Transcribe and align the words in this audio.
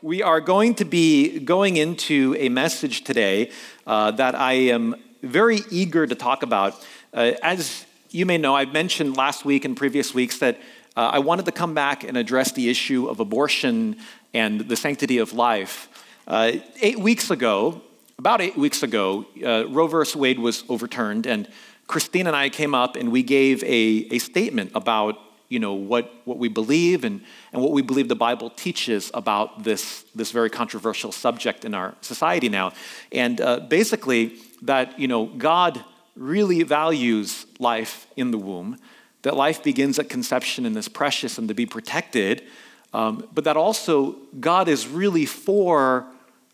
We 0.00 0.22
are 0.22 0.40
going 0.40 0.76
to 0.76 0.84
be 0.84 1.40
going 1.40 1.76
into 1.76 2.36
a 2.38 2.48
message 2.50 3.02
today 3.02 3.50
uh, 3.84 4.12
that 4.12 4.36
I 4.36 4.52
am 4.52 4.94
very 5.24 5.58
eager 5.70 6.06
to 6.06 6.14
talk 6.14 6.44
about. 6.44 6.86
Uh, 7.12 7.32
as 7.42 7.84
you 8.10 8.24
may 8.24 8.38
know, 8.38 8.54
I 8.54 8.64
mentioned 8.64 9.16
last 9.16 9.44
week 9.44 9.64
and 9.64 9.76
previous 9.76 10.14
weeks 10.14 10.38
that 10.38 10.60
uh, 10.96 11.10
I 11.14 11.18
wanted 11.18 11.46
to 11.46 11.52
come 11.52 11.74
back 11.74 12.04
and 12.04 12.16
address 12.16 12.52
the 12.52 12.68
issue 12.68 13.08
of 13.08 13.18
abortion 13.18 13.96
and 14.32 14.60
the 14.60 14.76
sanctity 14.76 15.18
of 15.18 15.32
life. 15.32 15.88
Uh, 16.28 16.52
eight 16.80 17.00
weeks 17.00 17.32
ago, 17.32 17.82
about 18.18 18.40
eight 18.40 18.56
weeks 18.56 18.84
ago, 18.84 19.26
uh, 19.44 19.66
Roe 19.66 19.88
v. 19.88 20.16
Wade 20.16 20.38
was 20.38 20.62
overturned, 20.68 21.26
and 21.26 21.48
Christine 21.88 22.28
and 22.28 22.36
I 22.36 22.50
came 22.50 22.72
up 22.72 22.94
and 22.94 23.10
we 23.10 23.24
gave 23.24 23.64
a, 23.64 24.06
a 24.12 24.18
statement 24.20 24.70
about 24.76 25.18
you 25.48 25.58
know, 25.58 25.72
what, 25.72 26.12
what 26.24 26.38
we 26.38 26.48
believe 26.48 27.04
and, 27.04 27.22
and 27.52 27.62
what 27.62 27.72
we 27.72 27.82
believe 27.82 28.08
the 28.08 28.16
Bible 28.16 28.50
teaches 28.50 29.10
about 29.14 29.64
this, 29.64 30.04
this 30.14 30.30
very 30.30 30.50
controversial 30.50 31.10
subject 31.10 31.64
in 31.64 31.74
our 31.74 31.94
society 32.00 32.48
now. 32.48 32.72
And 33.12 33.40
uh, 33.40 33.60
basically, 33.60 34.36
that, 34.62 34.98
you 34.98 35.08
know, 35.08 35.26
God 35.26 35.82
really 36.16 36.62
values 36.64 37.46
life 37.58 38.06
in 38.16 38.30
the 38.30 38.38
womb, 38.38 38.76
that 39.22 39.36
life 39.36 39.62
begins 39.62 39.98
at 39.98 40.08
conception 40.08 40.66
and 40.66 40.76
is 40.76 40.88
precious 40.88 41.38
and 41.38 41.48
to 41.48 41.54
be 41.54 41.64
protected, 41.64 42.44
um, 42.92 43.26
but 43.32 43.44
that 43.44 43.56
also 43.56 44.16
God 44.40 44.68
is 44.68 44.86
really 44.86 45.26
for 45.26 46.06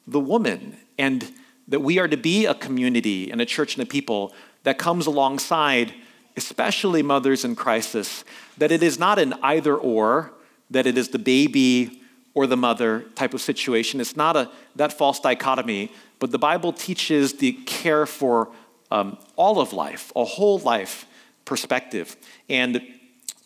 the 0.07 0.21
woman 0.21 0.77
and 0.99 1.33
that 1.69 1.81
we 1.81 1.99
are 1.99 2.09
to 2.09 2.17
be 2.17 2.47
a 2.47 2.55
community 2.55 3.31
and 3.31 3.41
a 3.41 3.47
church 3.47 3.77
and 3.77 3.83
a 3.83 3.87
people 3.87 4.35
that 4.65 4.79
comes 4.79 5.07
alongside 5.07 5.95
especially 6.37 7.03
mothers 7.03 7.45
in 7.45 7.55
crisis, 7.55 8.25
that 8.59 8.73
it 8.73 8.83
is 8.83 8.99
not 8.99 9.19
an 9.19 9.35
either 9.43 9.77
or, 9.77 10.33
that 10.71 10.87
it 10.87 10.99
is 10.99 11.09
the 11.09 11.19
baby 11.19 12.01
or 12.35 12.47
the 12.47 12.57
mother 12.57 13.03
type 13.15 13.35
of 13.35 13.41
situation. 13.41 14.01
It's 14.01 14.17
not 14.17 14.37
a, 14.37 14.51
that 14.77 14.93
false 14.93 15.21
dichotomy, 15.21 15.93
but 16.19 16.31
the 16.31 16.39
Bible 16.39 16.73
teaches 16.73 17.35
the 17.35 17.53
care 17.53 18.07
for 18.07 18.51
um, 18.91 19.19
all 19.37 19.61
of 19.61 19.73
life, 19.73 20.13
a 20.17 20.25
whole 20.25 20.59
life 20.59 21.07
perspective. 21.45 22.17
And 22.49 22.83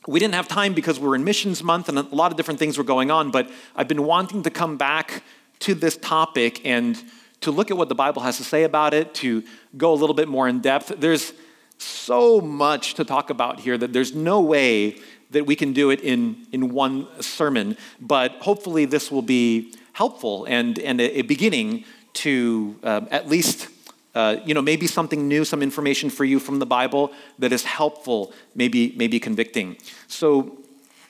we 0.07 0.19
didn't 0.21 0.35
have 0.35 0.49
time 0.49 0.73
because 0.73 0.99
we're 0.99 1.15
in 1.15 1.25
missions 1.25 1.63
month 1.63 1.89
and 1.89 1.99
a 1.99 2.03
lot 2.03 2.31
of 2.31 2.37
different 2.37 2.59
things 2.59 2.79
were 2.79 2.85
going 2.85 3.11
on, 3.11 3.31
but 3.31 3.51
I've 3.77 3.89
been 3.89 4.05
wanting 4.05 4.43
to 4.45 4.51
come 4.51 4.79
back 4.79 5.23
to 5.61 5.75
this 5.75 5.97
topic 5.97 6.65
and 6.65 7.03
to 7.43 7.51
look 7.51 7.71
at 7.71 7.77
what 7.77 7.89
the 7.89 7.95
Bible 7.95 8.23
has 8.23 8.39
to 8.39 8.45
say 8.45 8.65
about 8.65 8.95
it, 8.95 9.15
to 9.15 9.45
go 9.77 9.93
a 9.93 9.97
little 9.97 10.15
bit 10.15 10.29
more 10.29 10.49
in 10.49 10.61
depth. 10.61 10.95
There's 10.99 11.33
so 11.79 12.41
much 12.41 12.95
to 12.95 13.05
talk 13.05 13.31
about 13.31 13.61
here 13.61 13.79
that 13.79 13.93
there's 13.93 14.15
no 14.15 14.41
way 14.41 14.99
that 15.31 15.47
we 15.47 15.55
can 15.55 15.73
do 15.73 15.91
it 15.91 16.01
in, 16.01 16.47
in 16.53 16.73
one 16.73 17.07
sermon, 17.21 17.77
but 18.01 18.33
hopefully 18.41 18.85
this 18.85 19.11
will 19.11 19.23
be 19.23 19.75
helpful 19.93 20.45
and, 20.47 20.79
and 20.79 21.01
a, 21.01 21.19
a 21.19 21.23
beginning 21.23 21.85
to 22.15 22.77
uh, 22.83 23.03
at 23.11 23.29
least 23.29 23.69
uh, 24.15 24.37
you 24.45 24.55
know 24.55 24.63
maybe 24.63 24.87
something 24.87 25.29
new 25.29 25.45
some 25.45 25.63
information 25.63 26.11
for 26.11 26.25
you 26.25 26.41
from 26.41 26.59
the 26.59 26.67
bible 26.67 27.13
that 27.39 27.53
is 27.53 27.65
helpful 27.65 28.33
maybe 28.55 28.93
maybe 28.97 29.21
convicting. 29.21 29.77
So 30.07 30.59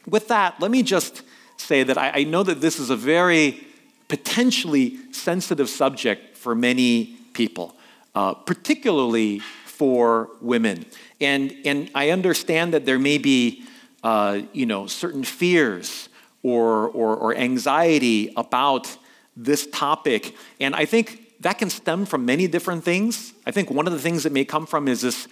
with 0.06 0.28
that 0.28 0.60
let 0.60 0.70
me 0.70 0.82
just 0.82 1.22
say 1.56 1.82
that 1.82 1.96
i, 1.96 2.10
I 2.20 2.24
know 2.24 2.42
that 2.42 2.60
this 2.60 2.78
is 2.78 2.90
a 2.90 2.96
very 2.96 3.66
potentially 4.08 4.98
sensitive 5.12 5.68
subject 5.68 6.36
for 6.36 6.54
many 6.54 7.16
people 7.32 7.74
uh, 8.14 8.34
particularly 8.34 9.40
for 9.78 10.28
women. 10.40 10.84
And, 11.20 11.54
and 11.64 11.88
I 11.94 12.10
understand 12.10 12.74
that 12.74 12.84
there 12.84 12.98
may 12.98 13.16
be, 13.16 13.64
uh, 14.02 14.40
you 14.52 14.66
know, 14.66 14.88
certain 14.88 15.22
fears 15.22 16.08
or, 16.42 16.88
or, 16.88 17.16
or 17.16 17.36
anxiety 17.36 18.32
about 18.36 18.96
this 19.36 19.68
topic. 19.68 20.36
And 20.58 20.74
I 20.74 20.84
think 20.84 21.40
that 21.42 21.58
can 21.58 21.70
stem 21.70 22.06
from 22.06 22.24
many 22.24 22.48
different 22.48 22.82
things. 22.82 23.32
I 23.46 23.52
think 23.52 23.70
one 23.70 23.86
of 23.86 23.92
the 23.92 24.00
things 24.00 24.24
that 24.24 24.32
may 24.32 24.44
come 24.44 24.66
from 24.66 24.88
is 24.88 25.02
this 25.02 25.28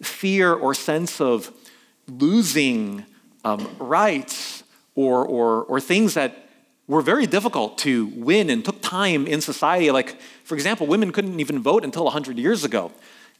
fear 0.00 0.54
or 0.54 0.72
sense 0.72 1.20
of 1.20 1.52
losing 2.08 3.04
um, 3.44 3.68
rights 3.78 4.64
or, 4.94 5.26
or, 5.26 5.64
or 5.64 5.78
things 5.78 6.14
that 6.14 6.48
were 6.88 7.02
very 7.02 7.26
difficult 7.26 7.76
to 7.78 8.06
win 8.16 8.48
and 8.48 8.64
took 8.64 8.80
time 8.80 9.26
in 9.26 9.42
society. 9.42 9.90
Like, 9.90 10.18
for 10.42 10.54
example, 10.54 10.86
women 10.86 11.12
couldn't 11.12 11.38
even 11.38 11.62
vote 11.62 11.84
until 11.84 12.04
100 12.04 12.38
years 12.38 12.64
ago 12.64 12.92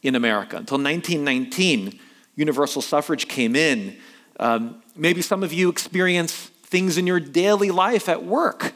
in 0.02 0.14
America. 0.14 0.56
Until 0.56 0.78
1919, 0.78 1.98
universal 2.36 2.82
suffrage 2.82 3.28
came 3.28 3.54
in. 3.54 3.96
Um, 4.38 4.82
maybe 4.96 5.22
some 5.22 5.42
of 5.42 5.52
you 5.52 5.68
experience 5.68 6.50
things 6.64 6.96
in 6.96 7.06
your 7.06 7.20
daily 7.20 7.70
life 7.70 8.08
at 8.08 8.24
work. 8.24 8.72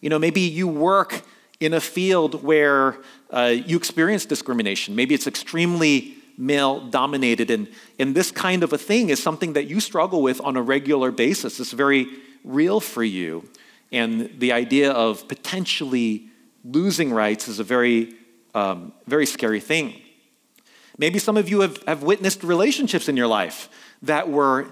You 0.00 0.10
know, 0.10 0.18
maybe 0.18 0.40
you 0.40 0.68
work 0.68 1.22
in 1.60 1.72
a 1.74 1.80
field 1.80 2.42
where 2.42 2.98
uh, 3.30 3.54
you 3.54 3.76
experience 3.76 4.26
discrimination. 4.26 4.94
Maybe 4.94 5.14
it's 5.14 5.26
extremely 5.26 6.14
male 6.36 6.80
dominated, 6.80 7.50
and, 7.50 7.68
and 7.98 8.14
this 8.14 8.30
kind 8.30 8.62
of 8.62 8.72
a 8.72 8.78
thing 8.78 9.08
is 9.08 9.20
something 9.20 9.54
that 9.54 9.66
you 9.66 9.80
struggle 9.80 10.22
with 10.22 10.40
on 10.42 10.56
a 10.56 10.62
regular 10.62 11.10
basis. 11.10 11.58
It's 11.58 11.72
very 11.72 12.06
real 12.44 12.78
for 12.78 13.02
you. 13.02 13.48
And 13.90 14.38
the 14.38 14.52
idea 14.52 14.92
of 14.92 15.26
potentially 15.26 16.28
losing 16.64 17.12
rights 17.12 17.48
is 17.48 17.58
a 17.58 17.64
very, 17.64 18.14
um, 18.54 18.92
very 19.06 19.26
scary 19.26 19.60
thing. 19.60 20.00
Maybe 20.98 21.18
some 21.18 21.36
of 21.36 21.48
you 21.48 21.60
have, 21.60 21.82
have 21.86 22.02
witnessed 22.02 22.42
relationships 22.42 23.08
in 23.08 23.16
your 23.16 23.28
life 23.28 23.68
that 24.02 24.28
were 24.28 24.66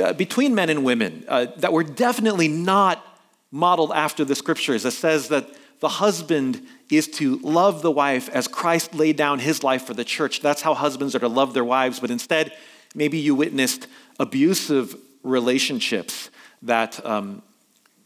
uh, 0.00 0.12
between 0.12 0.54
men 0.54 0.70
and 0.70 0.84
women 0.84 1.24
uh, 1.28 1.46
that 1.56 1.72
were 1.72 1.84
definitely 1.84 2.48
not 2.48 3.04
modeled 3.50 3.92
after 3.92 4.24
the 4.24 4.34
scriptures. 4.34 4.84
It 4.84 4.92
says 4.92 5.28
that 5.28 5.48
the 5.80 5.88
husband 5.88 6.66
is 6.90 7.08
to 7.08 7.38
love 7.38 7.82
the 7.82 7.90
wife 7.90 8.28
as 8.30 8.48
Christ 8.48 8.94
laid 8.94 9.16
down 9.16 9.38
his 9.38 9.62
life 9.62 9.84
for 9.84 9.94
the 9.94 10.04
church. 10.04 10.40
That's 10.40 10.62
how 10.62 10.74
husbands 10.74 11.14
are 11.14 11.18
to 11.20 11.28
love 11.28 11.54
their 11.54 11.64
wives. 11.64 12.00
But 12.00 12.10
instead, 12.10 12.52
maybe 12.94 13.18
you 13.18 13.34
witnessed 13.34 13.86
abusive 14.18 14.96
relationships 15.22 16.30
that 16.62 17.04
um, 17.04 17.42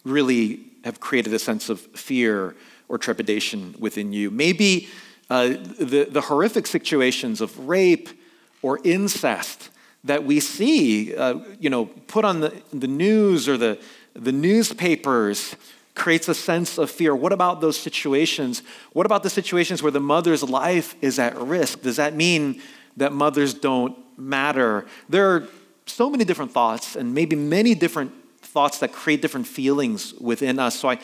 really 0.05 0.61
have 0.84 1.00
created 1.00 1.33
a 1.34 1.38
sense 1.38 1.69
of 1.69 1.81
fear 1.81 2.56
or 2.88 2.99
trepidation 2.99 3.75
within 3.78 4.12
you. 4.12 4.31
Maybe 4.31 4.88
uh, 5.28 5.48
the, 5.48 6.09
the 6.10 6.20
horrific 6.22 6.66
situations 6.66 7.41
of 7.41 7.69
rape 7.69 8.09
or 8.62 8.81
incest 8.84 9.70
that 10.04 10.25
we 10.25 10.38
see, 10.41 11.14
uh, 11.16 11.41
you 11.59 11.69
know, 11.69 11.87
put 11.87 12.25
on 12.25 12.41
the, 12.41 12.53
the 12.72 12.87
news 12.87 13.48
or 13.48 13.56
the, 13.56 13.78
the 14.14 14.32
newspapers 14.32 15.56
creates 15.94 16.28
a 16.28 16.34
sense 16.34 16.78
of 16.78 16.91
fear. 16.91 17.14
What 17.14 17.32
about 17.32 17.60
those 17.60 17.78
situations? 17.78 18.62
What 18.92 19.06
about 19.06 19.22
the 19.22 19.31
situations 19.31 19.82
where 19.82 19.91
the 19.91 20.00
mother's 20.00 20.42
life 20.42 20.94
is 21.00 21.19
at 21.19 21.37
risk? 21.37 21.82
Does 21.82 21.97
that 21.97 22.14
mean 22.14 22.60
that 22.97 23.12
mothers 23.12 23.54
don't 23.54 23.97
matter? 24.16 24.87
There 25.08 25.28
are 25.34 25.48
so 25.87 26.08
many 26.10 26.25
different 26.25 26.53
thoughts 26.53 26.97
and 26.97 27.14
maybe 27.14 27.34
many 27.34 27.75
different 27.75 28.12
thoughts 28.43 28.78
that 28.78 28.93
create 28.93 29.22
different 29.22 29.47
feelings 29.47 30.14
within 30.14 30.58
us. 30.58 30.78
So 30.78 30.91
I, 30.91 30.98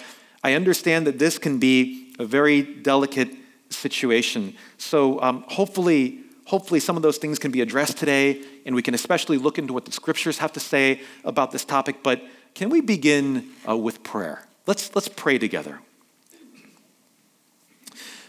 I 0.45 0.55
understand 0.55 1.07
that 1.07 1.19
this 1.19 1.39
can 1.39 1.59
be 1.59 2.15
a 2.19 2.25
very 2.25 2.63
delicate 2.63 3.35
situation. 3.75 4.55
So 4.79 5.21
um, 5.21 5.45
hopefully, 5.49 6.21
hopefully 6.45 6.81
some 6.81 6.97
of 6.97 7.03
those 7.03 7.19
things 7.19 7.39
can 7.39 7.51
be 7.51 7.61
addressed 7.61 7.99
today, 7.99 8.43
and 8.67 8.75
we 8.75 8.83
can 8.83 8.95
especially 8.95 9.39
look 9.39 9.59
into 9.59 9.73
what 9.73 9.85
the 9.85 9.93
scriptures 9.93 10.39
have 10.39 10.53
to 10.53 10.61
say 10.61 11.01
about 11.25 11.51
this 11.51 11.65
topic. 11.65 12.03
But 12.03 12.23
can 12.55 12.71
we 12.71 12.81
begin 12.81 13.49
uh, 13.69 13.77
with 13.77 14.03
prayer? 14.03 14.47
Let's, 14.67 14.95
let's 14.95 15.09
pray 15.09 15.39
together. 15.39 15.81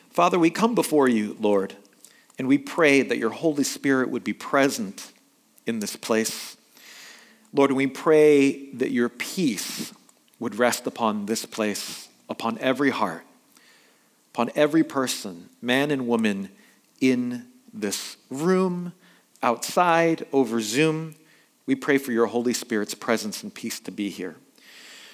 Father, 0.10 0.38
we 0.38 0.50
come 0.50 0.76
before 0.76 1.08
you, 1.08 1.36
Lord, 1.40 1.76
and 2.38 2.48
we 2.48 2.58
pray 2.58 3.02
that 3.02 3.18
your 3.18 3.32
Holy 3.32 3.64
Spirit 3.64 4.10
would 4.10 4.24
be 4.24 4.34
present 4.34 5.12
in 5.66 5.80
this 5.80 5.96
place. 5.96 6.56
Lord, 7.52 7.72
we 7.72 7.88
pray 7.88 8.70
that 8.74 8.92
your 8.92 9.10
peace 9.10 9.94
would 10.40 10.56
rest 10.56 10.88
upon 10.88 11.26
this 11.26 11.46
place, 11.46 12.10
upon 12.30 12.58
every 12.60 12.90
heart 12.90 13.24
upon 14.34 14.50
every 14.56 14.84
person, 14.84 15.48
man 15.62 15.92
and 15.92 16.08
woman, 16.08 16.50
in 17.00 17.46
this 17.72 18.18
room, 18.32 18.92
outside, 19.44 20.26
over 20.34 20.60
Zoom. 20.60 21.14
We 21.68 21.76
pray 21.76 22.00
for 22.00 22.12
your 22.12 22.26
Holy 22.26 22.54
Spirit's 22.54 22.96
presence 22.96 23.44
and 23.44 23.54
peace 23.54 23.80
to 23.82 23.92
be 23.92 24.10
here. 24.10 24.36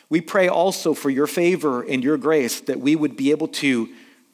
We 0.09 0.21
pray 0.21 0.47
also 0.47 0.93
for 0.93 1.09
your 1.09 1.27
favor 1.27 1.81
and 1.81 2.01
your 2.01 2.15
grace 2.15 2.61
that 2.61 2.79
we 2.79 2.95
would 2.95 3.17
be 3.17 3.31
able 3.31 3.49
to 3.49 3.89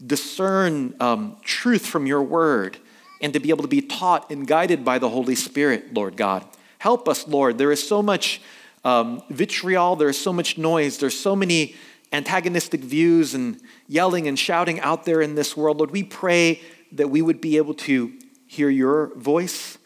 discern 0.06 0.94
um, 1.00 1.38
truth 1.42 1.88
from 1.88 2.06
your 2.06 2.22
word 2.22 2.78
and 3.22 3.34
to 3.34 3.40
be 3.40 3.50
able 3.50 3.64
to 3.64 3.68
be 3.68 3.82
taught 3.82 4.30
and 4.30 4.46
guided 4.46 4.86
by 4.86 5.00
the 5.00 5.10
Holy 5.10 5.36
Spirit, 5.36 5.96
Lord 5.96 6.16
God. 6.16 6.46
Help 6.78 7.10
us, 7.10 7.28
Lord. 7.28 7.58
There 7.58 7.72
is 7.72 7.86
so 7.86 8.04
much 8.04 8.40
um, 8.84 9.24
vitriol, 9.32 9.96
there 9.96 10.10
is 10.10 10.22
so 10.22 10.32
much 10.32 10.60
noise, 10.60 11.00
there's 11.00 11.20
so 11.20 11.36
many 11.36 11.76
antagonistic 12.16 12.82
views 12.82 13.34
and 13.34 13.60
yelling 13.88 14.28
and 14.28 14.40
shouting 14.40 14.80
out 14.80 15.06
there 15.06 15.22
in 15.22 15.36
this 15.36 15.56
world. 15.56 15.78
Lord, 15.78 15.92
we 15.92 16.04
pray 16.04 16.62
that 16.94 17.10
we 17.10 17.22
would 17.22 17.42
be 17.42 17.58
able 17.58 17.74
to 17.74 18.14
hear 18.48 18.70
your 18.70 19.14
voice 19.16 19.78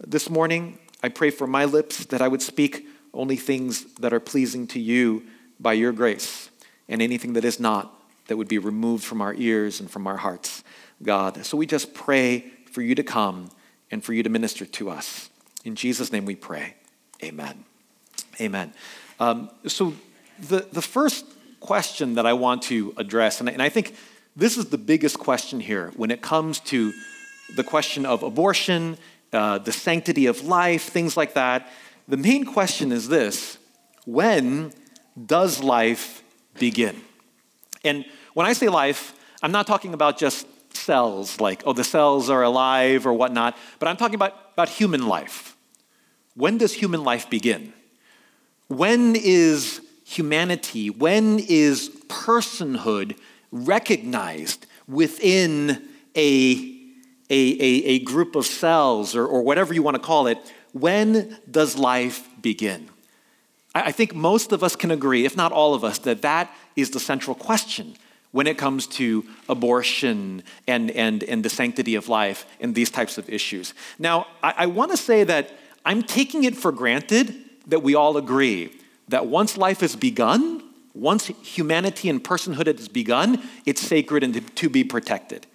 this 0.00 0.28
morning. 0.28 0.78
I 1.02 1.08
pray 1.08 1.30
for 1.30 1.46
my 1.46 1.64
lips 1.64 2.04
that 2.06 2.20
I 2.20 2.28
would 2.28 2.42
speak 2.42 2.86
only 3.14 3.36
things 3.36 3.84
that 3.94 4.12
are 4.12 4.20
pleasing 4.20 4.66
to 4.68 4.80
you 4.80 5.24
by 5.60 5.72
your 5.72 5.92
grace. 5.92 6.50
and 6.88 7.02
anything 7.02 7.34
that 7.34 7.44
is 7.44 7.60
not 7.60 7.94
that 8.26 8.36
would 8.36 8.48
be 8.48 8.58
removed 8.58 9.04
from 9.04 9.20
our 9.20 9.34
ears 9.34 9.80
and 9.80 9.90
from 9.90 10.06
our 10.06 10.16
hearts, 10.16 10.64
God. 11.02 11.44
So 11.44 11.56
we 11.56 11.66
just 11.66 11.94
pray 11.94 12.50
for 12.70 12.82
you 12.82 12.94
to 12.94 13.02
come 13.02 13.50
and 13.90 14.04
for 14.04 14.12
you 14.12 14.22
to 14.22 14.30
minister 14.30 14.64
to 14.66 14.90
us. 14.90 15.30
In 15.64 15.74
Jesus' 15.74 16.12
name 16.12 16.24
we 16.24 16.34
pray. 16.34 16.74
Amen. 17.22 17.64
Amen. 18.40 18.72
Um, 19.20 19.50
so 19.66 19.94
the, 20.38 20.66
the 20.72 20.82
first 20.82 21.24
question 21.60 22.14
that 22.14 22.26
I 22.26 22.32
want 22.32 22.62
to 22.64 22.94
address, 22.96 23.40
and, 23.40 23.62
I 23.62 23.68
think 23.68 23.94
this 24.36 24.56
is 24.56 24.66
the 24.66 24.78
biggest 24.78 25.18
question 25.18 25.60
here 25.60 25.92
when 25.96 26.10
it 26.10 26.22
comes 26.22 26.60
to 26.60 26.92
the 27.56 27.64
question 27.64 28.06
of 28.06 28.22
abortion, 28.22 28.98
uh, 29.32 29.58
the 29.58 29.72
sanctity 29.72 30.26
of 30.26 30.44
life, 30.44 30.84
things 30.84 31.16
like 31.16 31.34
that. 31.34 31.68
The 32.06 32.16
main 32.16 32.44
question 32.44 32.92
is 32.92 33.08
this 33.08 33.58
when 34.04 34.72
does 35.26 35.62
life 35.62 36.22
begin? 36.58 37.00
And 37.84 38.04
when 38.34 38.46
I 38.46 38.52
say 38.52 38.68
life, 38.68 39.14
I'm 39.42 39.52
not 39.52 39.66
talking 39.66 39.94
about 39.94 40.18
just 40.18 40.46
cells, 40.74 41.40
like, 41.40 41.62
oh, 41.66 41.72
the 41.72 41.84
cells 41.84 42.30
are 42.30 42.42
alive 42.42 43.06
or 43.06 43.12
whatnot, 43.12 43.56
but 43.78 43.88
I'm 43.88 43.96
talking 43.96 44.14
about, 44.14 44.34
about 44.52 44.68
human 44.68 45.06
life. 45.06 45.56
When 46.34 46.58
does 46.58 46.72
human 46.72 47.04
life 47.04 47.28
begin? 47.28 47.72
When 48.68 49.16
is 49.16 49.80
humanity, 50.08 50.88
when 50.88 51.38
is 51.38 51.90
personhood 52.08 53.14
recognized 53.52 54.66
within 54.86 55.86
a, 56.16 56.74
a, 57.28 57.52
a, 57.60 57.84
a 57.84 57.98
group 58.00 58.34
of 58.34 58.46
cells 58.46 59.14
or, 59.14 59.26
or 59.26 59.42
whatever 59.42 59.74
you 59.74 59.82
want 59.82 59.96
to 59.96 60.02
call 60.02 60.26
it? 60.26 60.38
When 60.72 61.36
does 61.50 61.76
life 61.76 62.26
begin? 62.40 62.88
I 63.74 63.92
think 63.92 64.14
most 64.14 64.50
of 64.52 64.64
us 64.64 64.76
can 64.76 64.90
agree, 64.90 65.26
if 65.26 65.36
not 65.36 65.52
all 65.52 65.74
of 65.74 65.84
us, 65.84 65.98
that 65.98 66.22
that 66.22 66.50
is 66.74 66.90
the 66.90 67.00
central 67.00 67.36
question 67.36 67.94
when 68.32 68.46
it 68.46 68.56
comes 68.56 68.86
to 68.86 69.26
abortion 69.48 70.42
and, 70.66 70.90
and, 70.92 71.22
and 71.22 71.44
the 71.44 71.50
sanctity 71.50 71.94
of 71.96 72.08
life 72.08 72.46
and 72.60 72.74
these 72.74 72.90
types 72.90 73.18
of 73.18 73.28
issues. 73.28 73.74
Now, 73.98 74.26
I, 74.42 74.54
I 74.56 74.66
want 74.66 74.90
to 74.90 74.96
say 74.96 75.22
that 75.24 75.50
I'm 75.84 76.02
taking 76.02 76.44
it 76.44 76.56
for 76.56 76.72
granted 76.72 77.34
that 77.66 77.82
we 77.82 77.94
all 77.94 78.16
agree 78.16 78.72
that 79.08 79.26
once 79.26 79.56
life 79.56 79.80
has 79.80 79.96
begun, 79.96 80.62
once 80.94 81.26
humanity 81.26 82.08
and 82.08 82.22
personhood 82.22 82.66
has 82.66 82.88
begun, 82.88 83.42
it's 83.66 83.80
sacred 83.80 84.22
and 84.22 84.56
to 84.56 84.68
be 84.68 84.84
protected. 84.84 85.46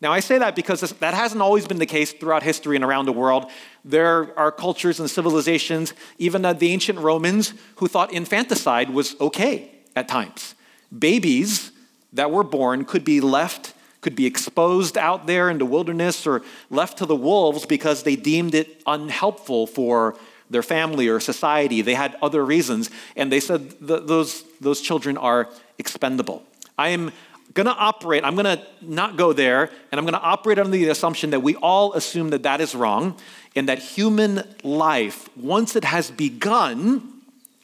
Now, 0.00 0.12
I 0.12 0.20
say 0.20 0.38
that 0.38 0.54
because 0.54 0.80
that 0.80 1.14
hasn't 1.14 1.42
always 1.42 1.66
been 1.66 1.78
the 1.78 1.86
case 1.86 2.12
throughout 2.12 2.44
history 2.44 2.76
and 2.76 2.84
around 2.84 3.06
the 3.06 3.12
world. 3.12 3.50
There 3.84 4.38
are 4.38 4.52
cultures 4.52 5.00
and 5.00 5.10
civilizations, 5.10 5.92
even 6.18 6.42
the 6.42 6.72
ancient 6.72 7.00
Romans, 7.00 7.52
who 7.76 7.88
thought 7.88 8.12
infanticide 8.12 8.90
was 8.90 9.16
okay 9.20 9.72
at 9.96 10.06
times. 10.06 10.54
Babies 10.96 11.72
that 12.12 12.30
were 12.30 12.44
born 12.44 12.84
could 12.84 13.04
be 13.04 13.20
left, 13.20 13.74
could 14.00 14.14
be 14.14 14.26
exposed 14.26 14.96
out 14.96 15.26
there 15.26 15.50
in 15.50 15.58
the 15.58 15.66
wilderness 15.66 16.26
or 16.26 16.42
left 16.70 16.98
to 16.98 17.06
the 17.06 17.16
wolves 17.16 17.66
because 17.66 18.04
they 18.04 18.14
deemed 18.14 18.54
it 18.54 18.80
unhelpful 18.86 19.66
for 19.66 20.16
their 20.50 20.62
family 20.62 21.08
or 21.08 21.20
society. 21.20 21.82
They 21.82 21.94
had 21.94 22.16
other 22.22 22.44
reasons, 22.44 22.90
and 23.16 23.30
they 23.30 23.40
said 23.40 23.70
those, 23.80 24.44
those 24.60 24.80
children 24.80 25.16
are 25.16 25.48
expendable. 25.78 26.42
I 26.76 26.88
am 26.88 27.12
going 27.54 27.66
to 27.66 27.74
operate, 27.74 28.24
I'm 28.24 28.34
going 28.34 28.58
to 28.58 28.62
not 28.82 29.16
go 29.16 29.32
there, 29.32 29.70
and 29.90 29.98
I'm 29.98 30.04
going 30.04 30.14
to 30.14 30.20
operate 30.20 30.58
under 30.58 30.70
the 30.70 30.88
assumption 30.88 31.30
that 31.30 31.40
we 31.40 31.54
all 31.56 31.92
assume 31.94 32.30
that 32.30 32.42
that 32.42 32.60
is 32.60 32.74
wrong, 32.74 33.16
and 33.56 33.68
that 33.68 33.78
human 33.78 34.42
life, 34.62 35.28
once 35.36 35.74
it 35.74 35.84
has 35.84 36.10
begun, 36.10 37.22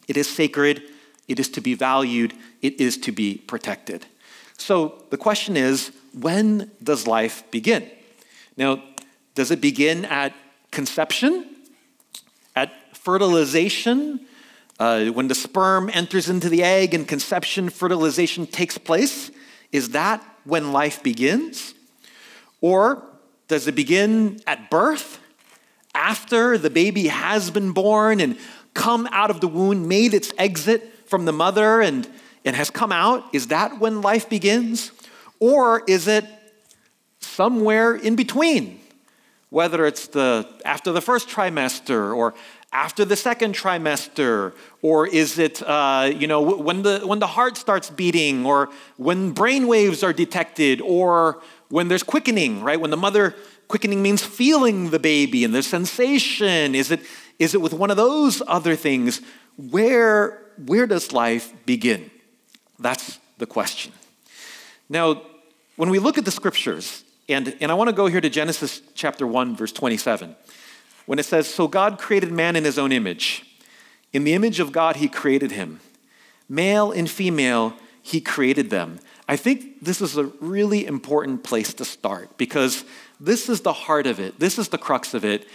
it 0.08 0.16
is 0.16 0.28
sacred, 0.28 0.82
it 1.28 1.38
is 1.38 1.48
to 1.50 1.60
be 1.60 1.74
valued, 1.74 2.34
it 2.62 2.80
is 2.80 2.96
to 2.98 3.12
be 3.12 3.38
protected. 3.38 4.06
So 4.58 5.04
the 5.10 5.16
question 5.16 5.56
is 5.56 5.92
when 6.12 6.70
does 6.82 7.06
life 7.06 7.44
begin? 7.50 7.90
Now, 8.56 8.82
does 9.34 9.50
it 9.50 9.60
begin 9.60 10.04
at 10.04 10.32
conception? 10.70 11.53
At 12.94 12.98
fertilization? 12.98 14.20
Uh, 14.78 15.06
when 15.06 15.26
the 15.26 15.34
sperm 15.34 15.90
enters 15.92 16.28
into 16.28 16.48
the 16.48 16.62
egg 16.62 16.94
and 16.94 17.08
conception, 17.08 17.68
fertilization 17.68 18.46
takes 18.46 18.78
place? 18.78 19.32
Is 19.72 19.88
that 19.90 20.22
when 20.44 20.72
life 20.72 21.02
begins? 21.02 21.74
Or 22.60 23.02
does 23.48 23.66
it 23.66 23.74
begin 23.74 24.38
at 24.46 24.70
birth? 24.70 25.18
After 25.92 26.56
the 26.56 26.70
baby 26.70 27.08
has 27.08 27.50
been 27.50 27.72
born 27.72 28.20
and 28.20 28.38
come 28.74 29.08
out 29.10 29.28
of 29.28 29.40
the 29.40 29.48
womb, 29.48 29.88
made 29.88 30.14
its 30.14 30.32
exit 30.38 31.08
from 31.08 31.24
the 31.24 31.32
mother 31.32 31.80
and 31.80 32.08
and 32.44 32.54
has 32.54 32.70
come 32.70 32.92
out, 32.92 33.24
is 33.34 33.48
that 33.48 33.80
when 33.80 34.02
life 34.02 34.28
begins? 34.28 34.92
Or 35.40 35.82
is 35.88 36.06
it 36.06 36.26
somewhere 37.18 37.96
in 37.96 38.14
between? 38.14 38.78
Whether 39.50 39.86
it's 39.86 40.08
the 40.08 40.48
after 40.64 40.90
the 40.90 41.00
first 41.00 41.28
trimester 41.28 42.12
or 42.14 42.34
after 42.74 43.04
the 43.04 43.16
second 43.16 43.54
trimester, 43.54 44.52
or 44.82 45.06
is 45.06 45.38
it 45.38 45.62
uh, 45.62 46.10
you 46.14 46.26
know 46.26 46.42
when 46.42 46.82
the 46.82 47.00
when 47.06 47.20
the 47.20 47.28
heart 47.28 47.56
starts 47.56 47.88
beating, 47.88 48.44
or 48.44 48.68
when 48.96 49.30
brain 49.30 49.66
waves 49.66 50.02
are 50.02 50.12
detected, 50.12 50.82
or 50.82 51.40
when 51.70 51.88
there's 51.88 52.02
quickening, 52.02 52.62
right? 52.62 52.78
When 52.78 52.90
the 52.90 52.96
mother 52.96 53.34
quickening 53.68 54.02
means 54.02 54.22
feeling 54.22 54.90
the 54.90 54.98
baby 54.98 55.44
and 55.44 55.54
the 55.54 55.62
sensation. 55.62 56.74
Is 56.74 56.90
it 56.90 57.00
is 57.38 57.54
it 57.54 57.60
with 57.60 57.72
one 57.72 57.90
of 57.90 57.96
those 57.96 58.42
other 58.46 58.76
things? 58.76 59.22
Where 59.56 60.42
where 60.66 60.86
does 60.86 61.12
life 61.12 61.52
begin? 61.64 62.10
That's 62.78 63.18
the 63.38 63.46
question. 63.46 63.92
Now, 64.88 65.22
when 65.76 65.90
we 65.90 65.98
look 65.98 66.18
at 66.18 66.24
the 66.24 66.30
scriptures, 66.30 67.04
and, 67.28 67.56
and 67.60 67.70
I 67.70 67.74
want 67.74 67.88
to 67.88 67.96
go 67.96 68.06
here 68.06 68.20
to 68.20 68.28
Genesis 68.28 68.82
chapter 68.94 69.26
1, 69.26 69.56
verse 69.56 69.72
27, 69.72 70.36
when 71.06 71.18
it 71.18 71.24
says, 71.24 71.46
So 71.46 71.68
God 71.68 71.98
created 71.98 72.32
man 72.32 72.56
in 72.56 72.64
his 72.64 72.78
own 72.78 72.92
image. 72.92 73.44
In 74.12 74.24
the 74.24 74.34
image 74.34 74.60
of 74.60 74.72
God, 74.72 74.96
he 74.96 75.08
created 75.08 75.52
him. 75.52 75.80
Male 76.48 76.92
and 76.92 77.08
female, 77.08 77.74
he 78.02 78.20
created 78.20 78.70
them. 78.70 79.00
I 79.28 79.36
think 79.36 79.82
this 79.82 80.00
is 80.00 80.16
a 80.16 80.24
really 80.40 80.86
important 80.86 81.42
place 81.42 81.72
to 81.74 81.84
start 81.84 82.36
because 82.36 82.84
this 83.18 83.48
is 83.48 83.62
the 83.62 83.72
heart 83.72 84.06
of 84.06 84.20
it, 84.20 84.38
this 84.38 84.58
is 84.58 84.68
the 84.68 84.78
crux 84.78 85.14
of 85.14 85.24
it. 85.24 85.46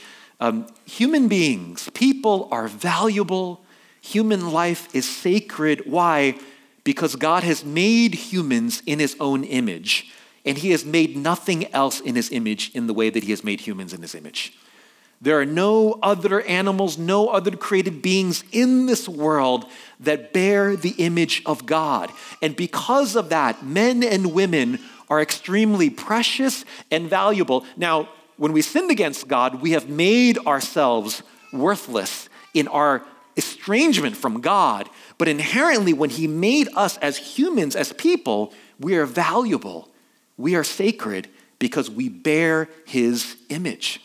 Um, 0.41 0.67
human 0.85 1.27
beings, 1.27 1.89
people 1.93 2.47
are 2.51 2.67
valuable. 2.67 3.61
Human 4.01 4.51
life 4.51 4.93
is 4.95 5.07
sacred. 5.07 5.83
Why? 5.85 6.39
because 6.89 7.15
God 7.15 7.43
has 7.43 7.63
made 7.63 8.15
humans 8.15 8.81
in 8.85 8.97
his 8.97 9.15
own 9.19 9.43
image, 9.43 10.11
and 10.43 10.57
he 10.57 10.71
has 10.71 10.83
made 10.83 11.15
nothing 11.15 11.71
else 11.73 11.99
in 11.99 12.15
his 12.15 12.31
image 12.31 12.71
in 12.73 12.87
the 12.87 12.95
way 12.95 13.11
that 13.11 13.23
he 13.23 13.29
has 13.29 13.43
made 13.43 13.61
humans 13.61 13.93
in 13.93 14.01
his 14.01 14.15
image. 14.15 14.57
There 15.21 15.39
are 15.39 15.45
no 15.45 15.99
other 16.01 16.41
animals, 16.41 16.97
no 16.97 17.27
other 17.27 17.51
created 17.51 18.01
beings 18.01 18.43
in 18.51 18.85
this 18.85 19.07
world 19.09 19.65
that 19.99 20.31
bear 20.31 20.77
the 20.77 20.91
image 20.91 21.41
of 21.45 21.65
God. 21.65 22.11
And 22.41 22.55
because 22.55 23.15
of 23.15 23.29
that, 23.29 23.65
men 23.65 24.01
and 24.03 24.33
women 24.33 24.79
are 25.09 25.21
extremely 25.21 25.89
precious 25.89 26.63
and 26.89 27.09
valuable. 27.09 27.65
Now, 27.75 28.09
when 28.37 28.53
we 28.53 28.61
sinned 28.61 28.91
against 28.91 29.27
God, 29.27 29.61
we 29.61 29.71
have 29.71 29.89
made 29.89 30.37
ourselves 30.39 31.21
worthless 31.51 32.29
in 32.53 32.69
our 32.69 33.03
estrangement 33.35 34.15
from 34.15 34.39
God. 34.39 34.89
But 35.17 35.27
inherently, 35.27 35.91
when 35.91 36.09
He 36.09 36.27
made 36.27 36.69
us 36.75 36.97
as 36.99 37.17
humans, 37.17 37.75
as 37.75 37.91
people, 37.93 38.53
we 38.79 38.95
are 38.95 39.05
valuable. 39.05 39.89
We 40.37 40.55
are 40.55 40.63
sacred 40.63 41.27
because 41.57 41.89
we 41.89 42.07
bear 42.07 42.69
His 42.85 43.35
image. 43.49 43.99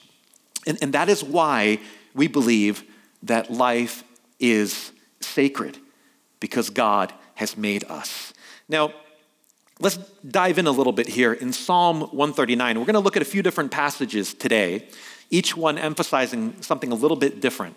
And, 0.66 0.78
and 0.82 0.92
that 0.94 1.08
is 1.08 1.22
why 1.22 1.78
we 2.14 2.28
believe 2.28 2.84
that 3.22 3.50
life 3.50 4.04
is 4.38 4.92
sacred, 5.20 5.78
because 6.40 6.70
God 6.70 7.12
has 7.34 7.56
made 7.56 7.84
us. 7.84 8.32
Now, 8.68 8.92
let's 9.80 9.96
dive 10.28 10.58
in 10.58 10.66
a 10.66 10.70
little 10.70 10.92
bit 10.92 11.08
here 11.08 11.32
in 11.32 11.52
Psalm 11.52 12.02
139. 12.02 12.78
We're 12.78 12.84
going 12.84 12.94
to 12.94 13.00
look 13.00 13.16
at 13.16 13.22
a 13.22 13.26
few 13.26 13.42
different 13.42 13.70
passages 13.70 14.34
today, 14.34 14.88
each 15.30 15.56
one 15.56 15.78
emphasizing 15.78 16.60
something 16.62 16.92
a 16.92 16.94
little 16.94 17.16
bit 17.16 17.40
different. 17.40 17.76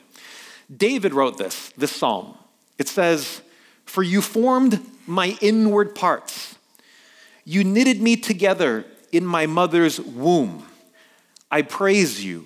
David 0.75 1.13
wrote 1.13 1.37
this, 1.37 1.71
this 1.77 1.95
psalm. 1.95 2.37
It 2.77 2.87
says, 2.87 3.41
For 3.85 4.03
you 4.03 4.21
formed 4.21 4.85
my 5.05 5.37
inward 5.41 5.95
parts. 5.95 6.57
You 7.45 7.63
knitted 7.63 8.01
me 8.01 8.17
together 8.17 8.85
in 9.11 9.25
my 9.25 9.45
mother's 9.45 9.99
womb. 9.99 10.65
I 11.49 11.61
praise 11.61 12.23
you, 12.23 12.45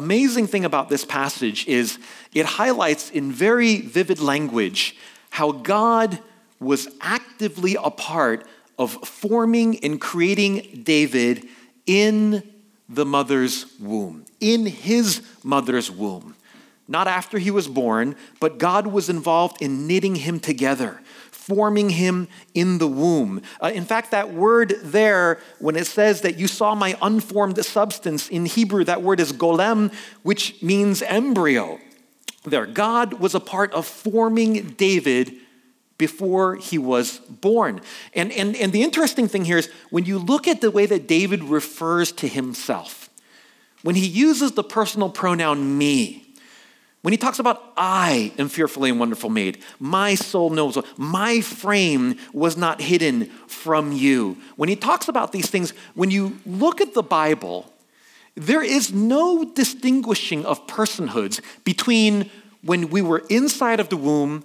amazing 0.00 0.46
thing 0.46 0.64
about 0.64 0.88
this 0.88 1.04
passage 1.04 1.66
is 1.68 1.98
it 2.32 2.46
highlights 2.46 3.10
in 3.10 3.30
very 3.30 3.82
vivid 3.82 4.18
language 4.18 4.96
how 5.28 5.52
God 5.52 6.18
was 6.58 6.88
actively 7.02 7.76
a 7.76 7.90
part 7.90 8.46
of 8.78 8.92
forming 9.06 9.84
and 9.84 10.00
creating 10.00 10.84
David 10.84 11.46
in 11.84 12.42
the 12.88 13.04
mother's 13.04 13.66
womb, 13.78 14.24
in 14.40 14.64
his 14.64 15.20
mother's 15.44 15.90
womb. 15.90 16.34
Not 16.88 17.06
after 17.06 17.36
he 17.38 17.50
was 17.50 17.68
born, 17.68 18.16
but 18.40 18.56
God 18.56 18.86
was 18.86 19.10
involved 19.10 19.60
in 19.60 19.86
knitting 19.86 20.14
him 20.16 20.40
together, 20.40 21.02
forming 21.50 21.90
him 21.90 22.28
in 22.54 22.78
the 22.78 22.86
womb. 22.86 23.42
Uh, 23.60 23.72
in 23.74 23.84
fact, 23.84 24.12
that 24.12 24.32
word 24.32 24.72
there, 24.84 25.40
when 25.58 25.74
it 25.74 25.84
says 25.84 26.20
that 26.20 26.38
you 26.38 26.46
saw 26.46 26.76
my 26.76 26.96
unformed 27.02 27.62
substance, 27.64 28.28
in 28.28 28.46
Hebrew, 28.46 28.84
that 28.84 29.02
word 29.02 29.18
is 29.18 29.32
golem, 29.32 29.92
which 30.22 30.62
means 30.62 31.02
embryo. 31.02 31.80
There, 32.44 32.66
God 32.66 33.14
was 33.14 33.34
a 33.34 33.40
part 33.40 33.72
of 33.72 33.84
forming 33.84 34.74
David 34.78 35.34
before 35.98 36.54
he 36.54 36.78
was 36.78 37.18
born. 37.18 37.80
And, 38.14 38.30
and, 38.30 38.54
and 38.54 38.72
the 38.72 38.84
interesting 38.84 39.26
thing 39.26 39.44
here 39.44 39.58
is 39.58 39.68
when 39.90 40.04
you 40.04 40.20
look 40.20 40.46
at 40.46 40.60
the 40.60 40.70
way 40.70 40.86
that 40.86 41.08
David 41.08 41.42
refers 41.42 42.12
to 42.12 42.28
himself, 42.28 43.10
when 43.82 43.96
he 43.96 44.06
uses 44.06 44.52
the 44.52 44.62
personal 44.62 45.10
pronoun 45.10 45.76
me, 45.76 46.29
when 47.02 47.12
he 47.12 47.18
talks 47.18 47.38
about, 47.38 47.72
I 47.76 48.32
am 48.38 48.48
fearfully 48.48 48.90
and 48.90 49.00
wonderful 49.00 49.30
made, 49.30 49.62
my 49.78 50.14
soul 50.14 50.50
knows, 50.50 50.76
my 50.98 51.40
frame 51.40 52.18
was 52.32 52.56
not 52.56 52.82
hidden 52.82 53.26
from 53.46 53.92
you. 53.92 54.36
When 54.56 54.68
he 54.68 54.76
talks 54.76 55.08
about 55.08 55.32
these 55.32 55.48
things, 55.48 55.72
when 55.94 56.10
you 56.10 56.38
look 56.44 56.80
at 56.80 56.92
the 56.92 57.02
Bible, 57.02 57.72
there 58.34 58.62
is 58.62 58.92
no 58.92 59.44
distinguishing 59.44 60.44
of 60.44 60.66
personhoods 60.66 61.40
between 61.64 62.30
when 62.62 62.90
we 62.90 63.00
were 63.00 63.24
inside 63.30 63.80
of 63.80 63.88
the 63.88 63.96
womb 63.96 64.44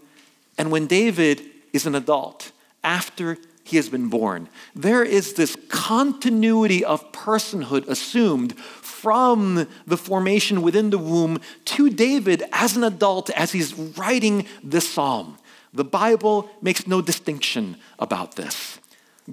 and 0.58 0.72
when 0.72 0.88
David 0.88 1.42
is 1.74 1.86
an 1.86 1.96
adult, 1.96 2.52
after 2.84 3.38
he 3.66 3.78
has 3.78 3.90
been 3.90 4.10
born, 4.10 4.48
there 4.76 5.04
is 5.04 5.34
this 5.34 5.58
continuity 5.70 6.86
of 6.86 7.12
personhood 7.12 7.88
assumed 7.88 8.56
from 8.60 9.68
the 9.88 9.98
formation 9.98 10.62
within 10.62 10.92
the 10.92 11.00
womb 11.00 11.40
to 11.66 11.90
David 11.90 12.44
as 12.54 12.78
an 12.78 12.84
adult 12.84 13.32
as 13.32 13.54
he's 13.54 13.74
writing 13.74 14.46
this 14.64 14.88
psalm. 14.88 15.40
The 15.74 15.84
Bible 15.84 16.48
makes 16.62 16.86
no 16.86 17.02
distinction 17.02 17.78
about 17.98 18.36
this. 18.36 18.80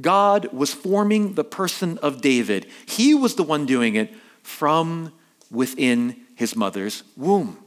God 0.01 0.51
was 0.51 0.73
forming 0.73 1.35
the 1.35 1.45
person 1.45 1.99
of 1.99 2.23
David, 2.23 2.67
he 2.87 3.15
was 3.15 3.35
the 3.35 3.43
one 3.43 3.67
doing 3.67 3.97
it 3.97 4.15
from 4.43 5.12
within 5.51 6.17
his 6.35 6.57
mother's 6.57 7.03
womb. 7.19 7.62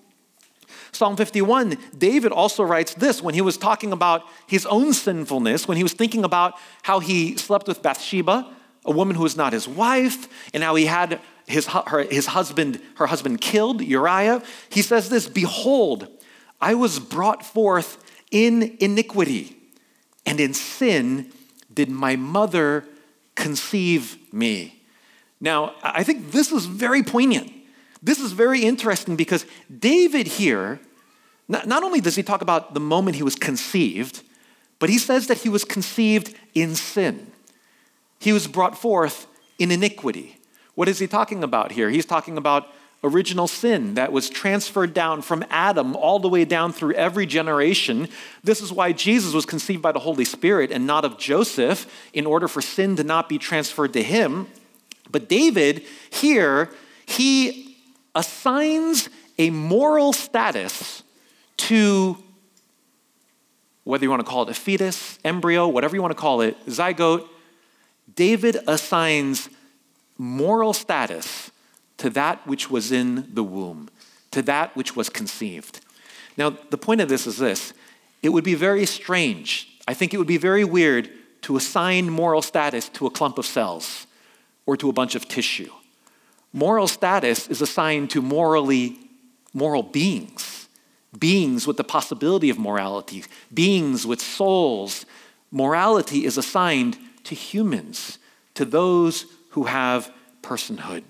Psalm 0.96 1.16
51, 1.18 1.78
David 1.98 2.32
also 2.32 2.64
writes 2.64 2.94
this 2.94 3.22
when 3.22 3.34
he 3.34 3.42
was 3.42 3.58
talking 3.58 3.92
about 3.92 4.24
his 4.48 4.66
own 4.66 4.94
sinfulness, 4.94 5.68
when 5.68 5.78
he 5.78 5.84
was 5.84 5.94
thinking 5.94 6.24
about 6.24 6.54
how 6.84 7.00
he 7.00 7.36
slept 7.38 7.68
with 7.68 7.82
Bathsheba, 7.82 8.50
a 8.86 8.92
woman 8.92 9.16
who 9.16 9.24
was 9.24 9.36
not 9.36 9.54
his 9.54 9.68
wife, 9.68 10.28
and 10.54 10.64
how 10.64 10.76
he 10.76 10.86
had 10.86 11.20
his, 11.48 11.68
her, 11.68 12.04
his 12.04 12.28
husband, 12.28 12.82
her 12.96 13.08
husband 13.08 13.42
killed, 13.42 13.82
Uriah. 13.82 14.42
He 14.70 14.82
says 14.82 15.10
this 15.10 15.28
Behold, 15.28 16.08
I 16.62 16.74
was 16.74 17.00
brought 17.00 17.46
forth 17.46 17.98
in 18.32 18.78
iniquity, 18.80 19.56
and 20.26 20.40
in 20.40 20.54
sin 20.54 21.32
did 21.74 21.90
my 21.90 22.16
mother 22.16 22.86
conceive 23.36 24.18
me. 24.34 24.84
Now, 25.40 25.76
I 25.84 26.04
think 26.04 26.32
this 26.32 26.52
is 26.52 26.66
very 26.66 27.04
poignant. 27.04 27.52
This 28.02 28.20
is 28.20 28.32
very 28.32 28.62
interesting 28.62 29.16
because 29.16 29.46
David 29.80 30.28
here, 30.28 30.80
not, 31.48 31.68
not 31.68 31.84
only 31.84 32.02
does 32.02 32.16
he 32.16 32.24
talk 32.24 32.42
about 32.42 32.74
the 32.74 32.80
moment 32.80 33.16
he 33.18 33.24
was 33.24 33.36
conceived, 33.36 34.24
but 34.80 34.90
he 34.90 34.98
says 34.98 35.28
that 35.28 35.40
he 35.40 35.50
was 35.50 35.64
conceived 35.64 36.36
in 36.54 36.76
sin. 36.76 37.32
He 38.20 38.34
was 38.34 38.48
brought 38.48 38.78
forth 38.78 39.28
in 39.60 39.72
iniquity. 39.72 40.38
What 40.74 40.90
is 40.90 41.00
he 41.00 41.08
talking 41.08 41.44
about 41.44 41.72
here? 41.72 41.90
He's 41.90 42.06
talking 42.06 42.38
about 42.38 42.68
original 43.04 43.48
sin 43.48 43.94
that 43.94 44.12
was 44.12 44.30
transferred 44.30 44.94
down 44.94 45.22
from 45.22 45.46
Adam 45.50 45.96
all 45.96 46.20
the 46.20 46.28
way 46.28 46.44
down 46.44 46.74
through 46.74 46.94
every 46.94 47.26
generation. 47.26 48.10
This 48.44 48.62
is 48.62 48.74
why 48.74 48.92
Jesus 48.92 49.34
was 49.34 49.46
conceived 49.46 49.82
by 49.82 49.92
the 49.92 50.00
Holy 50.00 50.26
Spirit 50.26 50.72
and 50.72 50.88
not 50.88 51.06
of 51.06 51.18
Joseph, 51.18 51.86
in 52.14 52.26
order 52.26 52.48
for 52.48 52.62
sin 52.62 52.96
to 52.96 53.04
not 53.04 53.30
be 53.30 53.38
transferred 53.38 53.94
to 53.94 54.02
him. 54.02 54.48
But 55.12 55.30
David 55.30 55.84
here, 56.10 56.72
he 57.06 57.78
assigns 58.16 59.10
a 59.38 59.52
moral 59.52 60.12
status 60.12 60.95
to 61.58 62.18
whether 63.84 64.04
you 64.04 64.10
want 64.10 64.20
to 64.20 64.30
call 64.30 64.44
it 64.44 64.50
a 64.50 64.54
fetus, 64.54 65.20
embryo, 65.24 65.68
whatever 65.68 65.96
you 65.96 66.02
want 66.02 66.12
to 66.12 66.20
call 66.20 66.42
it, 66.42 66.58
zygote, 66.66 67.28
David 68.16 68.58
assigns 68.68 69.50
moral 70.18 70.74
status 70.74 71.52
to 71.98 72.10
that 72.10 72.46
which 72.48 72.70
was 72.70 72.92
in 72.92 73.30
the 73.34 73.44
womb, 73.44 73.90
to 74.32 74.42
that 74.42 74.76
which 74.76 74.96
was 74.96 75.10
conceived. 75.10 75.82
Now, 76.38 76.50
the 76.50 76.78
point 76.78 77.02
of 77.02 77.10
this 77.10 77.28
is 77.28 77.38
this 77.38 77.74
it 78.22 78.30
would 78.30 78.44
be 78.44 78.56
very 78.56 78.86
strange. 78.86 79.70
I 79.88 79.94
think 79.94 80.14
it 80.14 80.18
would 80.18 80.28
be 80.28 80.38
very 80.38 80.64
weird 80.64 81.10
to 81.44 81.56
assign 81.56 82.10
moral 82.10 82.42
status 82.42 82.90
to 82.90 83.06
a 83.06 83.12
clump 83.12 83.38
of 83.38 83.46
cells 83.46 84.08
or 84.66 84.76
to 84.78 84.90
a 84.90 84.94
bunch 84.94 85.14
of 85.14 85.28
tissue. 85.28 85.72
Moral 86.52 86.88
status 86.88 87.48
is 87.50 87.62
assigned 87.62 88.10
to 88.12 88.22
morally 88.22 88.98
moral 89.54 89.84
beings, 89.84 90.55
beings 91.20 91.68
with 91.68 91.78
the 91.78 91.84
possibility 91.84 92.50
of 92.50 92.60
morality, 92.60 93.24
beings 93.54 94.06
with 94.06 94.22
souls. 94.22 95.06
Morality 95.52 96.26
is 96.26 96.38
assigned 96.38 96.98
to 97.24 97.36
humans, 97.36 98.20
to 98.54 98.66
those 98.66 99.26
who 99.52 99.64
have 99.64 100.12
personhood. 100.42 101.04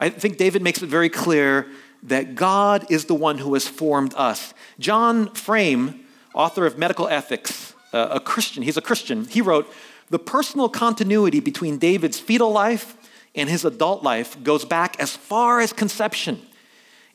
I 0.00 0.10
think 0.10 0.36
David 0.36 0.62
makes 0.62 0.82
it 0.82 0.88
very 0.88 1.08
clear 1.08 1.68
that 2.02 2.34
God 2.34 2.90
is 2.90 3.04
the 3.04 3.14
one 3.14 3.38
who 3.38 3.54
has 3.54 3.68
formed 3.68 4.12
us. 4.16 4.52
John 4.78 5.28
Frame, 5.34 6.04
author 6.34 6.66
of 6.66 6.76
Medical 6.76 7.08
Ethics, 7.08 7.74
uh, 7.92 8.08
a 8.10 8.20
Christian, 8.20 8.62
he's 8.62 8.76
a 8.76 8.82
Christian, 8.82 9.26
he 9.26 9.40
wrote, 9.40 9.72
The 10.10 10.18
personal 10.18 10.68
continuity 10.68 11.38
between 11.38 11.78
David's 11.78 12.18
fetal 12.18 12.50
life 12.50 12.96
and 13.34 13.48
his 13.48 13.64
adult 13.64 14.02
life 14.02 14.42
goes 14.42 14.64
back 14.64 14.98
as 14.98 15.16
far 15.16 15.60
as 15.60 15.72
conception 15.72 16.42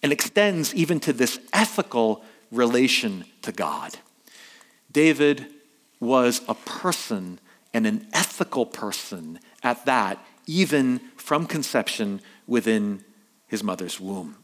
and 0.03 0.11
extends 0.11 0.73
even 0.75 0.99
to 1.01 1.13
this 1.13 1.39
ethical 1.53 2.23
relation 2.51 3.25
to 3.41 3.51
God. 3.51 3.97
David 4.91 5.47
was 5.99 6.41
a 6.47 6.53
person 6.53 7.39
and 7.73 7.85
an 7.85 8.07
ethical 8.13 8.65
person 8.65 9.39
at 9.63 9.85
that, 9.85 10.23
even 10.45 10.99
from 11.15 11.45
conception 11.45 12.21
within 12.45 13.03
his 13.47 13.63
mother's 13.63 13.99
womb. 13.99 14.35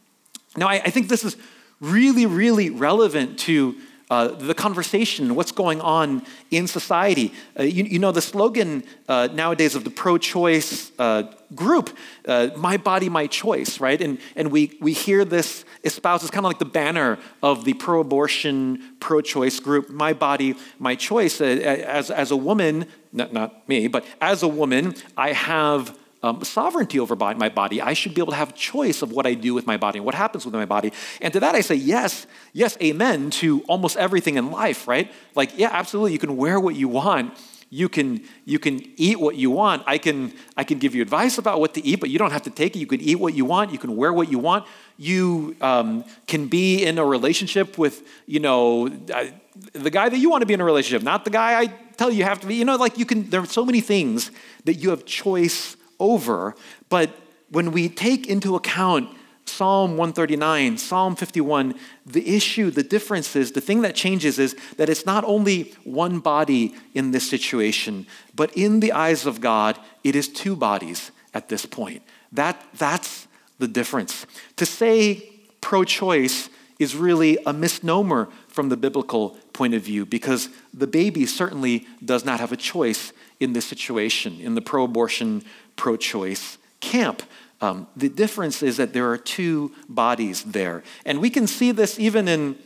Now, 0.56 0.68
I, 0.68 0.76
I 0.76 0.90
think 0.90 1.08
this 1.08 1.24
is 1.24 1.38
really, 1.80 2.26
really 2.26 2.70
relevant 2.70 3.40
to 3.40 3.76
uh, 4.14 4.28
the 4.28 4.54
conversation, 4.54 5.34
what's 5.34 5.52
going 5.52 5.82
on 5.82 6.22
in 6.52 6.68
society. 6.68 7.34
Uh, 7.60 7.64
you, 7.64 7.84
you, 7.84 7.98
know, 7.98 8.12
the 8.12 8.22
slogan 8.22 8.84
uh, 9.08 9.28
nowadays 9.34 9.74
of 9.74 9.84
the 9.84 9.90
pro 9.90 10.20
choice 10.20 10.92
uh, 11.00 11.24
group, 11.56 11.90
uh, 12.28 12.50
my 12.56 12.78
body, 12.78 13.10
my 13.10 13.26
choice, 13.26 13.80
right? 13.80 14.00
And, 14.00 14.20
and 14.36 14.52
we, 14.52 14.78
we 14.80 14.94
hear 14.94 15.26
this 15.26 15.66
espoused 15.84 16.24
as 16.24 16.30
kind 16.30 16.46
of 16.46 16.50
like 16.52 16.60
the 16.60 16.66
banner 16.66 17.18
of 17.42 17.66
the 17.66 17.74
pro 17.74 18.02
abortion, 18.02 18.98
pro 19.00 19.20
choice 19.20 19.60
group, 19.60 19.90
my 19.90 20.14
body, 20.14 20.54
my 20.78 20.94
choice. 20.94 21.42
Uh, 21.42 21.46
as, 21.46 22.12
as 22.12 22.30
a 22.30 22.38
woman, 22.38 22.86
not, 23.12 23.34
not 23.34 23.68
me, 23.68 23.88
but 23.88 24.06
as 24.22 24.44
a 24.44 24.48
woman, 24.48 24.94
I 25.18 25.34
have 25.34 25.98
um, 26.24 26.44
sovereignty 26.44 27.00
over 27.00 27.16
my 27.16 27.50
body. 27.50 27.82
I 27.82 27.94
should 27.94 28.16
be 28.16 28.22
able 28.22 28.32
to 28.32 28.38
have 28.38 28.56
choice 28.56 29.02
of 29.02 29.12
what 29.12 29.28
I 29.28 29.34
do 29.34 29.54
with 29.54 29.68
my 29.68 29.78
body 29.78 30.00
and 30.00 30.06
what 30.06 30.16
happens 30.16 30.46
with 30.46 30.56
my 30.56 30.66
body. 30.66 30.94
And 31.22 31.34
to 31.34 31.40
that 31.42 31.54
I 31.54 31.62
say, 31.62 31.76
yes, 31.76 32.26
yes, 32.54 32.78
amen 32.82 33.30
to 33.32 33.62
almost 33.64 33.98
everything 33.98 34.38
in 34.38 34.50
life, 34.50 34.88
right? 34.88 35.12
Like, 35.36 35.58
yeah, 35.58 35.70
absolutely. 35.72 36.14
You 36.14 36.20
can 36.20 36.38
wear 36.38 36.60
what 36.60 36.76
you 36.76 36.88
want. 36.88 37.38
You 37.70 37.90
can, 37.90 38.24
you 38.46 38.60
can 38.60 38.82
eat 38.98 39.20
what 39.20 39.36
you 39.36 39.50
want. 39.50 39.84
I 39.88 39.98
can, 39.98 40.32
I 40.56 40.64
can 40.64 40.78
give 40.78 40.94
you 40.94 41.02
advice 41.02 41.40
about 41.40 41.60
what 41.60 41.74
to 41.74 41.84
eat, 41.84 42.00
but 42.00 42.12
you 42.12 42.20
don't 42.20 42.32
have 42.32 42.44
to 42.44 42.52
take 42.52 42.76
it. 42.76 42.80
You 42.80 42.86
can 42.86 43.02
eat 43.02 43.16
what 43.16 43.34
you 43.34 43.46
want. 43.46 43.72
You 43.72 43.80
can 43.80 43.96
wear 43.96 44.14
what 44.14 44.30
you 44.30 44.38
want. 44.38 44.66
You 44.96 45.56
um, 45.60 46.06
can 46.28 46.48
be 46.48 46.86
in 46.86 47.00
a 47.00 47.06
relationship 47.06 47.80
with, 47.80 48.08
you 48.28 48.40
know, 48.40 48.88
uh, 49.12 49.26
the 49.74 49.90
guy 49.90 50.08
that 50.08 50.18
you 50.18 50.30
want 50.30 50.42
to 50.42 50.46
be 50.46 50.54
in 50.54 50.62
a 50.62 50.64
relationship, 50.64 51.04
not 51.04 51.26
the 51.26 51.32
guy 51.32 51.60
I 51.60 51.66
tell 51.98 52.12
you 52.12 52.24
have 52.24 52.40
to 52.42 52.48
be. 52.48 52.56
You 52.56 52.66
know, 52.66 52.76
like 52.76 53.00
you 53.00 53.06
can, 53.06 53.30
there 53.32 53.42
are 53.42 53.46
so 53.48 53.66
many 53.66 53.82
things 53.82 54.30
that 54.66 54.76
you 54.76 54.92
have 54.92 55.06
choice 55.06 55.76
over. 56.04 56.56
But 56.90 57.10
when 57.50 57.72
we 57.72 57.88
take 57.88 58.28
into 58.28 58.56
account 58.56 59.10
Psalm 59.46 59.92
139, 59.92 60.78
Psalm 60.78 61.16
51, 61.16 61.76
the 62.06 62.36
issue, 62.36 62.70
the 62.72 62.84
difference 62.84 63.36
is, 63.36 63.52
the 63.52 63.62
thing 63.62 63.82
that 63.82 63.96
changes 63.96 64.40
is 64.40 64.56
that 64.78 64.90
it's 64.90 65.06
not 65.06 65.24
only 65.26 65.74
one 65.84 66.20
body 66.20 66.76
in 66.94 67.12
this 67.12 67.30
situation, 67.30 68.08
but 68.36 68.56
in 68.56 68.80
the 68.80 68.92
eyes 68.92 69.26
of 69.26 69.42
God, 69.42 69.78
it 70.04 70.16
is 70.16 70.28
two 70.28 70.56
bodies 70.56 71.12
at 71.34 71.50
this 71.50 71.66
point. 71.66 72.02
That, 72.32 72.64
that's 72.78 73.28
the 73.60 73.68
difference. 73.68 74.26
To 74.58 74.66
say 74.66 75.30
pro 75.62 75.84
choice 75.84 76.50
is 76.80 76.96
really 76.96 77.38
a 77.46 77.54
misnomer 77.54 78.30
from 78.48 78.70
the 78.70 78.78
biblical 78.78 79.38
point 79.54 79.74
of 79.74 79.82
view 79.82 80.06
because 80.06 80.50
the 80.74 80.88
baby 80.88 81.26
certainly 81.26 81.86
does 82.04 82.26
not 82.26 82.40
have 82.40 82.52
a 82.52 82.58
choice 82.58 83.14
in 83.40 83.54
this 83.54 83.66
situation, 83.66 84.40
in 84.40 84.56
the 84.56 84.62
pro 84.62 84.84
abortion, 84.84 85.44
pro 85.76 85.98
choice 85.98 86.58
camp. 86.80 87.24
Um, 87.62 87.88
the 87.96 88.10
difference 88.10 88.62
is 88.62 88.78
that 88.78 88.94
there 88.94 89.10
are 89.10 89.18
two 89.18 89.72
bodies 89.88 90.44
there. 90.44 90.84
And 91.06 91.22
we 91.22 91.30
can 91.30 91.48
see 91.48 91.72
this 91.72 91.98
even 91.98 92.28
in, 92.28 92.58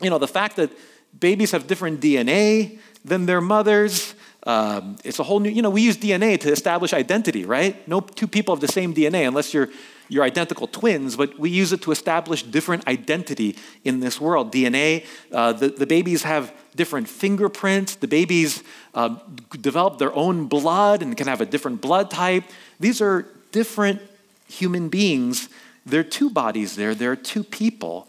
you 0.00 0.10
know, 0.10 0.18
the 0.18 0.28
fact 0.28 0.56
that 0.56 0.70
babies 1.18 1.50
have 1.50 1.66
different 1.66 2.00
DNA 2.00 2.78
than 3.04 3.26
their 3.26 3.40
mothers. 3.40 4.14
Um, 4.44 4.96
it's 5.04 5.18
a 5.18 5.24
whole 5.24 5.40
new, 5.40 5.50
you 5.50 5.62
know, 5.62 5.70
we 5.70 5.82
use 5.82 5.96
DNA 5.96 6.38
to 6.40 6.52
establish 6.52 6.92
identity, 6.92 7.44
right? 7.44 7.86
No 7.88 8.00
two 8.00 8.28
people 8.28 8.54
have 8.54 8.60
the 8.60 8.68
same 8.68 8.94
DNA 8.94 9.26
unless 9.26 9.52
you're, 9.52 9.70
you're 10.08 10.24
identical 10.24 10.66
twins, 10.66 11.16
but 11.16 11.38
we 11.38 11.50
use 11.50 11.72
it 11.72 11.82
to 11.82 11.92
establish 11.92 12.42
different 12.42 12.86
identity 12.86 13.56
in 13.84 14.00
this 14.00 14.20
world. 14.20 14.52
DNA, 14.52 15.04
uh, 15.32 15.52
the, 15.52 15.68
the 15.68 15.86
babies 15.86 16.22
have 16.22 16.52
different 16.76 17.08
fingerprints. 17.08 17.96
The 17.96 18.08
babies 18.08 18.62
uh, 18.94 19.16
develop 19.60 19.98
their 19.98 20.14
own 20.14 20.46
blood 20.46 21.02
and 21.02 21.16
can 21.16 21.26
have 21.26 21.40
a 21.40 21.46
different 21.46 21.80
blood 21.80 22.10
type. 22.10 22.44
These 22.80 23.00
are 23.00 23.26
different 23.52 24.00
human 24.48 24.88
beings, 24.88 25.48
there 25.84 26.00
are 26.00 26.04
two 26.04 26.30
bodies 26.30 26.76
there, 26.76 26.94
there 26.94 27.12
are 27.12 27.16
two 27.16 27.44
people, 27.44 28.08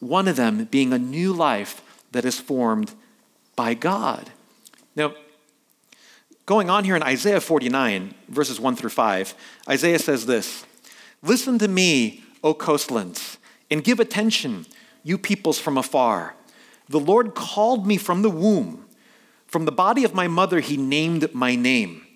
one 0.00 0.28
of 0.28 0.36
them 0.36 0.64
being 0.64 0.92
a 0.92 0.98
new 0.98 1.32
life 1.32 1.82
that 2.12 2.24
is 2.24 2.40
formed 2.40 2.92
by 3.56 3.74
God. 3.74 4.30
Now, 4.96 5.14
going 6.46 6.70
on 6.70 6.84
here 6.84 6.96
in 6.96 7.02
Isaiah 7.02 7.40
49, 7.40 8.14
verses 8.28 8.60
1 8.60 8.76
through 8.76 8.90
5, 8.90 9.34
Isaiah 9.68 9.98
says 9.98 10.26
this 10.26 10.64
Listen 11.24 11.58
to 11.58 11.68
me, 11.68 12.22
O 12.42 12.52
coastlands, 12.52 13.38
and 13.70 13.82
give 13.82 13.98
attention, 13.98 14.66
you 15.02 15.16
peoples 15.16 15.58
from 15.58 15.78
afar. 15.78 16.34
The 16.90 17.00
Lord 17.00 17.34
called 17.34 17.86
me 17.86 17.96
from 17.96 18.20
the 18.20 18.30
womb. 18.30 18.84
From 19.46 19.64
the 19.64 19.72
body 19.72 20.04
of 20.04 20.14
my 20.14 20.28
mother, 20.28 20.60
he 20.60 20.76
named 20.76 21.34
my 21.34 21.56
name. 21.56 22.06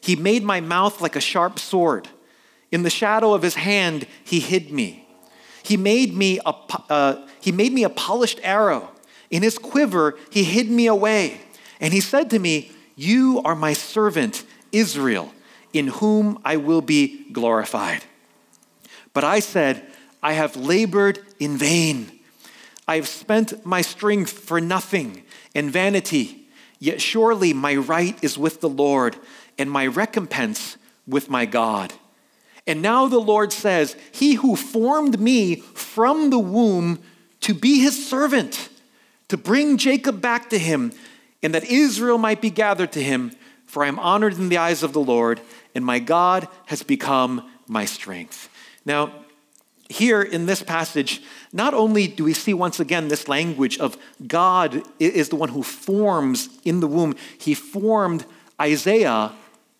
He 0.00 0.14
made 0.14 0.44
my 0.44 0.60
mouth 0.60 1.00
like 1.00 1.16
a 1.16 1.20
sharp 1.20 1.58
sword. 1.58 2.08
In 2.70 2.84
the 2.84 2.90
shadow 2.90 3.34
of 3.34 3.42
his 3.42 3.56
hand, 3.56 4.06
he 4.22 4.38
hid 4.38 4.70
me. 4.70 5.08
He 5.64 5.76
made 5.76 6.14
me 6.14 6.38
a, 6.46 6.54
uh, 6.88 7.26
he 7.40 7.50
made 7.50 7.72
me 7.72 7.82
a 7.82 7.88
polished 7.88 8.38
arrow. 8.44 8.92
In 9.28 9.42
his 9.42 9.58
quiver, 9.58 10.16
he 10.30 10.44
hid 10.44 10.70
me 10.70 10.86
away. 10.86 11.40
And 11.80 11.92
he 11.92 12.00
said 12.00 12.30
to 12.30 12.38
me, 12.38 12.70
You 12.94 13.42
are 13.44 13.56
my 13.56 13.72
servant, 13.72 14.44
Israel, 14.70 15.32
in 15.72 15.88
whom 15.88 16.38
I 16.44 16.56
will 16.56 16.82
be 16.82 17.28
glorified. 17.32 18.04
But 19.16 19.24
I 19.24 19.38
said, 19.38 19.82
I 20.22 20.34
have 20.34 20.56
labored 20.56 21.20
in 21.40 21.56
vain. 21.56 22.20
I 22.86 22.96
have 22.96 23.08
spent 23.08 23.64
my 23.64 23.80
strength 23.80 24.30
for 24.30 24.60
nothing 24.60 25.22
and 25.54 25.72
vanity. 25.72 26.48
Yet 26.78 27.00
surely 27.00 27.54
my 27.54 27.76
right 27.76 28.22
is 28.22 28.36
with 28.36 28.60
the 28.60 28.68
Lord, 28.68 29.16
and 29.56 29.70
my 29.70 29.86
recompense 29.86 30.76
with 31.06 31.30
my 31.30 31.46
God. 31.46 31.94
And 32.66 32.82
now 32.82 33.08
the 33.08 33.18
Lord 33.18 33.54
says, 33.54 33.96
He 34.12 34.34
who 34.34 34.54
formed 34.54 35.18
me 35.18 35.54
from 35.54 36.28
the 36.28 36.38
womb 36.38 37.02
to 37.40 37.54
be 37.54 37.80
his 37.80 38.06
servant, 38.06 38.68
to 39.28 39.38
bring 39.38 39.78
Jacob 39.78 40.20
back 40.20 40.50
to 40.50 40.58
him, 40.58 40.92
and 41.42 41.54
that 41.54 41.64
Israel 41.64 42.18
might 42.18 42.42
be 42.42 42.50
gathered 42.50 42.92
to 42.92 43.02
him. 43.02 43.32
For 43.64 43.82
I 43.82 43.88
am 43.88 43.98
honored 43.98 44.34
in 44.34 44.50
the 44.50 44.58
eyes 44.58 44.82
of 44.82 44.92
the 44.92 45.00
Lord, 45.00 45.40
and 45.74 45.86
my 45.86 46.00
God 46.00 46.48
has 46.66 46.82
become 46.82 47.50
my 47.66 47.86
strength. 47.86 48.50
Now, 48.86 49.12
here 49.88 50.22
in 50.22 50.46
this 50.46 50.62
passage, 50.62 51.22
not 51.52 51.74
only 51.74 52.06
do 52.08 52.24
we 52.24 52.32
see 52.32 52.54
once 52.54 52.80
again 52.80 53.08
this 53.08 53.28
language 53.28 53.78
of 53.78 53.96
God 54.26 54.82
is 54.98 55.28
the 55.28 55.36
one 55.36 55.50
who 55.50 55.62
forms 55.62 56.48
in 56.64 56.80
the 56.80 56.86
womb, 56.86 57.14
he 57.38 57.54
formed 57.54 58.24
Isaiah 58.60 59.32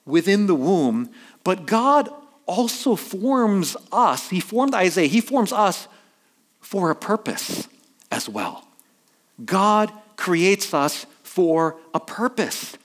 within 0.05 0.47
the 0.47 0.55
womb, 0.55 1.11
but 1.43 1.67
God 1.67 2.09
also 2.47 2.95
forms 2.95 3.77
us. 3.91 4.31
He 4.31 4.41
formed 4.41 4.75
Isaiah, 4.75 5.09
he 5.09 5.21
forms 5.21 5.53
us 5.53 5.89
for 6.61 6.91
a 6.91 6.97
purpose 6.97 7.69
as 8.11 8.29
well. 8.29 8.67
God 9.45 9.93
creates 10.17 10.73
us 10.73 11.07
for 11.23 11.77
a 11.93 12.01
purpose. 12.01 12.77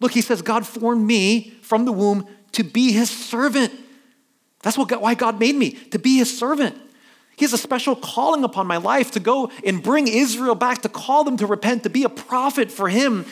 Look, 0.00 0.12
he 0.12 0.20
says, 0.20 0.42
God 0.42 0.66
formed 0.66 1.06
me 1.06 1.54
from 1.62 1.84
the 1.84 1.92
womb 1.92 2.28
to 2.52 2.62
be 2.62 2.92
his 2.92 3.10
servant. 3.10 3.72
That's 4.66 4.76
what 4.76 4.90
why 5.00 5.14
God 5.14 5.38
made 5.38 5.54
me, 5.54 5.70
to 5.92 5.98
be 6.00 6.16
his 6.16 6.36
servant. 6.36 6.74
He 7.36 7.44
has 7.44 7.52
a 7.52 7.58
special 7.58 7.94
calling 7.94 8.42
upon 8.42 8.66
my 8.66 8.78
life 8.78 9.12
to 9.12 9.20
go 9.20 9.52
and 9.64 9.80
bring 9.80 10.08
Israel 10.08 10.56
back, 10.56 10.82
to 10.82 10.88
call 10.88 11.22
them 11.22 11.36
to 11.36 11.46
repent, 11.46 11.84
to 11.84 11.88
be 11.88 12.02
a 12.02 12.08
prophet 12.08 12.72
for 12.72 12.88
him. 12.88 13.26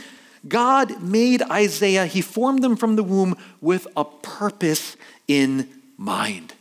God 0.47 1.03
made 1.03 1.42
Isaiah, 1.42 2.07
he 2.07 2.20
formed 2.20 2.62
them 2.62 2.77
from 2.77 2.94
the 2.94 3.03
womb 3.03 3.37
with 3.61 3.88
a 3.97 4.05
purpose 4.05 4.97
in 5.27 5.68
mind. 5.99 6.55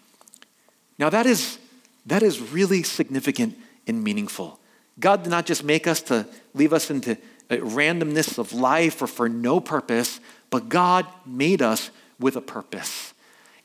Now, 0.98 1.12
that 1.12 1.28
is, 1.28 1.60
that 2.08 2.24
is 2.24 2.40
really 2.42 2.82
significant 2.82 3.56
and 3.86 4.04
meaningful. 4.04 4.60
God 5.00 5.22
did 5.22 5.30
not 5.30 5.46
just 5.46 5.64
make 5.64 5.86
us 5.86 6.02
to 6.04 6.26
leave 6.56 6.74
us 6.74 6.90
into 6.90 7.16
randomness 7.52 8.40
of 8.40 8.54
life 8.54 9.04
or 9.04 9.08
for 9.08 9.30
no 9.30 9.60
purpose, 9.60 10.20
but 10.50 10.68
God 10.68 11.06
made 11.28 11.62
us 11.62 11.92
with 12.20 12.36
a 12.36 12.42
purpose. 12.42 13.13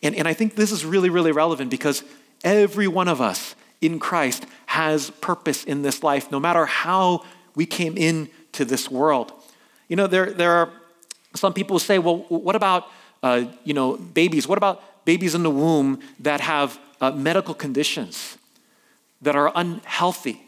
And, 0.03 0.15
and 0.15 0.29
I 0.29 0.33
think 0.33 0.55
this 0.55 0.73
is 0.73 0.85
really, 0.85 1.11
really 1.11 1.33
relevant 1.33 1.71
because 1.71 2.05
every 2.45 2.89
one 2.89 3.09
of 3.09 3.21
us 3.21 3.55
in 3.81 3.99
Christ 3.99 4.47
has 4.67 5.11
purpose 5.11 5.65
in 5.65 5.83
this 5.83 6.03
life, 6.03 6.31
no 6.31 6.41
matter 6.41 6.67
how 6.67 7.25
we 7.55 7.67
came 7.67 7.97
into 7.97 8.65
this 8.65 8.91
world. 8.91 9.33
You 9.89 9.97
know, 9.97 10.07
there, 10.07 10.33
there 10.33 10.53
are 10.53 10.71
some 11.35 11.53
people 11.53 11.75
who 11.75 11.81
say, 11.81 11.99
well, 11.99 12.19
what 12.29 12.57
about, 12.57 12.87
uh, 13.23 13.45
you 13.65 13.75
know, 13.75 13.97
babies? 13.97 14.47
What 14.47 14.59
about 14.59 14.83
babies 15.05 15.35
in 15.35 15.43
the 15.43 15.51
womb 15.51 16.01
that 16.21 16.41
have 16.41 16.79
uh, 17.01 17.11
medical 17.11 17.55
conditions 17.55 18.37
that 19.23 19.35
are 19.35 19.51
unhealthy. 19.55 20.43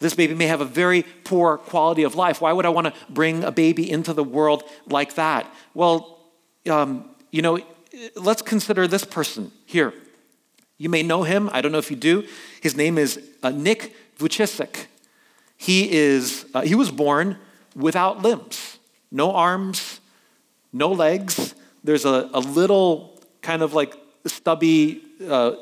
This 0.00 0.14
baby 0.14 0.34
may 0.34 0.46
have 0.46 0.60
a 0.60 0.64
very 0.64 1.04
poor 1.24 1.56
quality 1.56 2.02
of 2.02 2.14
life. 2.16 2.40
Why 2.40 2.52
would 2.52 2.66
I 2.66 2.68
want 2.68 2.88
to 2.88 2.94
bring 3.08 3.44
a 3.44 3.52
baby 3.52 3.88
into 3.88 4.12
the 4.12 4.24
world 4.24 4.64
like 4.86 5.14
that? 5.14 5.46
Well, 5.72 6.18
um, 6.68 7.08
you 7.30 7.42
know, 7.42 7.60
let's 8.14 8.42
consider 8.42 8.86
this 8.86 9.04
person 9.04 9.52
here. 9.64 9.92
You 10.78 10.88
may 10.88 11.02
know 11.02 11.22
him. 11.22 11.48
I 11.52 11.60
don't 11.60 11.72
know 11.72 11.78
if 11.78 11.90
you 11.90 11.96
do. 11.96 12.26
His 12.60 12.76
name 12.76 12.98
is 12.98 13.20
uh, 13.42 13.50
Nick 13.50 13.94
Vujicic. 14.18 14.86
He 15.56 15.90
is. 15.90 16.46
Uh, 16.52 16.62
he 16.62 16.74
was 16.74 16.90
born 16.90 17.38
without 17.74 18.22
limbs, 18.22 18.78
no 19.10 19.32
arms, 19.32 20.00
no 20.72 20.90
legs. 20.92 21.54
There's 21.84 22.04
a, 22.04 22.30
a 22.32 22.40
little 22.40 23.20
kind 23.42 23.62
of 23.62 23.72
like 23.72 23.94
stubby 24.26 25.02
uh, 25.28 25.52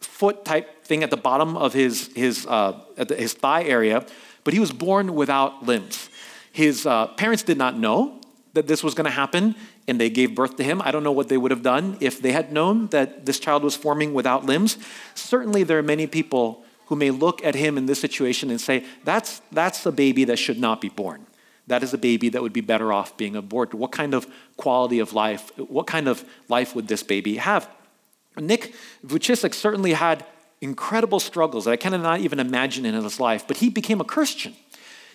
foot 0.00 0.44
type 0.44 0.84
thing 0.84 1.02
at 1.02 1.10
the 1.10 1.16
bottom 1.16 1.56
of 1.56 1.74
his, 1.74 2.10
his, 2.14 2.46
uh, 2.46 2.80
the, 2.96 3.14
his 3.14 3.34
thigh 3.34 3.64
area, 3.64 4.06
but 4.44 4.54
he 4.54 4.60
was 4.60 4.72
born 4.72 5.14
without 5.14 5.64
limbs. 5.66 6.08
His 6.52 6.86
uh, 6.86 7.08
parents 7.08 7.42
did 7.42 7.58
not 7.58 7.78
know 7.78 8.20
that 8.54 8.66
this 8.66 8.82
was 8.82 8.94
going 8.94 9.04
to 9.04 9.10
happen, 9.10 9.54
and 9.88 10.00
they 10.00 10.10
gave 10.10 10.34
birth 10.34 10.56
to 10.56 10.62
him. 10.62 10.80
I 10.84 10.90
don't 10.90 11.02
know 11.02 11.12
what 11.12 11.28
they 11.28 11.36
would 11.36 11.50
have 11.50 11.62
done 11.62 11.96
if 12.00 12.22
they 12.22 12.32
had 12.32 12.52
known 12.52 12.88
that 12.88 13.26
this 13.26 13.40
child 13.40 13.64
was 13.64 13.74
forming 13.74 14.14
without 14.14 14.44
limbs. 14.44 14.78
Certainly, 15.14 15.64
there 15.64 15.78
are 15.78 15.82
many 15.82 16.06
people 16.06 16.62
who 16.86 16.96
may 16.96 17.10
look 17.10 17.44
at 17.44 17.54
him 17.54 17.76
in 17.76 17.86
this 17.86 18.00
situation 18.00 18.50
and 18.50 18.60
say, 18.60 18.84
that's, 19.04 19.40
that's 19.50 19.84
a 19.84 19.92
baby 19.92 20.24
that 20.24 20.38
should 20.38 20.58
not 20.58 20.80
be 20.80 20.88
born 20.88 21.26
that 21.68 21.82
is 21.82 21.94
a 21.94 21.98
baby 21.98 22.30
that 22.30 22.42
would 22.42 22.52
be 22.52 22.60
better 22.60 22.92
off 22.92 23.16
being 23.16 23.36
aborted. 23.36 23.78
What 23.78 23.92
kind 23.92 24.14
of 24.14 24.26
quality 24.56 24.98
of 24.98 25.12
life, 25.12 25.56
what 25.58 25.86
kind 25.86 26.08
of 26.08 26.24
life 26.48 26.74
would 26.74 26.88
this 26.88 27.02
baby 27.02 27.36
have? 27.36 27.68
Nick 28.36 28.74
Vujicic 29.06 29.54
certainly 29.54 29.92
had 29.92 30.24
incredible 30.60 31.20
struggles 31.20 31.66
that 31.66 31.72
I 31.72 31.76
cannot 31.76 32.20
even 32.20 32.40
imagine 32.40 32.84
in 32.84 32.94
his 32.94 33.20
life, 33.20 33.46
but 33.46 33.58
he 33.58 33.68
became 33.68 34.00
a 34.00 34.04
Christian. 34.04 34.54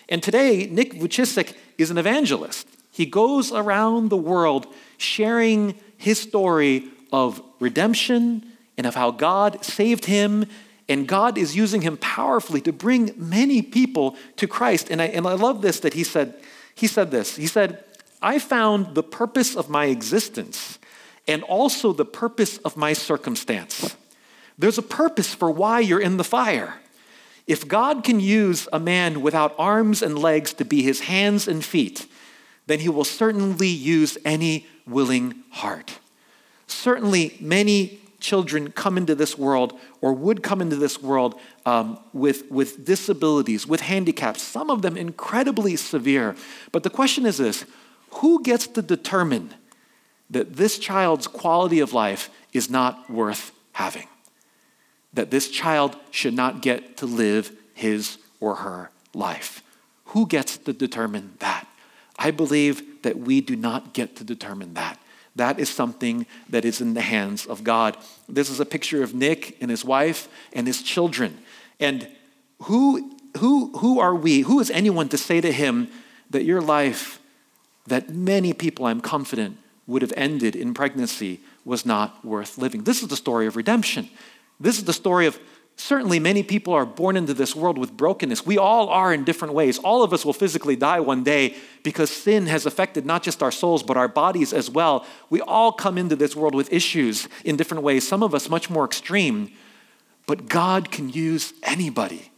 And 0.08 0.22
today, 0.22 0.66
Nick 0.66 0.94
Vujicic 0.94 1.54
is 1.76 1.90
an 1.90 1.98
evangelist. 1.98 2.68
He 2.94 3.06
goes 3.06 3.50
around 3.50 4.08
the 4.08 4.16
world 4.16 4.72
sharing 4.98 5.74
his 5.96 6.20
story 6.20 6.84
of 7.12 7.42
redemption 7.58 8.46
and 8.78 8.86
of 8.86 8.94
how 8.94 9.10
God 9.10 9.64
saved 9.64 10.04
him 10.04 10.46
and 10.88 11.08
God 11.08 11.36
is 11.36 11.56
using 11.56 11.80
him 11.80 11.96
powerfully 11.96 12.60
to 12.60 12.72
bring 12.72 13.12
many 13.16 13.62
people 13.62 14.16
to 14.36 14.46
Christ. 14.46 14.90
And 14.90 15.02
I, 15.02 15.06
and 15.06 15.26
I 15.26 15.32
love 15.32 15.60
this 15.60 15.80
that 15.80 15.94
he 15.94 16.04
said, 16.04 16.34
he 16.76 16.86
said 16.86 17.10
this. 17.10 17.34
He 17.34 17.48
said, 17.48 17.82
I 18.22 18.38
found 18.38 18.94
the 18.94 19.02
purpose 19.02 19.56
of 19.56 19.68
my 19.68 19.86
existence 19.86 20.78
and 21.26 21.42
also 21.42 21.92
the 21.92 22.04
purpose 22.04 22.58
of 22.58 22.76
my 22.76 22.92
circumstance. 22.92 23.96
There's 24.56 24.78
a 24.78 24.82
purpose 24.82 25.34
for 25.34 25.50
why 25.50 25.80
you're 25.80 26.00
in 26.00 26.16
the 26.16 26.22
fire. 26.22 26.76
If 27.48 27.66
God 27.66 28.04
can 28.04 28.20
use 28.20 28.68
a 28.72 28.78
man 28.78 29.20
without 29.20 29.52
arms 29.58 30.00
and 30.00 30.16
legs 30.16 30.52
to 30.54 30.64
be 30.64 30.82
his 30.82 31.00
hands 31.00 31.48
and 31.48 31.64
feet, 31.64 32.06
then 32.66 32.80
he 32.80 32.88
will 32.88 33.04
certainly 33.04 33.68
use 33.68 34.16
any 34.24 34.66
willing 34.86 35.42
heart. 35.50 35.98
Certainly, 36.66 37.36
many 37.40 38.00
children 38.20 38.72
come 38.72 38.96
into 38.96 39.14
this 39.14 39.36
world 39.36 39.78
or 40.00 40.14
would 40.14 40.42
come 40.42 40.62
into 40.62 40.76
this 40.76 41.02
world 41.02 41.38
um, 41.66 41.98
with, 42.14 42.50
with 42.50 42.84
disabilities, 42.84 43.66
with 43.66 43.82
handicaps, 43.82 44.42
some 44.42 44.70
of 44.70 44.80
them 44.80 44.96
incredibly 44.96 45.76
severe. 45.76 46.34
But 46.72 46.82
the 46.82 46.90
question 46.90 47.26
is 47.26 47.36
this 47.36 47.64
who 48.10 48.42
gets 48.42 48.66
to 48.68 48.82
determine 48.82 49.54
that 50.30 50.56
this 50.56 50.78
child's 50.78 51.26
quality 51.26 51.80
of 51.80 51.92
life 51.92 52.30
is 52.52 52.70
not 52.70 53.10
worth 53.10 53.52
having? 53.72 54.08
That 55.12 55.30
this 55.30 55.50
child 55.50 55.96
should 56.10 56.34
not 56.34 56.62
get 56.62 56.96
to 56.98 57.06
live 57.06 57.52
his 57.74 58.18
or 58.40 58.56
her 58.56 58.90
life? 59.12 59.62
Who 60.06 60.26
gets 60.26 60.56
to 60.58 60.72
determine 60.72 61.34
that? 61.40 61.66
I 62.18 62.30
believe 62.30 63.02
that 63.02 63.18
we 63.18 63.40
do 63.40 63.56
not 63.56 63.92
get 63.92 64.16
to 64.16 64.24
determine 64.24 64.74
that. 64.74 64.98
That 65.36 65.58
is 65.58 65.68
something 65.68 66.26
that 66.48 66.64
is 66.64 66.80
in 66.80 66.94
the 66.94 67.00
hands 67.00 67.44
of 67.46 67.64
God. 67.64 67.96
This 68.28 68.48
is 68.48 68.60
a 68.60 68.64
picture 68.64 69.02
of 69.02 69.14
Nick 69.14 69.56
and 69.60 69.70
his 69.70 69.84
wife 69.84 70.28
and 70.52 70.66
his 70.66 70.82
children. 70.82 71.38
And 71.80 72.08
who, 72.62 73.16
who, 73.38 73.76
who 73.78 73.98
are 73.98 74.14
we? 74.14 74.40
Who 74.40 74.60
is 74.60 74.70
anyone 74.70 75.08
to 75.08 75.18
say 75.18 75.40
to 75.40 75.50
him 75.50 75.88
that 76.30 76.44
your 76.44 76.60
life, 76.60 77.18
that 77.86 78.10
many 78.10 78.52
people, 78.52 78.86
I'm 78.86 79.00
confident, 79.00 79.58
would 79.86 80.02
have 80.02 80.12
ended 80.16 80.54
in 80.56 80.72
pregnancy, 80.72 81.40
was 81.64 81.84
not 81.84 82.24
worth 82.24 82.56
living? 82.56 82.84
This 82.84 83.02
is 83.02 83.08
the 83.08 83.16
story 83.16 83.46
of 83.46 83.56
redemption. 83.56 84.08
This 84.60 84.78
is 84.78 84.84
the 84.84 84.92
story 84.92 85.26
of 85.26 85.38
Certainly, 85.76 86.20
many 86.20 86.42
people 86.42 86.72
are 86.72 86.86
born 86.86 87.16
into 87.16 87.34
this 87.34 87.54
world 87.56 87.78
with 87.78 87.96
brokenness. 87.96 88.46
We 88.46 88.58
all 88.58 88.88
are 88.88 89.12
in 89.12 89.24
different 89.24 89.54
ways. 89.54 89.78
All 89.78 90.02
of 90.02 90.12
us 90.12 90.24
will 90.24 90.32
physically 90.32 90.76
die 90.76 91.00
one 91.00 91.24
day 91.24 91.56
because 91.82 92.10
sin 92.10 92.46
has 92.46 92.64
affected 92.64 93.04
not 93.04 93.22
just 93.24 93.42
our 93.42 93.50
souls, 93.50 93.82
but 93.82 93.96
our 93.96 94.06
bodies 94.06 94.52
as 94.52 94.70
well. 94.70 95.04
We 95.30 95.40
all 95.40 95.72
come 95.72 95.98
into 95.98 96.14
this 96.14 96.36
world 96.36 96.54
with 96.54 96.72
issues 96.72 97.28
in 97.44 97.56
different 97.56 97.82
ways, 97.82 98.06
some 98.06 98.22
of 98.22 98.34
us 98.34 98.48
much 98.48 98.70
more 98.70 98.84
extreme. 98.84 99.50
But 100.26 100.48
God 100.48 100.90
can 100.90 101.10
use 101.10 101.52
anybody. 101.64 102.30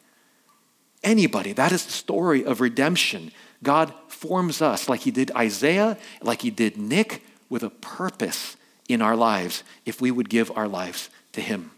Anybody. 1.05 1.53
That 1.53 1.73
is 1.73 1.85
the 1.85 1.93
story 1.93 2.45
of 2.45 2.61
redemption. 2.61 3.33
God 3.63 3.93
forms 4.09 4.63
us 4.63 4.89
like 4.89 5.01
He 5.01 5.11
did 5.11 5.31
Isaiah, 5.37 5.99
like 6.23 6.43
He 6.43 6.51
did 6.51 6.79
Nick, 6.79 7.23
with 7.49 7.63
a 7.63 7.71
purpose 7.71 8.57
in 8.89 9.03
our 9.03 9.15
lives 9.15 9.63
if 9.85 10.01
we 10.01 10.11
would 10.11 10.29
give 10.29 10.51
our 10.57 10.67
lives 10.67 11.11
to 11.33 11.41
Him. 11.41 11.71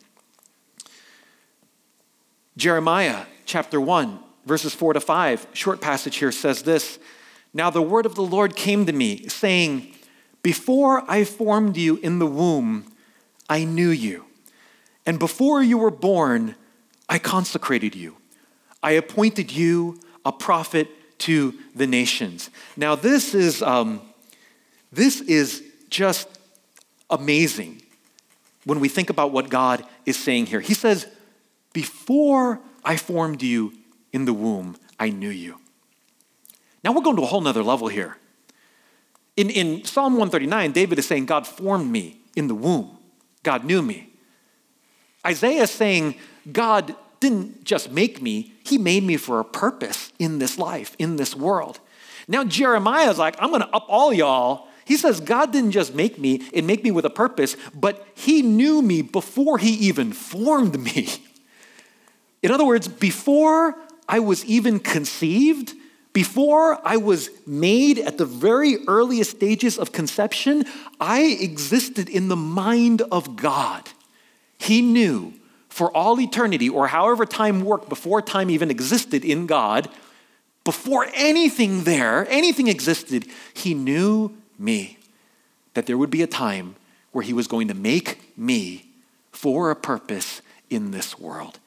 Jeremiah 2.59 3.27
chapter 3.45 3.81
1, 3.81 4.19
verses 4.45 4.75
4 4.75 4.95
to 4.95 5.01
5, 5.01 5.47
short 5.53 5.81
passage 5.81 6.17
here 6.17 6.33
says 6.33 6.65
this 6.65 6.99
Now 7.55 7.71
the 7.71 7.81
word 7.81 8.05
of 8.05 8.17
the 8.17 8.23
Lord 8.23 8.57
came 8.57 8.85
to 8.87 8.93
me, 8.93 9.29
saying, 9.29 9.95
Before 10.43 11.09
I 11.09 11.23
formed 11.23 11.77
you 11.77 11.99
in 11.99 12.19
the 12.19 12.27
womb, 12.27 12.93
I 13.49 13.63
knew 13.63 13.91
you. 13.91 14.25
And 15.07 15.21
before 15.21 15.63
you 15.63 15.79
were 15.79 15.93
born, 15.93 16.57
I 17.09 17.21
consecrated 17.21 17.95
you. 17.95 18.17
I 18.83 18.91
appointed 18.91 19.53
you 19.53 20.01
a 20.25 20.33
prophet 20.33 20.89
to 21.19 21.55
the 21.77 21.87
nations. 21.87 22.51
Now, 22.77 22.97
this 22.97 23.35
is, 23.35 23.63
um, 23.63 24.01
this 24.91 25.21
is 25.21 25.63
just 25.91 26.27
amazing 27.09 27.83
when 28.65 28.81
we 28.81 28.89
think 28.89 29.11
about 29.11 29.31
what 29.31 29.49
God 29.49 29.85
is 30.05 30.19
saying 30.19 30.47
here. 30.47 30.61
He 30.61 30.75
says, 30.75 31.07
before 31.73 32.61
I 32.85 32.97
formed 32.97 33.43
you 33.43 33.73
in 34.13 34.25
the 34.25 34.33
womb, 34.33 34.77
I 34.99 35.11
knew 35.11 35.31
you. 35.31 35.59
Now 36.83 36.93
we're 36.93 37.03
going 37.03 37.17
to 37.17 37.23
a 37.23 37.27
whole 37.27 37.41
nother 37.41 37.63
level 37.63 37.89
here. 37.89 38.17
In, 39.37 39.51
in 39.51 39.85
Psalm 39.85 40.15
139, 40.15 40.73
David 40.73 40.99
is 40.99 41.07
saying, 41.07 41.27
God 41.27 41.47
formed 41.47 41.91
me 41.91 42.21
in 42.35 42.49
the 42.49 42.55
womb. 42.55 42.99
God 43.43 43.65
knew 43.65 43.83
me. 43.83 44.11
Isaiah 45.27 45.63
is 45.63 45.71
saying, 45.71 46.17
God 46.51 46.97
didn't 47.21 47.65
just 47.65 47.91
make 47.91 48.23
me, 48.23 48.53
He 48.65 48.79
made 48.79 49.03
me 49.05 49.17
for 49.17 49.41
a 49.41 49.45
purpose 49.45 50.13
in 50.19 50.39
this 50.39 50.59
life, 50.59 50.95
in 50.99 51.17
this 51.17 51.37
world. 51.37 51.81
Now 52.27 52.45
Jeremiah 52.45 53.11
is 53.11 53.19
like, 53.19 53.37
I'm 53.39 53.51
going 53.51 53.63
to 53.63 53.69
up 53.69 53.87
all 53.89 54.13
y'all. 54.13 54.69
He 54.85 54.97
says, 54.97 55.21
God 55.21 55.53
didn't 55.53 55.73
just 55.73 55.95
make 55.95 56.19
me 56.19 56.49
and 56.55 56.67
make 56.67 56.83
me 56.83 56.91
with 56.91 57.05
a 57.05 57.11
purpose, 57.11 57.57
but 57.75 58.07
He 58.15 58.43
knew 58.43 58.81
me 58.83 59.03
before 59.03 59.59
He 59.59 59.71
even 59.89 60.13
formed 60.13 60.79
me. 60.79 61.09
In 62.43 62.51
other 62.51 62.65
words, 62.65 62.89
before 62.89 63.75
I 64.09 64.21
was 64.21 64.45
even 64.45 64.81
conceived, 64.81 65.75
before 66.13 66.81
I 66.87 66.97
was 66.97 67.31
made 67.47 67.99
at 67.99 68.19
the 68.19 68.25
very 68.25 68.79
earliest 68.87 69.33
stages 69.33 69.79
of 69.79 69.93
conception, 69.93 70.65
I 71.01 71.23
existed 71.41 72.09
in 72.09 72.29
the 72.29 72.37
mind 72.37 73.03
of 73.13 73.37
God. 73.37 73.89
He 74.59 74.83
knew 74.83 75.35
for 75.69 75.95
all 75.97 76.19
eternity, 76.21 76.69
or 76.69 76.89
however 76.89 77.25
time 77.25 77.65
worked 77.65 77.89
before 77.89 78.21
time 78.21 78.51
even 78.51 78.71
existed 78.71 79.25
in 79.25 79.47
God, 79.47 79.89
before 80.65 81.07
anything 81.15 81.85
there, 81.85 82.27
anything 82.29 82.69
existed, 82.69 83.27
He 83.55 83.75
knew 83.75 84.37
me. 84.59 84.99
That 85.75 85.87
there 85.87 85.97
would 85.97 86.11
be 86.11 86.23
a 86.23 86.27
time 86.27 86.75
where 87.13 87.23
He 87.23 87.33
was 87.33 87.47
going 87.47 87.69
to 87.69 87.75
make 87.75 88.37
me 88.37 88.91
for 89.31 89.71
a 89.71 89.77
purpose 89.77 90.43
in 90.69 90.91
this 90.91 91.19
world. 91.19 91.61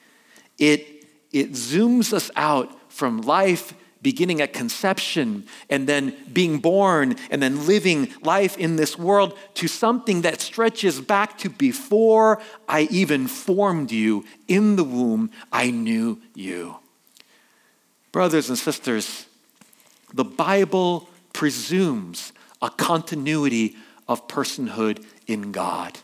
It, 0.61 1.07
it 1.31 1.53
zooms 1.53 2.13
us 2.13 2.29
out 2.35 2.69
from 2.91 3.21
life 3.21 3.73
beginning 4.03 4.41
at 4.41 4.53
conception 4.53 5.45
and 5.69 5.87
then 5.87 6.15
being 6.31 6.59
born 6.59 7.15
and 7.31 7.41
then 7.41 7.65
living 7.65 8.13
life 8.21 8.57
in 8.57 8.75
this 8.75 8.97
world 8.97 9.37
to 9.55 9.67
something 9.67 10.21
that 10.21 10.39
stretches 10.39 11.01
back 11.01 11.37
to 11.39 11.49
before 11.49 12.39
I 12.69 12.87
even 12.91 13.27
formed 13.27 13.91
you 13.91 14.23
in 14.47 14.75
the 14.75 14.83
womb, 14.83 15.31
I 15.51 15.71
knew 15.71 16.19
you. 16.35 16.77
Brothers 18.11 18.49
and 18.49 18.57
sisters, 18.57 19.25
the 20.13 20.25
Bible 20.25 21.09
presumes 21.33 22.33
a 22.61 22.69
continuity 22.69 23.75
of 24.07 24.27
personhood 24.27 25.03
in 25.25 25.51
God. 25.51 25.97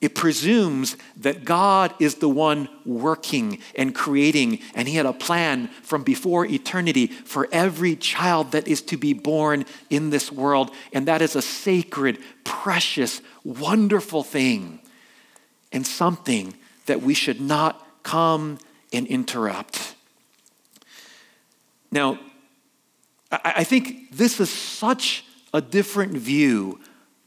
It 0.00 0.14
presumes 0.14 0.96
that 1.18 1.44
God 1.44 1.94
is 1.98 2.16
the 2.16 2.28
one 2.28 2.70
working 2.86 3.58
and 3.74 3.94
creating, 3.94 4.60
and 4.74 4.88
He 4.88 4.96
had 4.96 5.04
a 5.04 5.12
plan 5.12 5.68
from 5.82 6.02
before 6.02 6.46
eternity 6.46 7.08
for 7.08 7.48
every 7.52 7.96
child 7.96 8.52
that 8.52 8.66
is 8.66 8.80
to 8.82 8.96
be 8.96 9.12
born 9.12 9.66
in 9.90 10.08
this 10.08 10.32
world. 10.32 10.70
And 10.94 11.06
that 11.06 11.20
is 11.20 11.36
a 11.36 11.42
sacred, 11.42 12.18
precious, 12.44 13.20
wonderful 13.44 14.22
thing, 14.22 14.80
and 15.70 15.86
something 15.86 16.54
that 16.86 17.02
we 17.02 17.12
should 17.12 17.40
not 17.40 17.86
come 18.02 18.58
and 18.92 19.06
interrupt. 19.06 19.94
Now, 21.92 22.18
I 23.30 23.64
think 23.64 24.16
this 24.16 24.40
is 24.40 24.50
such 24.50 25.24
a 25.52 25.60
different 25.60 26.12
view 26.12 26.80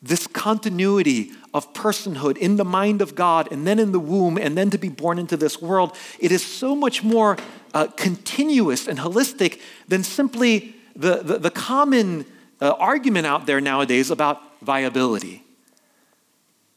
this 0.04 0.28
continuity 0.28 1.32
of 1.54 1.74
personhood 1.74 2.38
in 2.38 2.58
the 2.58 2.66
mind 2.66 3.02
of 3.02 3.16
God 3.16 3.50
and 3.52 3.66
then 3.66 3.80
in 3.80 3.94
the 3.94 4.00
womb 4.00 4.38
and 4.38 4.58
then 4.58 4.70
to 4.70 4.78
be 4.78 4.89
born 4.89 5.18
into 5.18 5.38
this 5.38 5.62
world, 5.62 5.96
it 6.20 6.32
is 6.32 6.46
so 6.46 6.76
much 6.76 7.04
more 7.04 7.38
uh, 7.74 7.88
continuous 7.88 8.88
and 8.88 9.00
holistic 9.00 9.62
than 9.88 10.04
simply 10.04 10.76
the, 10.94 11.24
the, 11.24 11.39
the 11.39 11.50
common 11.50 12.26
uh, 12.62 12.72
argument 12.72 13.26
out 13.26 13.46
there 13.46 13.62
nowadays 13.62 14.12
about 14.12 14.42
viability. 14.62 15.42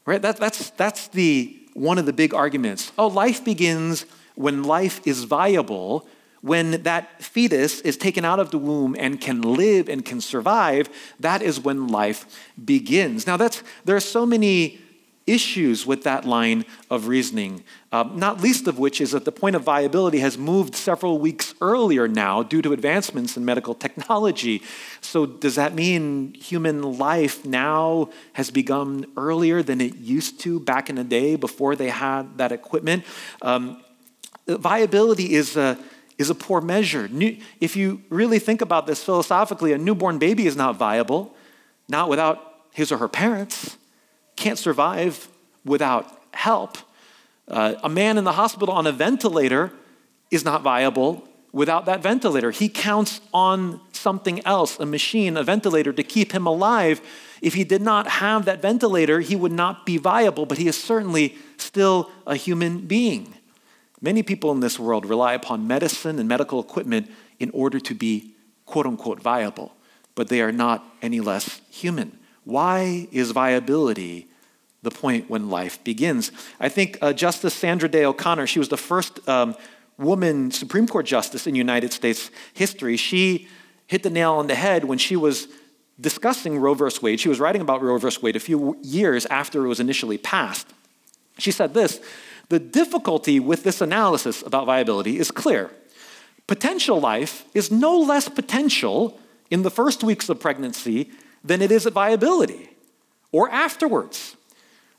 Right? 0.05 0.21
That, 0.21 0.37
that's, 0.37 0.69
that's 0.71 1.09
the, 1.09 1.53
one 1.73 1.97
of 1.97 2.05
the 2.05 2.13
big 2.13 2.33
arguments. 2.33 2.93
Oh, 2.97 3.07
life 3.07 3.43
begins 3.43 4.05
when 4.35 4.63
life 4.63 5.05
is 5.05 5.25
viable 5.25 6.07
when 6.47 6.83
that 6.83 7.21
fetus 7.21 7.81
is 7.81 7.97
taken 7.97 8.25
out 8.25 8.39
of 8.39 8.51
the 8.51 8.57
womb 8.57 8.95
and 8.97 9.19
can 9.19 9.41
live 9.41 9.89
and 9.89 10.03
can 10.03 10.21
survive, 10.21 10.89
that 11.19 11.41
is 11.41 11.59
when 11.59 11.87
life 11.87 12.25
begins. 12.63 13.27
Now, 13.27 13.37
that's, 13.37 13.61
there 13.85 13.95
are 13.95 14.01
so 14.01 14.25
many 14.25 14.79
issues 15.27 15.85
with 15.85 16.03
that 16.03 16.23
line 16.23 16.65
of 16.89 17.07
reasoning, 17.07 17.63
uh, 17.91 18.05
not 18.13 18.41
least 18.41 18.65
of 18.65 18.79
which 18.79 19.01
is 19.01 19.11
that 19.11 19.25
the 19.25 19.31
point 19.31 19.57
of 19.57 19.61
viability 19.61 20.19
has 20.19 20.37
moved 20.37 20.73
several 20.73 21.19
weeks 21.19 21.53
earlier 21.59 22.07
now 22.07 22.41
due 22.41 22.61
to 22.61 22.71
advancements 22.71 23.35
in 23.35 23.43
medical 23.43 23.75
technology. 23.75 24.63
So, 25.01 25.25
does 25.25 25.55
that 25.55 25.75
mean 25.75 26.33
human 26.33 26.81
life 26.97 27.45
now 27.45 28.09
has 28.33 28.49
begun 28.49 29.05
earlier 29.17 29.61
than 29.61 29.81
it 29.81 29.97
used 29.97 30.39
to 30.41 30.61
back 30.61 30.89
in 30.89 30.95
the 30.95 31.03
day 31.03 31.35
before 31.35 31.75
they 31.75 31.89
had 31.89 32.37
that 32.37 32.53
equipment? 32.53 33.03
Um, 33.41 33.83
viability 34.47 35.33
is 35.33 35.57
a 35.57 35.77
is 36.17 36.29
a 36.29 36.35
poor 36.35 36.61
measure. 36.61 37.09
If 37.61 37.75
you 37.75 38.01
really 38.09 38.39
think 38.39 38.61
about 38.61 38.87
this 38.87 39.03
philosophically, 39.03 39.73
a 39.73 39.77
newborn 39.77 40.17
baby 40.17 40.47
is 40.47 40.55
not 40.55 40.75
viable, 40.75 41.35
not 41.87 42.09
without 42.09 42.55
his 42.73 42.91
or 42.91 42.97
her 42.97 43.07
parents, 43.07 43.77
can't 44.35 44.57
survive 44.57 45.27
without 45.65 46.11
help. 46.33 46.77
Uh, 47.47 47.75
a 47.83 47.89
man 47.89 48.17
in 48.17 48.23
the 48.23 48.33
hospital 48.33 48.73
on 48.73 48.87
a 48.87 48.91
ventilator 48.91 49.71
is 50.31 50.43
not 50.43 50.61
viable 50.61 51.27
without 51.53 51.85
that 51.85 52.01
ventilator. 52.01 52.51
He 52.51 52.69
counts 52.69 53.21
on 53.33 53.79
something 53.91 54.45
else, 54.45 54.79
a 54.79 54.85
machine, 54.85 55.37
a 55.37 55.43
ventilator, 55.43 55.93
to 55.93 56.03
keep 56.03 56.31
him 56.31 56.45
alive. 56.45 57.01
If 57.41 57.53
he 57.53 57.63
did 57.63 57.81
not 57.81 58.07
have 58.07 58.45
that 58.45 58.61
ventilator, 58.61 59.21
he 59.21 59.35
would 59.35 59.51
not 59.51 59.85
be 59.85 59.97
viable, 59.97 60.45
but 60.45 60.57
he 60.57 60.67
is 60.67 60.81
certainly 60.81 61.35
still 61.57 62.11
a 62.25 62.35
human 62.35 62.81
being. 62.81 63.36
Many 64.01 64.21
people 64.23 64.51
in 64.51 64.59
this 64.59 64.79
world 64.79 65.05
rely 65.05 65.33
upon 65.33 65.67
medicine 65.67 66.19
and 66.19 66.29
medical 66.29 66.59
equipment 66.59 67.09
in 67.39 67.49
order 67.51 67.79
to 67.79 67.95
be 67.95 68.35
quote 68.65 68.85
unquote 68.85 69.21
viable, 69.21 69.73
but 70.15 70.27
they 70.27 70.41
are 70.41 70.51
not 70.51 70.85
any 71.01 71.19
less 71.19 71.61
human. 71.69 72.17
Why 72.43 73.07
is 73.11 73.31
viability 73.31 74.27
the 74.83 74.91
point 74.91 75.29
when 75.29 75.49
life 75.49 75.83
begins? 75.83 76.31
I 76.59 76.69
think 76.69 76.97
uh, 77.01 77.13
Justice 77.13 77.53
Sandra 77.53 77.89
Day 77.89 78.05
O'Connor, 78.05 78.47
she 78.47 78.59
was 78.59 78.69
the 78.69 78.77
first 78.77 79.27
um, 79.27 79.55
woman 79.97 80.51
Supreme 80.51 80.87
Court 80.87 81.05
justice 81.05 81.47
in 81.47 81.55
United 81.55 81.91
States 81.91 82.29
history. 82.53 82.97
She 82.97 83.47
hit 83.87 84.03
the 84.03 84.09
nail 84.09 84.33
on 84.33 84.47
the 84.47 84.55
head 84.55 84.85
when 84.85 84.97
she 84.97 85.15
was 85.15 85.47
discussing 85.99 86.59
Roe 86.59 86.75
v. 86.75 86.85
Wade. 87.01 87.19
She 87.19 87.29
was 87.29 87.39
writing 87.39 87.61
about 87.61 87.81
Roe 87.81 87.97
v. 87.97 88.09
Wade 88.21 88.35
a 88.35 88.39
few 88.39 88.77
years 88.83 89.25
after 89.25 89.65
it 89.65 89.67
was 89.67 89.79
initially 89.79 90.17
passed. 90.17 90.67
She 91.39 91.51
said 91.51 91.73
this 91.73 91.99
The 92.49 92.59
difficulty 92.59 93.39
with 93.39 93.63
this 93.63 93.81
analysis 93.81 94.41
about 94.41 94.65
viability 94.65 95.19
is 95.19 95.31
clear. 95.31 95.71
Potential 96.47 96.99
life 96.99 97.45
is 97.53 97.71
no 97.71 97.97
less 97.97 98.29
potential 98.29 99.19
in 99.49 99.63
the 99.63 99.71
first 99.71 100.03
weeks 100.03 100.29
of 100.29 100.39
pregnancy 100.39 101.11
than 101.43 101.61
it 101.61 101.71
is 101.71 101.85
at 101.85 101.93
viability 101.93 102.69
or 103.31 103.49
afterwards. 103.49 104.37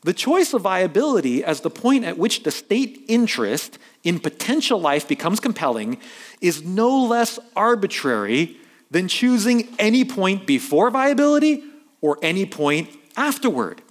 The 0.02 0.12
choice 0.12 0.52
of 0.52 0.62
viability 0.62 1.42
as 1.42 1.62
the 1.62 1.70
point 1.70 2.04
at 2.04 2.18
which 2.18 2.42
the 2.42 2.50
state 2.50 3.04
interest 3.08 3.78
in 4.04 4.20
potential 4.20 4.80
life 4.80 5.08
becomes 5.08 5.40
compelling 5.40 5.98
is 6.40 6.62
no 6.62 7.04
less 7.04 7.38
arbitrary 7.56 8.56
than 8.90 9.08
choosing 9.08 9.68
any 9.78 10.04
point 10.04 10.46
before 10.46 10.90
viability 10.90 11.64
or 12.00 12.18
any 12.22 12.46
point 12.46 12.90
afterward. 13.16 13.82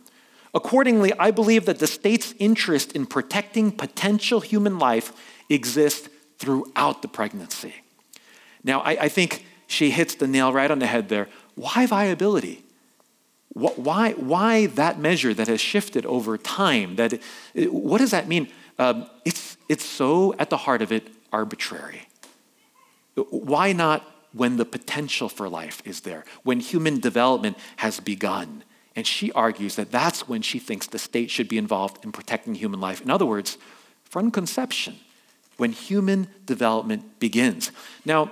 Accordingly, 0.54 1.14
I 1.20 1.32
believe 1.32 1.66
that 1.66 1.80
the 1.80 1.88
state's 1.88 2.34
interest 2.40 2.94
in 2.94 3.06
protecting 3.06 3.72
potential 3.72 4.40
human 4.40 4.80
life 4.80 5.14
exists 5.50 6.10
throughout 6.38 7.02
the 7.02 7.08
pregnancy. 7.08 7.76
Now, 8.64 8.82
I, 8.82 8.92
I 9.04 9.10
think 9.10 9.46
she 9.68 9.92
hits 9.92 10.16
the 10.16 10.28
nail 10.28 10.54
right 10.54 10.72
on 10.72 10.80
the 10.80 10.88
head 10.88 11.10
there. 11.10 11.28
Why 11.56 11.86
viability? 11.86 12.64
Why, 13.54 14.12
why 14.14 14.68
that 14.68 15.00
measure 15.00 15.34
that 15.34 15.48
has 15.48 15.60
shifted 15.60 16.06
over 16.06 16.38
time? 16.38 16.96
That, 16.96 17.20
what 17.56 17.98
does 17.98 18.12
that 18.12 18.28
mean? 18.28 18.50
Um, 18.78 19.10
it's, 19.26 19.58
it's 19.68 19.84
so, 19.84 20.36
at 20.38 20.52
the 20.52 20.58
heart 20.58 20.84
of 20.84 20.92
it, 20.92 21.08
arbitrary. 21.32 22.08
Why 23.16 23.74
not 23.74 24.06
when 24.32 24.58
the 24.58 24.66
potential 24.66 25.28
for 25.28 25.50
life 25.50 25.82
is 25.86 26.02
there, 26.02 26.24
when 26.44 26.60
human 26.60 27.00
development 27.00 27.58
has 27.78 28.00
begun? 28.00 28.64
And 28.98 29.06
she 29.06 29.32
argues 29.34 29.76
that 29.76 29.92
that's 29.92 30.28
when 30.28 30.42
she 30.42 30.58
thinks 30.58 30.88
the 30.88 30.98
state 30.98 31.30
should 31.30 31.48
be 31.48 31.60
involved 31.60 32.04
in 32.04 32.12
protecting 32.12 32.56
human 32.56 32.82
life. 32.82 33.00
In 33.00 33.12
other 33.12 33.28
words, 33.28 33.60
from 34.04 34.32
conception, 34.32 34.96
when 35.58 35.72
human 35.72 36.28
development 36.48 37.20
begins. 37.20 37.72
Now, 38.06 38.32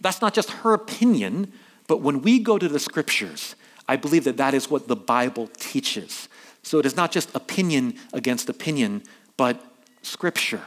that's 0.00 0.22
not 0.22 0.32
just 0.32 0.50
her 0.50 0.72
opinion, 0.72 1.52
but 1.88 2.00
when 2.00 2.22
we 2.22 2.38
go 2.38 2.56
to 2.56 2.68
the 2.68 2.78
scriptures, 2.78 3.54
I 3.86 3.96
believe 3.96 4.24
that 4.24 4.38
that 4.38 4.54
is 4.54 4.70
what 4.70 4.88
the 4.88 4.96
Bible 4.96 5.50
teaches. 5.58 6.26
So 6.62 6.78
it 6.78 6.86
is 6.86 6.96
not 6.96 7.12
just 7.12 7.34
opinion 7.34 7.96
against 8.14 8.48
opinion, 8.48 9.02
but 9.36 9.62
scripture. 10.00 10.62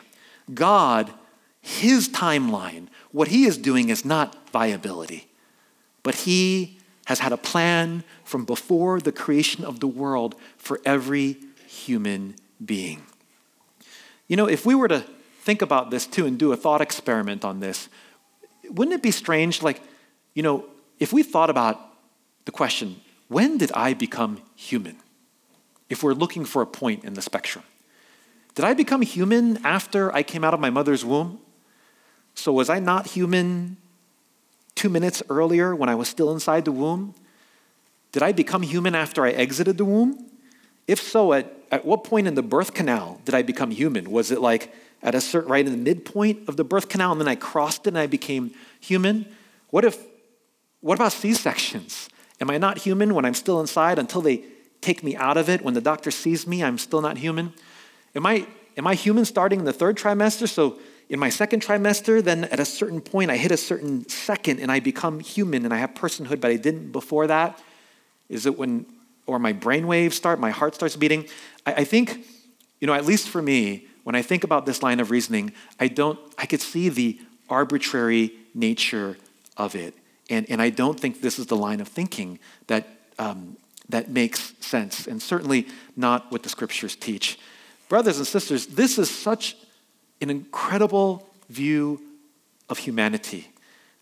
God, 0.54 1.12
his 1.62 2.10
timeline, 2.10 2.90
what 3.12 3.30
he 3.30 3.46
is 3.46 3.58
doing 3.58 3.90
is 3.90 4.06
not 4.06 4.50
viability, 4.52 5.28
but 6.04 6.14
he 6.14 6.75
has 7.06 7.20
had 7.20 7.32
a 7.32 7.38
plan 7.38 8.04
from 8.24 8.46
before 8.46 9.00
the 9.00 9.12
creation 9.12 9.64
of 9.64 9.80
the 9.80 9.88
world 9.88 10.36
for 10.58 10.82
every 10.86 11.38
human 11.68 12.36
being. 12.64 13.04
You 14.28 14.36
know, 14.36 14.48
if 14.48 14.66
we 14.66 14.76
were 14.76 14.88
to 14.88 15.06
think 15.42 15.62
about 15.62 15.92
this 15.92 16.08
too 16.08 16.26
and 16.26 16.38
do 16.38 16.52
a 16.52 16.58
thought 16.58 16.82
experiment 16.82 17.46
on 17.46 17.60
this, 17.60 17.90
wouldn't 18.70 18.96
it 18.96 19.04
be 19.04 19.12
strange? 19.12 19.62
Like, 19.62 19.82
you 20.34 20.42
know, 20.42 20.66
if 21.00 21.14
we 21.14 21.22
thought 21.22 21.50
about 21.50 21.80
the 22.46 22.52
question, 22.52 23.02
when 23.28 23.58
did 23.58 23.72
I 23.74 23.94
become 23.94 24.42
human? 24.56 24.98
If 25.90 26.02
we're 26.02 26.14
looking 26.14 26.46
for 26.46 26.64
a 26.64 26.68
point 26.68 27.04
in 27.04 27.14
the 27.14 27.22
spectrum, 27.22 27.64
did 28.56 28.66
I 28.66 28.74
become 28.74 29.02
human 29.02 29.64
after 29.64 30.14
I 30.14 30.24
came 30.24 30.44
out 30.44 30.54
of 30.54 30.60
my 30.60 30.72
mother's 30.72 31.06
womb? 31.06 31.40
So, 32.34 32.52
was 32.52 32.70
I 32.70 32.80
not 32.80 33.08
human 33.08 33.78
two 34.76 34.90
minutes 34.90 35.24
earlier 35.30 35.76
when 35.76 35.90
I 35.90 35.96
was 35.96 36.08
still 36.08 36.32
inside 36.32 36.66
the 36.66 36.72
womb? 36.72 37.16
Did 38.12 38.24
I 38.24 38.32
become 38.32 38.62
human 38.62 38.96
after 38.96 39.26
I 39.26 39.32
exited 39.32 39.78
the 39.78 39.86
womb? 39.86 40.30
If 40.88 41.02
so, 41.02 41.34
at, 41.34 41.52
at 41.72 41.86
what 41.86 42.04
point 42.04 42.28
in 42.28 42.36
the 42.36 42.44
birth 42.44 42.74
canal 42.74 43.20
did 43.26 43.34
I 43.34 43.42
become 43.42 43.72
human? 43.72 44.12
Was 44.12 44.32
it 44.32 44.40
like 44.40 44.74
at 45.02 45.16
a 45.16 45.22
certain 45.22 45.52
right 45.52 45.66
in 45.66 45.72
the 45.72 45.78
midpoint 45.78 46.48
of 46.48 46.58
the 46.58 46.64
birth 46.64 46.90
canal 46.90 47.12
and 47.12 47.20
then 47.20 47.28
I 47.28 47.36
crossed 47.36 47.88
it 47.88 47.90
and 47.90 47.98
I 47.98 48.08
became 48.08 48.52
human? 48.80 49.26
What 49.70 49.84
if 49.86 49.98
what 50.86 51.00
about 51.00 51.14
C-sections? 51.14 52.10
Am 52.40 52.52
I 52.52 52.60
not 52.60 52.78
human 52.78 53.16
when 53.16 53.26
I'm 53.26 53.34
still 53.34 53.60
inside 53.60 53.98
until 53.98 54.22
they 54.22 54.44
take 54.82 55.04
me 55.04 55.16
out 55.16 55.36
of 55.36 55.50
it? 55.50 55.64
When 55.64 55.74
the 55.74 55.82
doctor 55.82 56.12
sees 56.12 56.46
me, 56.46 56.64
I'm 56.64 56.78
still 56.78 57.02
not 57.02 57.18
human? 57.18 57.54
Am 58.16 58.24
I, 58.24 58.46
am 58.78 58.86
I 58.86 58.94
human 58.94 59.26
starting 59.26 59.58
in 59.58 59.66
the 59.66 59.74
third 59.74 59.98
trimester? 59.98 60.48
So 60.48 60.78
in 61.10 61.20
my 61.20 61.30
second 61.30 61.62
trimester, 61.62 62.24
then 62.24 62.46
at 62.46 62.60
a 62.60 62.66
certain 62.66 63.00
point, 63.00 63.30
I 63.30 63.38
hit 63.38 63.52
a 63.52 63.58
certain 63.58 64.08
second 64.10 64.60
and 64.60 64.72
I 64.72 64.80
become 64.80 65.20
human 65.20 65.64
and 65.64 65.74
I 65.74 65.78
have 65.78 65.94
personhood, 65.94 66.42
but 66.42 66.52
I 66.52 66.56
didn't 66.56 66.92
before 66.92 67.28
that? 67.28 67.62
Is 68.28 68.46
it 68.46 68.58
when, 68.58 68.86
or 69.28 69.38
my 69.38 69.54
brain 69.54 69.86
waves 69.88 70.16
start, 70.16 70.40
my 70.40 70.50
heart 70.50 70.74
starts 70.74 70.96
beating? 70.96 71.28
I, 71.66 71.74
I 71.74 71.84
think, 71.84 72.26
you 72.80 72.88
know, 72.88 72.94
at 72.94 73.06
least 73.06 73.30
for 73.30 73.42
me, 73.42 73.88
when 74.04 74.16
I 74.16 74.22
think 74.22 74.44
about 74.44 74.66
this 74.66 74.82
line 74.84 75.00
of 75.00 75.12
reasoning, 75.12 75.52
I 75.80 75.88
don't, 75.88 76.20
I 76.38 76.46
could 76.46 76.62
see 76.62 76.90
the 76.90 77.20
arbitrary 77.50 78.34
nature 78.54 79.18
of 79.58 79.76
it. 79.76 79.94
And, 80.30 80.46
and 80.50 80.62
I 80.62 80.70
don't 80.70 81.00
think 81.00 81.22
this 81.22 81.38
is 81.38 81.46
the 81.48 81.56
line 81.56 81.82
of 81.82 81.88
thinking 81.88 82.40
that, 82.68 82.88
um, 83.20 83.58
that 83.90 84.10
makes 84.10 84.54
sense, 84.60 85.08
and 85.08 85.22
certainly 85.22 85.68
not 85.96 86.32
what 86.32 86.42
the 86.42 86.50
scriptures 86.50 86.96
teach. 86.96 87.38
Brothers 87.90 88.18
and 88.18 88.26
sisters, 88.26 88.66
this 88.66 88.98
is 88.98 89.10
such 89.10 89.56
an 90.22 90.30
incredible 90.30 91.28
view 91.50 92.02
of 92.70 92.80
humanity. 92.80 93.50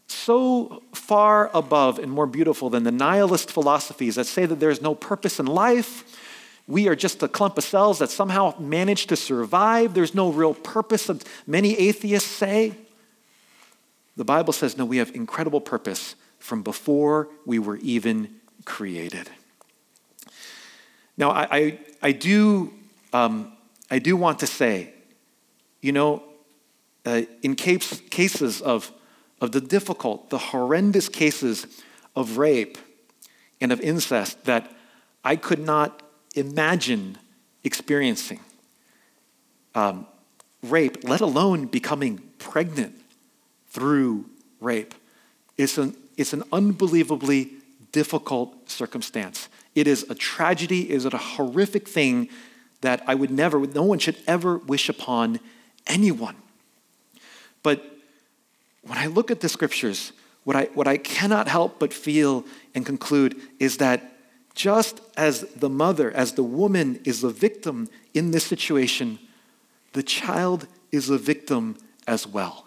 So 0.08 0.84
far 0.94 1.50
above 1.54 2.00
and 2.00 2.12
more 2.12 2.28
beautiful 2.28 2.70
than 2.70 2.84
the 2.84 2.92
nihilist 2.92 3.52
philosophies 3.52 4.16
that 4.16 4.26
say 4.26 4.46
that 4.46 4.60
there's 4.60 4.82
no 4.82 4.96
purpose 4.96 5.40
in 5.40 5.46
life. 5.46 6.20
We 6.68 6.88
are 6.88 6.96
just 6.96 7.22
a 7.24 7.28
clump 7.28 7.58
of 7.58 7.64
cells 7.64 8.00
that 8.00 8.10
somehow 8.10 8.56
manage 8.60 9.08
to 9.08 9.16
survive. 9.16 9.94
There's 9.94 10.14
no 10.14 10.30
real 10.30 10.54
purpose, 10.54 11.10
many 11.48 11.78
atheists 11.78 12.30
say. 12.30 12.74
The 14.16 14.24
Bible 14.24 14.54
says, 14.54 14.78
no, 14.78 14.86
we 14.86 14.98
have 14.98 15.14
incredible 15.16 15.60
purpose 15.60 16.16
from 16.40 16.62
before 16.62 17.28
we 17.46 17.58
were 17.58 17.78
even 17.78 18.36
created. 18.66 19.30
Now, 21.18 21.32
I, 21.32 21.48
I, 21.52 21.80
I 22.02 22.12
do, 22.12 22.74
um, 23.12 23.52
I 23.90 24.00
do 24.00 24.16
want 24.16 24.40
to 24.40 24.48
say, 24.48 24.93
you 25.84 25.92
know, 25.92 26.24
uh, 27.06 27.24
in 27.42 27.56
case, 27.56 28.02
cases 28.10 28.62
of, 28.62 28.92
of 29.42 29.52
the 29.52 29.60
difficult, 29.60 30.30
the 30.30 30.38
horrendous 30.38 31.10
cases 31.10 31.68
of 32.16 32.38
rape 32.38 32.78
and 33.60 33.72
of 33.74 33.82
incest 33.82 34.46
that 34.46 34.72
I 35.26 35.36
could 35.36 35.60
not 35.60 36.02
imagine 36.36 37.18
experiencing, 37.66 38.40
um, 39.76 40.08
rape, 40.62 41.04
let 41.04 41.20
alone 41.20 41.66
becoming 41.66 42.22
pregnant 42.40 42.96
through 43.68 44.26
rape. 44.62 44.96
It's 45.58 45.78
an, 45.78 45.98
it's 46.16 46.32
an 46.32 46.44
unbelievably 46.54 47.52
difficult 47.92 48.70
circumstance. 48.70 49.50
It 49.76 49.88
is 49.88 50.06
a 50.10 50.16
tragedy, 50.16 50.92
it 50.92 50.96
is 50.96 51.06
a 51.06 51.18
horrific 51.18 51.90
thing 51.90 52.30
that 52.80 53.04
I 53.06 53.16
would 53.16 53.32
never, 53.32 53.60
no 53.68 53.84
one 53.84 54.00
should 54.00 54.18
ever 54.26 54.58
wish 54.58 54.88
upon 54.88 55.42
anyone. 55.88 56.36
But 57.62 57.84
when 58.84 58.98
I 58.98 59.08
look 59.08 59.32
at 59.32 59.40
the 59.40 59.50
scriptures, 59.50 60.12
what 60.44 60.56
I, 60.56 60.66
what 60.74 60.88
I 60.88 60.98
cannot 60.98 61.48
help 61.48 61.80
but 61.80 61.94
feel 61.94 62.46
and 62.76 62.86
conclude 62.86 63.40
is 63.60 63.78
that 63.78 64.12
just 64.56 65.02
as 65.18 65.42
the 65.56 65.70
mother, 65.70 66.12
as 66.12 66.34
the 66.34 66.44
woman 66.44 67.00
is 67.06 67.24
a 67.24 67.30
victim 67.30 67.90
in 68.14 68.32
this 68.32 68.44
situation, 68.44 69.20
the 69.94 70.04
child 70.04 70.68
is 70.92 71.10
a 71.10 71.18
victim 71.18 71.78
as 72.08 72.28
well. 72.28 72.66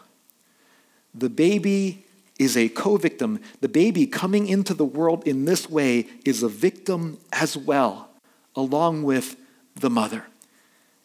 The 1.15 1.31
baby 1.31 2.07
is 2.39 2.57
a 2.57 2.69
co 2.69 2.97
victim. 2.97 3.41
The 3.61 3.69
baby 3.69 4.07
coming 4.07 4.47
into 4.47 4.75
the 4.75 4.85
world 4.85 5.27
in 5.27 5.45
this 5.45 5.71
way 5.71 6.07
is 6.25 6.43
a 6.43 6.49
victim 6.49 7.19
as 7.33 7.57
well, 7.57 8.11
along 8.55 9.05
with 9.05 9.37
the 9.75 9.91
mother. 9.91 10.25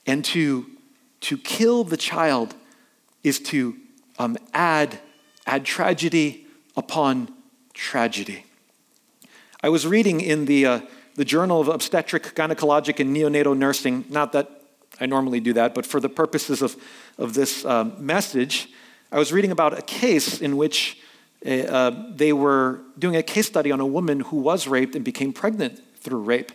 And 0.08 0.26
to 0.26 0.66
to 1.22 1.38
kill 1.38 1.84
the 1.84 1.98
child 1.98 2.56
is 3.24 3.40
to 3.40 3.76
um, 4.20 4.38
add, 4.54 5.00
add 5.46 5.66
tragedy 5.66 6.48
upon 6.76 7.30
tragedy. 7.74 8.46
I 9.64 9.70
was 9.70 9.86
reading 9.86 10.22
in 10.22 10.46
the, 10.46 10.66
uh, 10.66 10.82
the 11.16 11.26
Journal 11.26 11.62
of 11.62 11.68
Obstetric, 11.68 12.24
Gynecologic, 12.36 13.00
and 13.00 13.16
Neonatal 13.16 13.58
Nursing, 13.58 14.06
not 14.10 14.32
that 14.32 14.50
I 15.00 15.06
normally 15.06 15.40
do 15.40 15.54
that, 15.54 15.74
but 15.74 15.86
for 15.86 16.00
the 16.00 16.10
purposes 16.10 16.62
of, 16.62 16.76
of 17.18 17.34
this 17.34 17.66
um, 17.66 17.94
message, 18.00 18.70
I 19.12 19.20
was 19.20 19.34
reading 19.34 19.52
about 19.52 19.78
a 19.78 19.82
case 19.82 20.42
in 20.42 20.58
which 20.58 20.98
uh, 21.46 21.50
uh, 21.50 22.06
they 22.16 22.34
were 22.34 22.82
doing 22.98 23.16
a 23.16 23.24
case 23.24 23.48
study 23.48 23.72
on 23.72 23.80
a 23.80 23.86
woman 23.86 24.20
who 24.20 24.38
was 24.38 24.68
raped 24.68 24.96
and 24.96 25.04
became 25.04 25.34
pregnant 25.34 25.82
through 25.98 26.22
rape. 26.22 26.52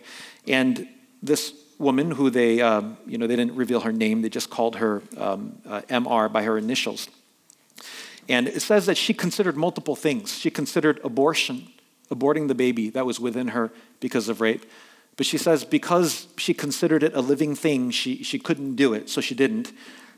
And 0.47 0.87
this 1.21 1.53
woman, 1.79 2.11
who 2.11 2.29
they, 2.29 2.61
um, 2.61 2.97
you 3.05 3.17
know, 3.17 3.27
they 3.27 3.35
didn't 3.35 3.55
reveal 3.55 3.81
her 3.81 3.91
name, 3.91 4.21
they 4.21 4.29
just 4.29 4.49
called 4.49 4.77
her 4.77 5.01
um, 5.17 5.61
uh, 5.67 5.81
MR 5.89 6.31
by 6.31 6.43
her 6.43 6.57
initials. 6.57 7.07
And 8.29 8.47
it 8.47 8.61
says 8.61 8.85
that 8.87 8.97
she 8.97 9.13
considered 9.13 9.55
multiple 9.55 9.95
things. 9.95 10.37
She 10.37 10.49
considered 10.49 10.99
abortion, 11.03 11.69
aborting 12.11 12.47
the 12.47 12.55
baby 12.55 12.89
that 12.89 13.05
was 13.05 13.19
within 13.19 13.49
her 13.49 13.71
because 13.99 14.27
of 14.27 14.41
rape. 14.41 14.65
But 15.15 15.25
she 15.25 15.37
says 15.37 15.63
because 15.63 16.27
she 16.37 16.53
considered 16.53 17.03
it 17.03 17.13
a 17.15 17.21
living 17.21 17.55
thing, 17.55 17.89
she, 17.91 18.23
she 18.23 18.37
couldn't 18.37 18.75
do 18.75 18.93
it, 18.93 19.09
so 19.09 19.21
she 19.21 19.33
didn't. 19.33 19.71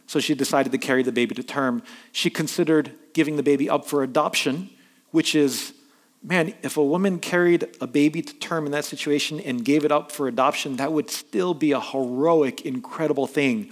So 0.08 0.19
she 0.19 0.34
decided 0.34 0.72
to 0.72 0.78
carry 0.78 1.04
the 1.04 1.12
baby 1.12 1.36
to 1.36 1.43
term. 1.43 1.84
She 2.12 2.30
considered 2.30 2.91
giving 3.13 3.36
the 3.36 3.43
baby 3.43 3.69
up 3.69 3.86
for 3.86 4.02
adoption, 4.02 4.72
which 5.12 5.36
is, 5.36 5.74
man, 6.21 6.53
if 6.62 6.77
a 6.77 6.84
woman 6.84 7.19
carried 7.19 7.67
a 7.79 7.88
baby 7.88 8.21
to 8.21 8.34
term 8.36 8.65
in 8.65 8.71
that 8.73 8.86
situation 8.86 9.39
and 9.39 9.63
gave 9.63 9.86
it 9.86 9.91
up 9.91 10.12
for 10.12 10.27
adoption, 10.27 10.75
that 10.77 10.91
would 10.91 11.10
still 11.10 11.53
be 11.53 11.71
a 11.71 11.79
heroic, 11.79 12.65
incredible 12.65 13.27
thing. 13.27 13.71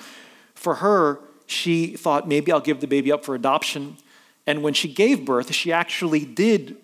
For 0.55 0.75
her, 0.75 1.19
she 1.45 1.95
thought, 1.95 2.27
maybe 2.27 2.51
I'll 2.51 2.59
give 2.59 2.81
the 2.81 2.87
baby 2.87 3.11
up 3.11 3.25
for 3.25 3.35
adoption. 3.35 3.97
And 4.45 4.63
when 4.63 4.73
she 4.73 4.91
gave 4.91 5.25
birth, 5.25 5.53
she 5.53 5.71
actually 5.71 6.25
did 6.25 6.77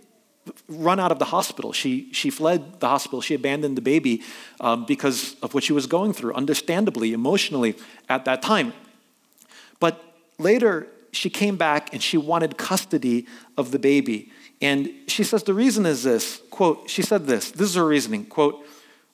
run 0.67 0.99
out 0.99 1.12
of 1.12 1.19
the 1.19 1.26
hospital. 1.26 1.71
She, 1.71 2.12
she 2.12 2.30
fled 2.30 2.80
the 2.82 2.88
hospital. 2.88 3.21
She 3.21 3.34
abandoned 3.34 3.78
the 3.78 3.82
baby 3.82 4.21
um, 4.60 4.86
because 4.86 5.36
of 5.41 5.54
what 5.54 5.63
she 5.63 5.71
was 5.71 5.88
going 5.88 6.13
through, 6.13 6.34
understandably, 6.34 7.13
emotionally 7.13 7.76
at 8.10 8.26
that 8.26 8.41
time. 8.41 8.73
But 9.80 10.04
later, 10.38 10.88
she 11.12 11.30
came 11.30 11.56
back 11.56 11.93
and 11.93 12.02
she 12.02 12.17
wanted 12.17 12.58
custody 12.58 13.28
of 13.58 13.71
the 13.71 13.80
baby. 13.80 14.32
And 14.63 14.93
she 15.08 15.26
says 15.26 15.43
the 15.43 15.54
reason 15.54 15.86
is 15.86 16.04
this 16.04 16.41
quote, 16.49 16.89
she 16.89 17.02
said 17.02 17.28
this, 17.28 17.52
this 17.52 17.69
is 17.69 17.76
her 17.76 17.86
reasoning, 17.86 18.26
quote, 18.26 18.65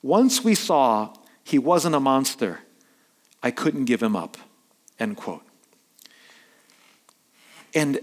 once 0.04 0.44
we 0.44 0.54
saw 0.54 1.12
he 1.44 1.58
wasn't 1.58 1.96
a 1.96 2.00
monster, 2.00 2.60
I 3.42 3.50
couldn't 3.50 3.86
give 3.86 4.02
him 4.02 4.16
up, 4.16 4.38
end 5.00 5.18
quote. 5.18 5.42
And 7.74 8.00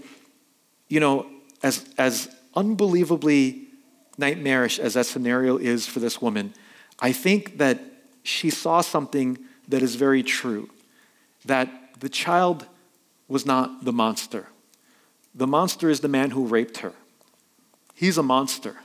you 0.89 0.99
know, 0.99 1.25
as, 1.63 1.85
as 1.97 2.29
unbelievably 2.53 3.67
nightmarish 4.17 4.77
as 4.77 4.95
that 4.95 5.05
scenario 5.05 5.57
is 5.57 5.87
for 5.87 6.01
this 6.01 6.21
woman, 6.21 6.53
I 6.99 7.13
think 7.13 7.59
that 7.59 7.79
she 8.23 8.49
saw 8.49 8.81
something 8.81 9.37
that 9.69 9.81
is 9.81 9.95
very 9.95 10.21
true 10.21 10.69
that 11.45 11.69
the 12.01 12.09
child 12.09 12.65
was 13.29 13.45
not 13.45 13.85
the 13.85 13.93
monster. 13.93 14.47
The 15.33 15.47
monster 15.47 15.89
is 15.89 16.01
the 16.01 16.09
man 16.09 16.31
who 16.31 16.45
raped 16.45 16.79
her. 16.79 16.93
He's 17.97 18.19
a 18.19 18.23
monster. 18.23 18.75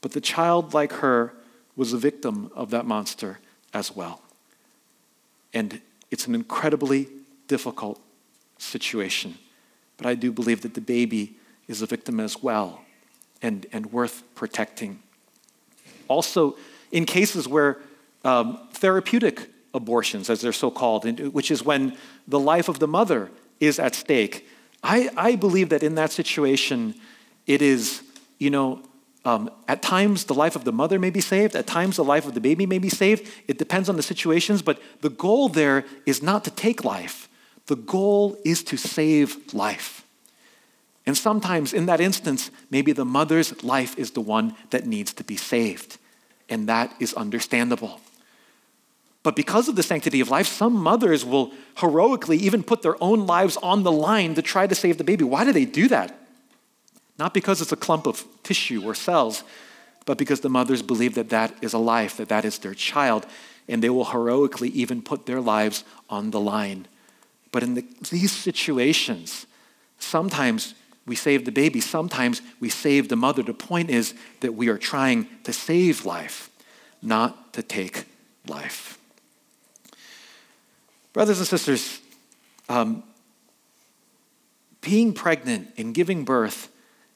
But 0.00 0.12
the 0.12 0.20
child, 0.20 0.72
like 0.72 0.92
her, 0.94 1.34
was 1.76 1.92
a 1.92 1.98
victim 1.98 2.50
of 2.54 2.70
that 2.70 2.86
monster 2.86 3.40
as 3.74 3.94
well. 3.94 4.22
And 5.52 5.82
it's 6.10 6.26
an 6.26 6.34
incredibly 6.34 7.08
difficult 7.46 8.00
situation. 8.56 9.36
But 9.98 10.06
I 10.06 10.14
do 10.14 10.32
believe 10.32 10.62
that 10.62 10.72
the 10.72 10.80
baby 10.80 11.36
is 11.68 11.82
a 11.82 11.86
victim 11.86 12.20
as 12.20 12.42
well 12.42 12.80
and, 13.42 13.66
and 13.70 13.92
worth 13.92 14.22
protecting. 14.34 15.02
Also, 16.08 16.56
in 16.90 17.04
cases 17.04 17.46
where 17.46 17.80
um, 18.24 18.58
therapeutic 18.72 19.50
abortions, 19.74 20.30
as 20.30 20.40
they're 20.40 20.52
so 20.52 20.70
called, 20.70 21.04
which 21.34 21.50
is 21.50 21.62
when 21.62 21.98
the 22.26 22.40
life 22.40 22.68
of 22.70 22.78
the 22.78 22.88
mother 22.88 23.30
is 23.60 23.78
at 23.78 23.94
stake, 23.94 24.48
I, 24.82 25.10
I 25.18 25.36
believe 25.36 25.68
that 25.68 25.82
in 25.82 25.96
that 25.96 26.12
situation, 26.12 26.94
it 27.46 27.60
is, 27.60 28.02
you 28.42 28.50
know, 28.50 28.82
um, 29.24 29.48
at 29.68 29.82
times 29.82 30.24
the 30.24 30.34
life 30.34 30.56
of 30.56 30.64
the 30.64 30.72
mother 30.72 30.98
may 30.98 31.10
be 31.10 31.20
saved, 31.20 31.54
at 31.54 31.66
times 31.66 31.94
the 31.94 32.02
life 32.02 32.26
of 32.26 32.34
the 32.34 32.40
baby 32.40 32.66
may 32.66 32.78
be 32.78 32.88
saved. 32.88 33.30
It 33.46 33.56
depends 33.56 33.88
on 33.88 33.94
the 33.96 34.02
situations, 34.02 34.62
but 34.62 34.82
the 35.00 35.10
goal 35.10 35.48
there 35.48 35.84
is 36.06 36.22
not 36.22 36.42
to 36.44 36.50
take 36.50 36.84
life, 36.84 37.28
the 37.66 37.76
goal 37.76 38.36
is 38.44 38.64
to 38.64 38.76
save 38.76 39.54
life. 39.54 40.04
And 41.06 41.16
sometimes 41.16 41.72
in 41.72 41.86
that 41.86 42.00
instance, 42.00 42.50
maybe 42.68 42.92
the 42.92 43.04
mother's 43.04 43.62
life 43.62 43.96
is 43.96 44.10
the 44.10 44.20
one 44.20 44.56
that 44.70 44.86
needs 44.86 45.12
to 45.14 45.24
be 45.24 45.36
saved. 45.36 45.98
And 46.48 46.68
that 46.68 46.94
is 46.98 47.14
understandable. 47.14 48.00
But 49.22 49.36
because 49.36 49.68
of 49.68 49.76
the 49.76 49.82
sanctity 49.84 50.20
of 50.20 50.30
life, 50.30 50.48
some 50.48 50.74
mothers 50.74 51.24
will 51.24 51.52
heroically 51.76 52.38
even 52.38 52.64
put 52.64 52.82
their 52.82 53.00
own 53.00 53.26
lives 53.26 53.56
on 53.58 53.84
the 53.84 53.92
line 53.92 54.34
to 54.34 54.42
try 54.42 54.66
to 54.66 54.74
save 54.74 54.98
the 54.98 55.04
baby. 55.04 55.24
Why 55.24 55.44
do 55.44 55.52
they 55.52 55.64
do 55.64 55.86
that? 55.88 56.21
Not 57.18 57.34
because 57.34 57.60
it's 57.60 57.72
a 57.72 57.76
clump 57.76 58.06
of 58.06 58.24
tissue 58.42 58.82
or 58.84 58.94
cells, 58.94 59.44
but 60.06 60.18
because 60.18 60.40
the 60.40 60.48
mothers 60.48 60.82
believe 60.82 61.14
that 61.14 61.30
that 61.30 61.54
is 61.62 61.72
a 61.72 61.78
life, 61.78 62.16
that 62.16 62.28
that 62.28 62.44
is 62.44 62.58
their 62.58 62.74
child, 62.74 63.26
and 63.68 63.82
they 63.82 63.90
will 63.90 64.06
heroically 64.06 64.70
even 64.70 65.02
put 65.02 65.26
their 65.26 65.40
lives 65.40 65.84
on 66.10 66.30
the 66.30 66.40
line. 66.40 66.86
But 67.52 67.62
in 67.62 67.74
the, 67.74 67.84
these 68.10 68.32
situations, 68.32 69.46
sometimes 69.98 70.74
we 71.06 71.14
save 71.14 71.44
the 71.44 71.52
baby, 71.52 71.80
sometimes 71.80 72.42
we 72.60 72.68
save 72.68 73.08
the 73.08 73.16
mother. 73.16 73.42
The 73.42 73.54
point 73.54 73.90
is 73.90 74.14
that 74.40 74.54
we 74.54 74.68
are 74.68 74.78
trying 74.78 75.28
to 75.44 75.52
save 75.52 76.04
life, 76.04 76.50
not 77.02 77.52
to 77.52 77.62
take 77.62 78.06
life. 78.46 78.98
Brothers 81.12 81.38
and 81.38 81.46
sisters, 81.46 82.00
um, 82.68 83.02
being 84.80 85.12
pregnant 85.12 85.68
and 85.76 85.94
giving 85.94 86.24
birth 86.24 86.71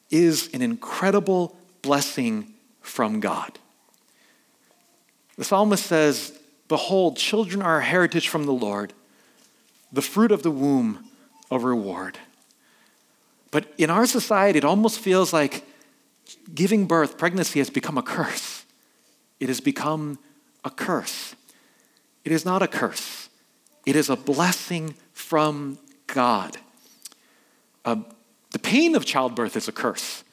is 0.09 0.49
an 0.53 0.61
incredible 0.61 1.55
blessing 1.81 2.53
from 2.81 3.19
God. 3.19 3.59
The 5.37 5.43
psalmist 5.43 5.85
says, 5.85 6.37
Behold, 6.67 7.17
children 7.17 7.61
are 7.61 7.79
a 7.79 7.83
heritage 7.83 8.27
from 8.27 8.45
the 8.45 8.53
Lord 8.53 8.93
the 9.91 10.01
fruit 10.01 10.31
of 10.31 10.43
the 10.43 10.51
womb 10.51 11.05
a 11.49 11.57
reward. 11.57 12.17
But 13.51 13.73
in 13.77 13.89
our 13.89 14.05
society, 14.05 14.57
it 14.57 14.65
almost 14.65 14.99
feels 14.99 15.31
like 15.31 15.65
giving 16.53 16.85
birth, 16.85 17.17
pregnancy 17.17 17.59
has 17.59 17.69
become 17.69 17.97
a 17.97 18.01
curse. 18.01 18.65
It 19.39 19.47
has 19.47 19.61
become 19.61 20.19
a 20.65 20.69
curse. 20.69 21.35
It 22.25 22.31
is 22.31 22.43
not 22.43 22.61
a 22.61 22.67
curse, 22.67 23.29
it 23.85 23.95
is 23.95 24.09
a 24.09 24.17
blessing 24.17 24.95
from 25.13 25.79
God. 26.07 26.57
Uh, 27.85 28.01
the 28.51 28.59
pain 28.59 28.95
of 28.95 29.05
childbirth 29.05 29.55
is 29.55 29.67
a 29.67 29.71
curse. 29.71 30.23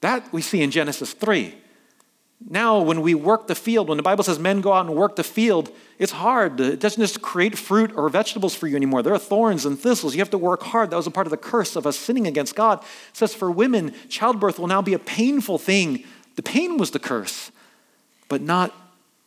That 0.00 0.32
we 0.32 0.42
see 0.42 0.62
in 0.62 0.70
Genesis 0.70 1.12
3. 1.12 1.54
Now, 2.48 2.80
when 2.80 3.00
we 3.00 3.14
work 3.14 3.48
the 3.48 3.54
field, 3.56 3.88
when 3.88 3.96
the 3.96 4.02
Bible 4.02 4.22
says 4.22 4.38
men 4.38 4.60
go 4.60 4.72
out 4.72 4.86
and 4.86 4.94
work 4.94 5.16
the 5.16 5.24
field, 5.24 5.72
it's 5.98 6.12
hard. 6.12 6.60
It 6.60 6.78
doesn't 6.78 7.00
just 7.00 7.20
create 7.20 7.58
fruit 7.58 7.92
or 7.96 8.08
vegetables 8.08 8.54
for 8.54 8.68
you 8.68 8.76
anymore. 8.76 9.02
There 9.02 9.12
are 9.12 9.18
thorns 9.18 9.66
and 9.66 9.76
thistles. 9.76 10.14
You 10.14 10.20
have 10.20 10.30
to 10.30 10.38
work 10.38 10.62
hard. 10.62 10.90
That 10.90 10.96
was 10.96 11.08
a 11.08 11.10
part 11.10 11.26
of 11.26 11.32
the 11.32 11.36
curse 11.36 11.74
of 11.74 11.84
us 11.84 11.98
sinning 11.98 12.28
against 12.28 12.54
God. 12.54 12.80
It 12.80 13.16
says 13.16 13.34
for 13.34 13.50
women, 13.50 13.92
childbirth 14.08 14.60
will 14.60 14.68
now 14.68 14.82
be 14.82 14.94
a 14.94 15.00
painful 15.00 15.58
thing. 15.58 16.04
The 16.36 16.42
pain 16.42 16.76
was 16.76 16.92
the 16.92 17.00
curse, 17.00 17.50
but 18.28 18.40
not 18.40 18.72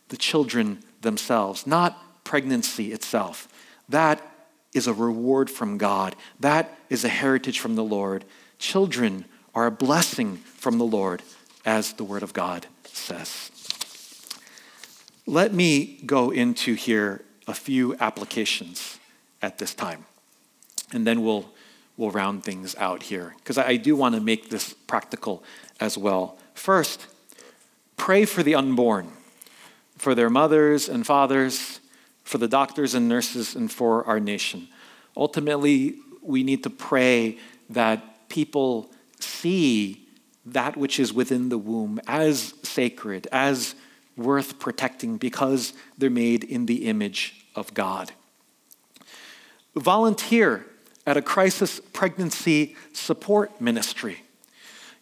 the 0.08 0.16
children 0.16 0.82
themselves, 1.02 1.66
not 1.66 2.24
pregnancy 2.24 2.92
itself. 2.92 3.46
That 3.90 4.22
is 4.72 4.86
a 4.86 4.94
reward 4.94 5.50
from 5.50 5.78
God. 5.78 6.16
That 6.40 6.78
is 6.88 7.04
a 7.04 7.08
heritage 7.08 7.58
from 7.60 7.74
the 7.74 7.84
Lord. 7.84 8.24
Children 8.58 9.26
are 9.54 9.66
a 9.66 9.70
blessing 9.70 10.36
from 10.36 10.78
the 10.78 10.84
Lord, 10.84 11.22
as 11.64 11.92
the 11.92 12.04
Word 12.04 12.22
of 12.22 12.32
God 12.32 12.66
says. 12.84 13.50
Let 15.26 15.52
me 15.52 16.00
go 16.04 16.30
into 16.30 16.74
here 16.74 17.22
a 17.46 17.54
few 17.54 17.96
applications 17.96 18.98
at 19.40 19.58
this 19.58 19.74
time, 19.74 20.06
and 20.92 21.06
then 21.06 21.22
we'll, 21.22 21.50
we'll 21.96 22.10
round 22.10 22.44
things 22.44 22.74
out 22.76 23.04
here, 23.04 23.34
because 23.38 23.58
I, 23.58 23.76
do 23.76 23.94
want 23.94 24.14
to 24.14 24.20
make 24.20 24.50
this 24.50 24.72
practical 24.86 25.44
as 25.80 25.98
well. 25.98 26.38
First, 26.54 27.06
pray 27.96 28.24
for 28.24 28.42
the 28.42 28.54
unborn, 28.54 29.12
for 29.96 30.14
their 30.14 30.30
mothers 30.30 30.88
and 30.88 31.06
fathers, 31.06 31.80
for 32.32 32.38
the 32.38 32.48
doctors 32.48 32.94
and 32.94 33.10
nurses, 33.10 33.54
and 33.54 33.70
for 33.70 34.04
our 34.06 34.18
nation. 34.18 34.66
Ultimately, 35.14 35.96
we 36.22 36.42
need 36.42 36.62
to 36.62 36.70
pray 36.70 37.36
that 37.68 38.28
people 38.30 38.90
see 39.20 40.08
that 40.46 40.74
which 40.78 40.98
is 40.98 41.12
within 41.12 41.50
the 41.50 41.58
womb 41.58 42.00
as 42.06 42.54
sacred, 42.62 43.28
as 43.30 43.74
worth 44.16 44.58
protecting 44.58 45.18
because 45.18 45.74
they're 45.98 46.08
made 46.08 46.42
in 46.42 46.64
the 46.64 46.86
image 46.86 47.44
of 47.54 47.74
God. 47.74 48.12
volunteer 49.74 50.64
at 51.06 51.16
a 51.16 51.22
crisis 51.22 51.80
pregnancy 51.92 52.76
support 52.92 53.60
ministry. 53.60 54.22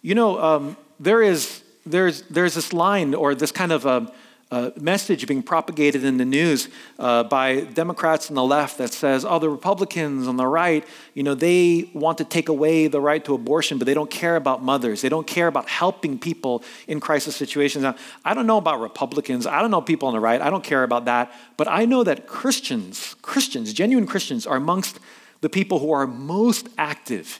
You 0.03 0.15
know, 0.15 0.41
um, 0.41 0.77
there 0.99 1.23
is, 1.23 1.63
there's, 1.87 2.23
there's 2.23 2.55
this 2.55 2.73
line 2.73 3.15
or 3.15 3.35
this 3.35 3.53
kind 3.53 3.73
of 3.73 3.87
a, 3.87 4.13
a 4.51 4.73
message 4.81 5.27
being 5.29 5.43
propagated 5.43 6.05
in 6.05 6.17
the 6.17 6.25
news 6.25 6.69
uh, 6.99 7.23
by 7.23 7.61
Democrats 7.61 8.31
on 8.31 8.35
the 8.35 8.43
left 8.43 8.79
that 8.79 8.93
says, 8.93 9.25
oh, 9.25 9.39
the 9.39 9.49
Republicans 9.49 10.27
on 10.27 10.37
the 10.37 10.47
right, 10.47 10.85
you 11.15 11.23
know, 11.23 11.35
they 11.35 11.89
want 11.95 12.19
to 12.19 12.25
take 12.25 12.49
away 12.49 12.89
the 12.89 13.01
right 13.01 13.25
to 13.25 13.35
abortion, 13.35 13.79
but 13.79 13.85
they 13.85 13.95
don't 13.95 14.11
care 14.11 14.35
about 14.35 14.61
mothers. 14.63 15.03
They 15.03 15.09
don't 15.09 15.27
care 15.27 15.47
about 15.47 15.69
helping 15.69 16.19
people 16.19 16.65
in 16.89 16.99
crisis 16.99 17.37
situations. 17.37 17.85
Now, 17.85 17.95
I 18.25 18.35
don't 18.35 18.47
know 18.47 18.59
about 18.59 18.81
Republicans. 18.81 19.47
I 19.47 19.61
don't 19.61 19.71
know 19.71 19.81
people 19.81 20.09
on 20.09 20.15
the 20.15 20.21
right. 20.21 20.41
I 20.41 20.51
don't 20.51 20.65
care 20.65 20.83
about 20.83 21.05
that. 21.05 21.33
But 21.57 21.69
I 21.69 21.85
know 21.85 22.03
that 22.03 22.27
Christians, 22.27 23.15
Christians, 23.23 23.73
genuine 23.73 24.07
Christians, 24.07 24.49
are 24.49 24.57
amongst 24.57 24.99
the 25.43 25.49
people 25.49 25.79
who 25.79 25.93
are 25.93 26.09
most 26.09 26.69
active 26.77 27.39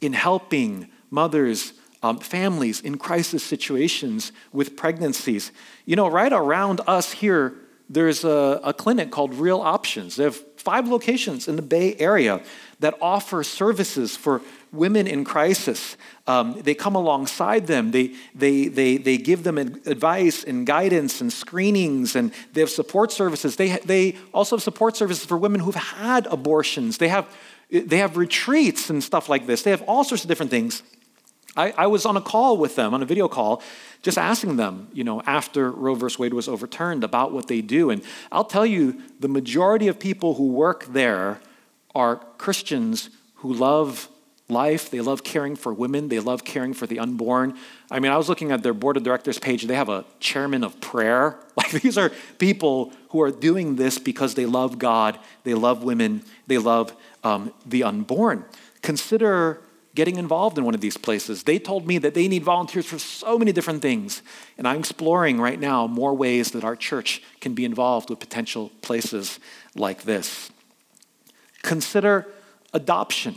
in 0.00 0.14
helping 0.14 0.88
mothers 1.10 1.74
um, 2.06 2.18
families 2.18 2.80
in 2.80 2.98
crisis 2.98 3.42
situations 3.42 4.32
with 4.52 4.76
pregnancies. 4.76 5.50
You 5.84 5.96
know, 5.96 6.08
right 6.08 6.32
around 6.32 6.80
us 6.86 7.12
here, 7.12 7.54
there's 7.88 8.24
a, 8.24 8.60
a 8.62 8.72
clinic 8.72 9.10
called 9.10 9.34
Real 9.34 9.60
Options. 9.60 10.16
They 10.16 10.24
have 10.24 10.36
five 10.56 10.88
locations 10.88 11.48
in 11.48 11.56
the 11.56 11.62
Bay 11.62 11.96
Area 11.98 12.40
that 12.80 12.94
offer 13.00 13.42
services 13.42 14.16
for 14.16 14.40
women 14.72 15.06
in 15.06 15.24
crisis. 15.24 15.96
Um, 16.26 16.60
they 16.62 16.74
come 16.74 16.94
alongside 16.94 17.66
them. 17.66 17.90
They, 17.90 18.14
they, 18.34 18.68
they, 18.68 18.98
they 18.98 19.16
give 19.16 19.42
them 19.42 19.58
advice 19.58 20.44
and 20.44 20.66
guidance 20.66 21.20
and 21.20 21.32
screenings, 21.32 22.16
and 22.16 22.32
they 22.52 22.60
have 22.60 22.70
support 22.70 23.12
services. 23.12 23.56
They, 23.56 23.78
they 23.78 24.16
also 24.32 24.56
have 24.56 24.62
support 24.62 24.96
services 24.96 25.24
for 25.24 25.36
women 25.36 25.60
who've 25.60 25.74
had 25.74 26.26
abortions. 26.26 26.98
They 26.98 27.08
have, 27.08 27.26
they 27.70 27.98
have 27.98 28.16
retreats 28.16 28.90
and 28.90 29.02
stuff 29.02 29.28
like 29.28 29.46
this. 29.46 29.62
They 29.62 29.70
have 29.70 29.82
all 29.82 30.04
sorts 30.04 30.24
of 30.24 30.28
different 30.28 30.50
things. 30.50 30.82
I, 31.56 31.72
I, 31.76 31.86
was 31.86 32.04
on 32.04 32.16
a 32.16 32.20
call 32.20 32.56
with 32.56 32.76
them, 32.76 32.92
on 32.92 33.02
a 33.02 33.06
video 33.06 33.28
call, 33.28 33.62
just 34.02 34.18
asking 34.18 34.56
them, 34.56 34.88
you 34.92 35.04
know, 35.04 35.22
after 35.22 35.70
Roe 35.70 35.94
versus 35.94 36.18
Wade 36.18 36.34
was 36.34 36.48
overturned 36.48 37.02
about 37.02 37.32
what 37.32 37.48
they 37.48 37.60
do. 37.60 37.90
And 37.90 38.02
I'll 38.30 38.44
tell 38.44 38.66
you, 38.66 39.00
the 39.20 39.28
majority 39.28 39.88
of 39.88 39.98
people 39.98 40.34
who 40.34 40.48
work 40.48 40.86
there 40.86 41.40
are 41.94 42.16
Christians 42.38 43.10
who 43.36 43.52
love 43.52 44.08
life. 44.48 44.90
They 44.90 45.00
love 45.00 45.24
caring 45.24 45.56
for 45.56 45.72
women. 45.72 46.08
They 46.08 46.20
love 46.20 46.44
caring 46.44 46.72
for 46.72 46.86
the 46.86 46.98
unborn. 46.98 47.56
I 47.90 48.00
mean, 48.00 48.12
I 48.12 48.16
was 48.16 48.28
looking 48.28 48.52
at 48.52 48.62
their 48.62 48.74
board 48.74 48.96
of 48.96 49.02
directors 49.02 49.38
page. 49.38 49.64
They 49.64 49.74
have 49.74 49.88
a 49.88 50.04
chairman 50.20 50.64
of 50.64 50.80
prayer. 50.80 51.40
Like, 51.56 51.70
these 51.70 51.96
are 51.96 52.10
people 52.36 52.92
who 53.08 53.22
are 53.22 53.30
doing 53.30 53.76
this 53.76 53.98
because 53.98 54.34
they 54.34 54.44
love 54.44 54.78
God, 54.78 55.18
they 55.44 55.54
love 55.54 55.82
women, 55.82 56.22
they 56.46 56.58
love 56.58 56.94
um, 57.24 57.50
the 57.64 57.82
unborn. 57.82 58.44
Consider 58.82 59.62
getting 59.96 60.16
involved 60.16 60.56
in 60.58 60.64
one 60.64 60.74
of 60.74 60.80
these 60.80 60.96
places. 60.96 61.42
They 61.42 61.58
told 61.58 61.86
me 61.86 61.98
that 61.98 62.14
they 62.14 62.28
need 62.28 62.44
volunteers 62.44 62.86
for 62.86 62.98
so 62.98 63.36
many 63.38 63.50
different 63.50 63.82
things. 63.82 64.22
And 64.56 64.68
I'm 64.68 64.78
exploring 64.78 65.40
right 65.40 65.58
now 65.58 65.88
more 65.88 66.14
ways 66.14 66.52
that 66.52 66.62
our 66.62 66.76
church 66.76 67.22
can 67.40 67.54
be 67.54 67.64
involved 67.64 68.10
with 68.10 68.20
potential 68.20 68.70
places 68.82 69.40
like 69.74 70.02
this. 70.02 70.52
Consider 71.62 72.28
adoption. 72.72 73.34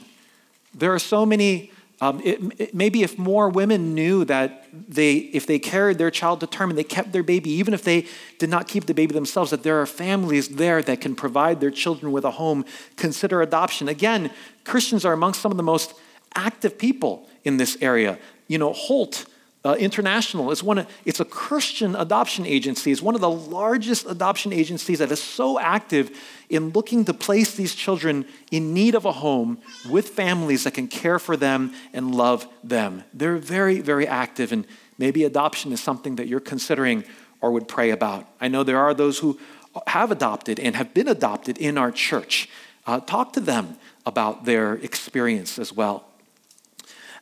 There 0.75 0.93
are 0.93 0.99
so 0.99 1.25
many. 1.25 1.71
Um, 2.01 2.21
it, 2.23 2.39
it, 2.57 2.73
maybe 2.73 3.03
if 3.03 3.17
more 3.17 3.49
women 3.49 3.93
knew 3.93 4.23
that 4.25 4.67
they, 4.71 5.15
if 5.17 5.45
they 5.45 5.59
carried 5.59 5.97
their 5.97 6.11
child 6.11 6.39
to 6.39 6.47
term 6.47 6.69
and 6.69 6.79
they 6.79 6.83
kept 6.85 7.11
their 7.11 7.23
baby, 7.23 7.49
even 7.51 7.73
if 7.73 7.83
they 7.83 8.05
did 8.37 8.49
not 8.49 8.69
keep 8.69 8.85
the 8.85 8.93
baby 8.93 9.13
themselves, 9.13 9.51
that 9.51 9.63
there 9.63 9.81
are 9.81 9.85
families 9.85 10.47
there 10.47 10.81
that 10.81 11.01
can 11.01 11.13
provide 11.13 11.59
their 11.59 11.71
children 11.71 12.13
with 12.13 12.23
a 12.23 12.31
home, 12.31 12.63
consider 12.95 13.41
adoption. 13.41 13.89
Again, 13.89 14.31
Christians 14.63 15.03
are 15.03 15.11
amongst 15.11 15.41
some 15.41 15.51
of 15.51 15.57
the 15.57 15.63
most 15.63 15.93
active 16.35 16.77
people 16.77 17.27
in 17.43 17.57
this 17.57 17.77
area. 17.81 18.17
You 18.47 18.57
know, 18.57 18.73
Holt 18.73 19.25
uh, 19.65 19.75
International 19.77 20.51
is 20.51 20.63
one 20.63 20.77
of, 20.77 20.87
it's 21.03 21.19
a 21.19 21.25
Christian 21.25 21.95
adoption 21.95 22.45
agency. 22.45 22.91
It's 22.91 23.01
one 23.01 23.15
of 23.15 23.21
the 23.21 23.29
largest 23.29 24.05
adoption 24.05 24.53
agencies 24.53 24.99
that 24.99 25.11
is 25.11 25.21
so 25.21 25.59
active 25.59 26.17
in 26.49 26.69
looking 26.69 27.03
to 27.05 27.13
place 27.13 27.55
these 27.55 27.75
children 27.75 28.25
in 28.51 28.73
need 28.73 28.95
of 28.95 29.03
a 29.05 29.11
home 29.11 29.59
with 29.89 30.09
families 30.09 30.63
that 30.63 30.73
can 30.73 30.87
care 30.87 31.19
for 31.19 31.35
them 31.35 31.73
and 31.93 32.15
love 32.15 32.47
them. 32.63 33.03
They're 33.13 33.37
very, 33.37 33.81
very 33.81 34.07
active, 34.07 34.53
and 34.53 34.65
maybe 34.97 35.25
adoption 35.25 35.73
is 35.73 35.81
something 35.81 36.15
that 36.15 36.27
you're 36.27 36.39
considering 36.39 37.03
or 37.41 37.51
would 37.51 37.67
pray 37.67 37.91
about. 37.91 38.27
I 38.39 38.47
know 38.47 38.63
there 38.63 38.79
are 38.79 38.93
those 38.93 39.19
who 39.19 39.39
have 39.87 40.09
adopted 40.09 40.59
and 40.59 40.75
have 40.75 40.93
been 40.93 41.07
adopted 41.07 41.57
in 41.57 41.77
our 41.77 41.91
church. 41.91 42.49
Uh, 42.87 42.99
talk 43.01 43.33
to 43.33 43.39
them 43.39 43.77
about 44.05 44.45
their 44.45 44.75
experience 44.75 45.59
as 45.59 45.73
well. 45.73 46.08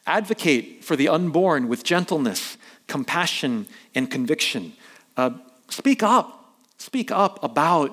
Advocate 0.07 0.83
for 0.83 0.95
the 0.95 1.09
unborn 1.09 1.67
with 1.67 1.83
gentleness, 1.83 2.57
compassion, 2.87 3.67
and 3.93 4.09
conviction. 4.09 4.73
Uh, 5.15 5.31
speak 5.69 6.01
up. 6.01 6.55
Speak 6.77 7.11
up 7.11 7.43
about 7.43 7.91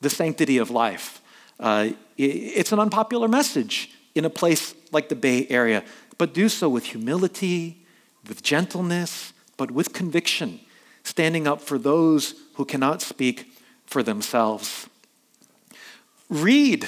the 0.00 0.08
sanctity 0.08 0.58
of 0.58 0.70
life. 0.70 1.20
Uh, 1.58 1.90
it's 2.16 2.72
an 2.72 2.78
unpopular 2.78 3.26
message 3.26 3.90
in 4.14 4.24
a 4.24 4.30
place 4.30 4.74
like 4.92 5.08
the 5.08 5.16
Bay 5.16 5.46
Area, 5.50 5.84
but 6.16 6.34
do 6.34 6.48
so 6.48 6.68
with 6.68 6.86
humility, 6.86 7.84
with 8.28 8.42
gentleness, 8.42 9.32
but 9.56 9.70
with 9.70 9.92
conviction, 9.92 10.60
standing 11.02 11.46
up 11.46 11.60
for 11.60 11.78
those 11.78 12.34
who 12.54 12.64
cannot 12.64 13.02
speak 13.02 13.52
for 13.86 14.02
themselves. 14.02 14.88
Read. 16.28 16.86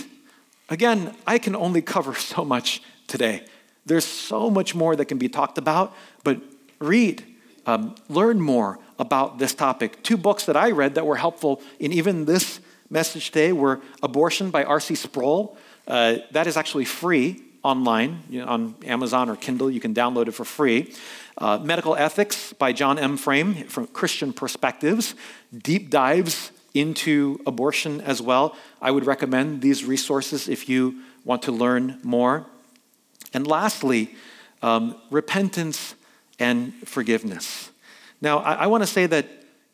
Again, 0.68 1.16
I 1.26 1.38
can 1.38 1.56
only 1.56 1.82
cover 1.82 2.14
so 2.32 2.44
much 2.44 2.82
today. 3.06 3.44
There's 3.86 4.04
so 4.04 4.50
much 4.50 4.74
more 4.74 4.96
that 4.96 5.06
can 5.06 5.18
be 5.18 5.28
talked 5.28 5.58
about, 5.58 5.94
but 6.22 6.40
read, 6.78 7.24
um, 7.66 7.94
learn 8.08 8.40
more 8.40 8.78
about 8.98 9.38
this 9.38 9.54
topic. 9.54 10.02
Two 10.02 10.16
books 10.16 10.46
that 10.46 10.56
I 10.56 10.70
read 10.70 10.94
that 10.94 11.06
were 11.06 11.16
helpful 11.16 11.62
in 11.78 11.92
even 11.92 12.24
this 12.24 12.60
message 12.90 13.30
today 13.30 13.52
were 13.52 13.80
Abortion 14.02 14.50
by 14.50 14.64
R.C. 14.64 14.94
Sproul. 14.94 15.56
Uh, 15.86 16.16
that 16.32 16.46
is 16.46 16.56
actually 16.56 16.84
free 16.84 17.42
online 17.62 18.22
you 18.28 18.40
know, 18.40 18.46
on 18.46 18.74
Amazon 18.84 19.28
or 19.28 19.36
Kindle. 19.36 19.70
You 19.70 19.80
can 19.80 19.94
download 19.94 20.28
it 20.28 20.32
for 20.32 20.44
free. 20.44 20.92
Uh, 21.38 21.58
Medical 21.58 21.96
Ethics 21.96 22.52
by 22.52 22.72
John 22.72 22.98
M. 22.98 23.16
Frame 23.16 23.54
from 23.66 23.86
Christian 23.86 24.32
Perspectives. 24.32 25.14
Deep 25.56 25.90
dives 25.90 26.52
into 26.74 27.40
abortion 27.46 28.00
as 28.02 28.22
well. 28.22 28.56
I 28.80 28.90
would 28.90 29.06
recommend 29.06 29.62
these 29.62 29.84
resources 29.84 30.48
if 30.48 30.68
you 30.68 31.02
want 31.24 31.42
to 31.42 31.52
learn 31.52 31.98
more. 32.02 32.46
And 33.32 33.46
lastly, 33.46 34.14
um, 34.62 34.96
repentance 35.10 35.94
and 36.38 36.74
forgiveness. 36.86 37.70
Now, 38.20 38.38
I, 38.38 38.52
I 38.54 38.66
want 38.66 38.82
to 38.82 38.86
say 38.86 39.06
that, 39.06 39.26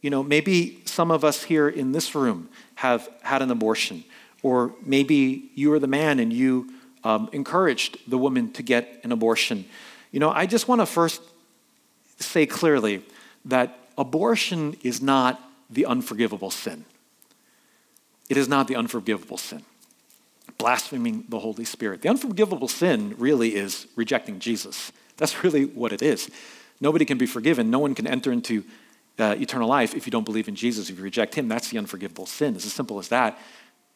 you 0.03 0.11
know, 0.11 0.23
maybe 0.23 0.83
some 0.85 1.11
of 1.11 1.25
us 1.25 1.43
here 1.43 1.69
in 1.69 1.93
this 1.93 2.15
room 2.15 2.49
have 2.77 3.09
had 3.23 3.43
an 3.43 3.51
abortion, 3.51 4.05
or 4.43 4.73
maybe 4.85 5.51
you 5.55 5.73
are 5.73 5.79
the 5.79 5.87
man 5.87 6.21
and 6.21 6.33
you 6.33 6.73
um, 7.05 7.29
encouraged 7.33 7.99
the 8.09 8.19
woman 8.19 8.53
to 8.53 8.63
get 8.63 9.01
an 9.05 9.13
abortion. 9.13 9.65
You 10.13 10.21
know, 10.21 10.31
I 10.31 10.47
just 10.47 10.69
want 10.69 10.81
to 10.81 10.87
first 10.87 11.23
say 12.19 12.47
clearly 12.47 13.03
that 13.45 13.79
abortion 13.97 14.77
is 14.83 15.01
not 15.01 15.41
the 15.71 15.87
unforgivable 15.87 16.51
sin. 16.51 16.85
It 18.29 18.37
is 18.37 18.49
not 18.49 18.69
the 18.69 18.77
unforgivable 18.77 19.37
sin 19.37 19.65
blaspheming 20.59 21.25
the 21.29 21.39
Holy 21.39 21.65
Spirit. 21.65 22.03
The 22.03 22.09
unforgivable 22.09 22.69
sin 22.69 23.15
really 23.19 23.55
is 23.55 23.87
rejecting 23.97 24.39
Jesus. 24.39 24.93
That's 25.17 25.43
really 25.45 25.65
what 25.65 25.93
it 25.93 26.03
is. 26.03 26.31
Nobody 26.81 27.05
can 27.05 27.19
be 27.19 27.27
forgiven. 27.27 27.71
No 27.71 27.79
one 27.79 27.95
can 27.95 28.07
enter 28.07 28.33
into 28.33 28.65
uh, 29.19 29.35
eternal 29.39 29.69
life 29.69 29.95
if 29.95 30.07
you 30.07 30.11
don't 30.11 30.25
believe 30.25 30.49
in 30.49 30.55
Jesus. 30.55 30.91
If 30.91 30.99
you 30.99 31.05
reject 31.05 31.35
Him, 31.35 31.49
that's 31.49 31.71
the 31.71 31.79
unforgivable 31.79 32.27
sin. 32.27 32.55
It's 32.55 32.67
as 32.67 32.73
simple 32.73 32.99
as 32.99 33.09
that. 33.09 33.39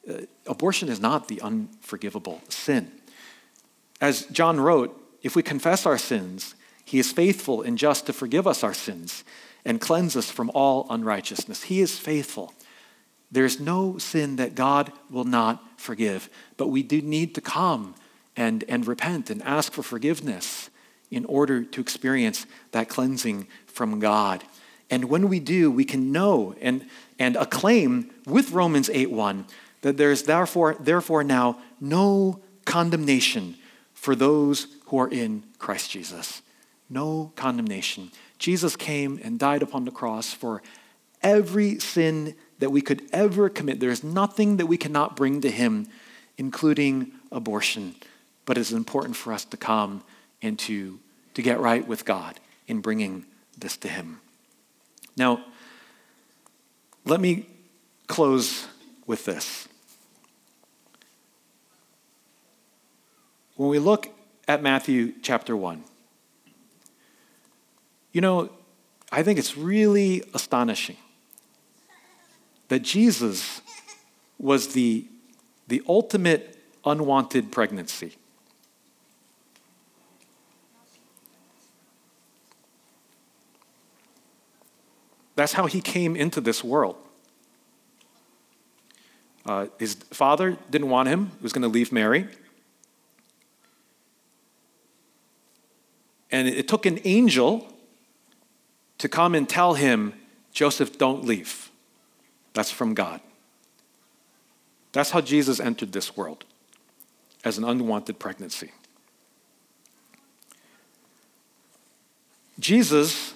Uh, 0.08 0.22
abortion 0.46 0.88
is 0.88 1.00
not 1.00 1.28
the 1.28 1.40
unforgivable 1.42 2.40
sin. 2.48 2.90
As 4.00 4.24
John 4.26 4.58
wrote, 4.58 4.96
if 5.22 5.36
we 5.36 5.42
confess 5.42 5.84
our 5.84 5.98
sins, 5.98 6.54
He 6.84 6.98
is 6.98 7.12
faithful 7.12 7.62
and 7.62 7.76
just 7.76 8.06
to 8.06 8.12
forgive 8.12 8.46
us 8.46 8.64
our 8.64 8.74
sins 8.74 9.24
and 9.64 9.80
cleanse 9.80 10.16
us 10.16 10.30
from 10.30 10.50
all 10.54 10.86
unrighteousness. 10.88 11.64
He 11.64 11.80
is 11.80 11.98
faithful. 11.98 12.54
There's 13.30 13.60
no 13.60 13.98
sin 13.98 14.36
that 14.36 14.54
God 14.54 14.92
will 15.08 15.24
not 15.24 15.62
forgive, 15.80 16.28
but 16.56 16.68
we 16.68 16.82
do 16.82 17.00
need 17.00 17.34
to 17.36 17.40
come 17.40 17.94
and, 18.36 18.64
and 18.68 18.86
repent 18.86 19.30
and 19.30 19.42
ask 19.42 19.72
for 19.72 19.82
forgiveness 19.82 20.70
in 21.10 21.24
order 21.24 21.64
to 21.64 21.80
experience 21.80 22.46
that 22.72 22.88
cleansing 22.88 23.46
from 23.66 24.00
God. 24.00 24.44
And 24.90 25.04
when 25.04 25.28
we 25.28 25.38
do, 25.38 25.70
we 25.70 25.84
can 25.84 26.10
know 26.12 26.54
and, 26.60 26.86
and 27.18 27.36
acclaim 27.36 28.10
with 28.26 28.50
Romans 28.52 28.88
8:1 28.88 29.44
that 29.82 29.96
there's 29.96 30.24
therefore, 30.24 30.76
therefore 30.78 31.24
now 31.24 31.58
no 31.80 32.40
condemnation 32.64 33.56
for 33.94 34.14
those 34.14 34.66
who 34.86 34.98
are 34.98 35.08
in 35.08 35.44
Christ 35.58 35.90
Jesus. 35.90 36.42
No 36.88 37.32
condemnation. 37.36 38.10
Jesus 38.38 38.74
came 38.74 39.20
and 39.22 39.38
died 39.38 39.62
upon 39.62 39.84
the 39.84 39.90
cross 39.90 40.32
for 40.32 40.62
every 41.22 41.78
sin 41.78 42.34
that 42.60 42.70
we 42.70 42.80
could 42.80 43.02
ever 43.12 43.48
commit. 43.48 43.80
There 43.80 43.90
is 43.90 44.04
nothing 44.04 44.56
that 44.58 44.66
we 44.66 44.76
cannot 44.76 45.16
bring 45.16 45.40
to 45.40 45.50
Him 45.50 45.88
including 46.40 47.12
abortion. 47.30 47.94
But 48.46 48.56
it 48.56 48.62
is 48.62 48.72
important 48.72 49.14
for 49.14 49.30
us 49.30 49.44
to 49.44 49.58
come 49.58 50.02
and 50.40 50.58
to, 50.60 50.98
to 51.34 51.42
get 51.42 51.60
right 51.60 51.86
with 51.86 52.06
God 52.06 52.40
in 52.66 52.80
bringing 52.80 53.26
this 53.58 53.76
to 53.76 53.88
Him. 53.88 54.20
Now, 55.18 55.44
let 57.04 57.20
me 57.20 57.46
close 58.06 58.68
with 59.06 59.26
this. 59.26 59.68
When 63.56 63.68
we 63.68 63.78
look 63.78 64.08
at 64.48 64.62
Matthew 64.62 65.12
chapter 65.20 65.54
1, 65.54 65.84
you 68.12 68.22
know, 68.22 68.48
I 69.12 69.22
think 69.22 69.38
it's 69.38 69.58
really 69.58 70.22
astonishing 70.32 70.96
that 72.70 72.82
Jesus 72.82 73.60
was 74.38 74.74
the, 74.74 75.04
the 75.66 75.82
ultimate 75.88 76.56
unwanted 76.84 77.50
pregnancy. 77.50 78.14
That's 85.34 85.52
how 85.52 85.66
he 85.66 85.80
came 85.80 86.14
into 86.14 86.40
this 86.40 86.62
world. 86.62 86.96
Uh, 89.44 89.66
his 89.78 89.94
father 90.12 90.56
didn't 90.70 90.90
want 90.90 91.08
him, 91.08 91.32
he 91.38 91.42
was 91.42 91.52
going 91.52 91.62
to 91.62 91.68
leave 91.68 91.90
Mary. 91.90 92.28
And 96.30 96.46
it 96.46 96.68
took 96.68 96.86
an 96.86 97.00
angel 97.04 97.66
to 98.98 99.08
come 99.08 99.34
and 99.34 99.48
tell 99.48 99.74
him, 99.74 100.12
Joseph, 100.52 100.98
don't 100.98 101.24
leave. 101.24 101.69
That's 102.54 102.70
from 102.70 102.94
God. 102.94 103.20
That's 104.92 105.10
how 105.10 105.20
Jesus 105.20 105.60
entered 105.60 105.92
this 105.92 106.16
world 106.16 106.44
as 107.44 107.58
an 107.58 107.64
unwanted 107.64 108.18
pregnancy. 108.18 108.72
Jesus 112.58 113.34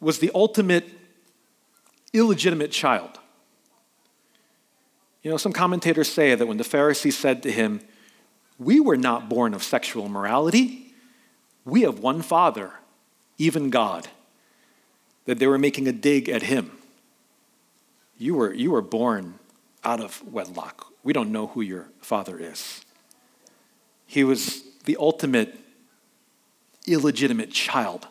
was 0.00 0.18
the 0.18 0.30
ultimate 0.34 0.88
illegitimate 2.12 2.72
child. 2.72 3.18
You 5.22 5.30
know, 5.30 5.36
some 5.36 5.52
commentators 5.52 6.08
say 6.08 6.34
that 6.34 6.46
when 6.46 6.56
the 6.56 6.64
Pharisees 6.64 7.16
said 7.16 7.42
to 7.42 7.52
him, 7.52 7.80
We 8.58 8.80
were 8.80 8.96
not 8.96 9.28
born 9.28 9.54
of 9.54 9.62
sexual 9.62 10.08
morality, 10.08 10.94
we 11.64 11.82
have 11.82 11.98
one 11.98 12.22
Father, 12.22 12.72
even 13.38 13.70
God, 13.70 14.08
that 15.24 15.38
they 15.38 15.46
were 15.46 15.58
making 15.58 15.88
a 15.88 15.92
dig 15.92 16.28
at 16.28 16.42
him. 16.44 16.75
You 18.18 18.34
were, 18.34 18.52
you 18.52 18.70
were 18.70 18.82
born 18.82 19.38
out 19.84 20.00
of 20.00 20.22
wedlock. 20.32 20.86
We 21.02 21.12
don't 21.12 21.30
know 21.30 21.48
who 21.48 21.60
your 21.60 21.88
father 22.00 22.38
is. 22.38 22.84
He 24.06 24.24
was 24.24 24.62
the 24.84 24.96
ultimate 24.98 25.58
illegitimate 26.86 27.50
child, 27.50 28.06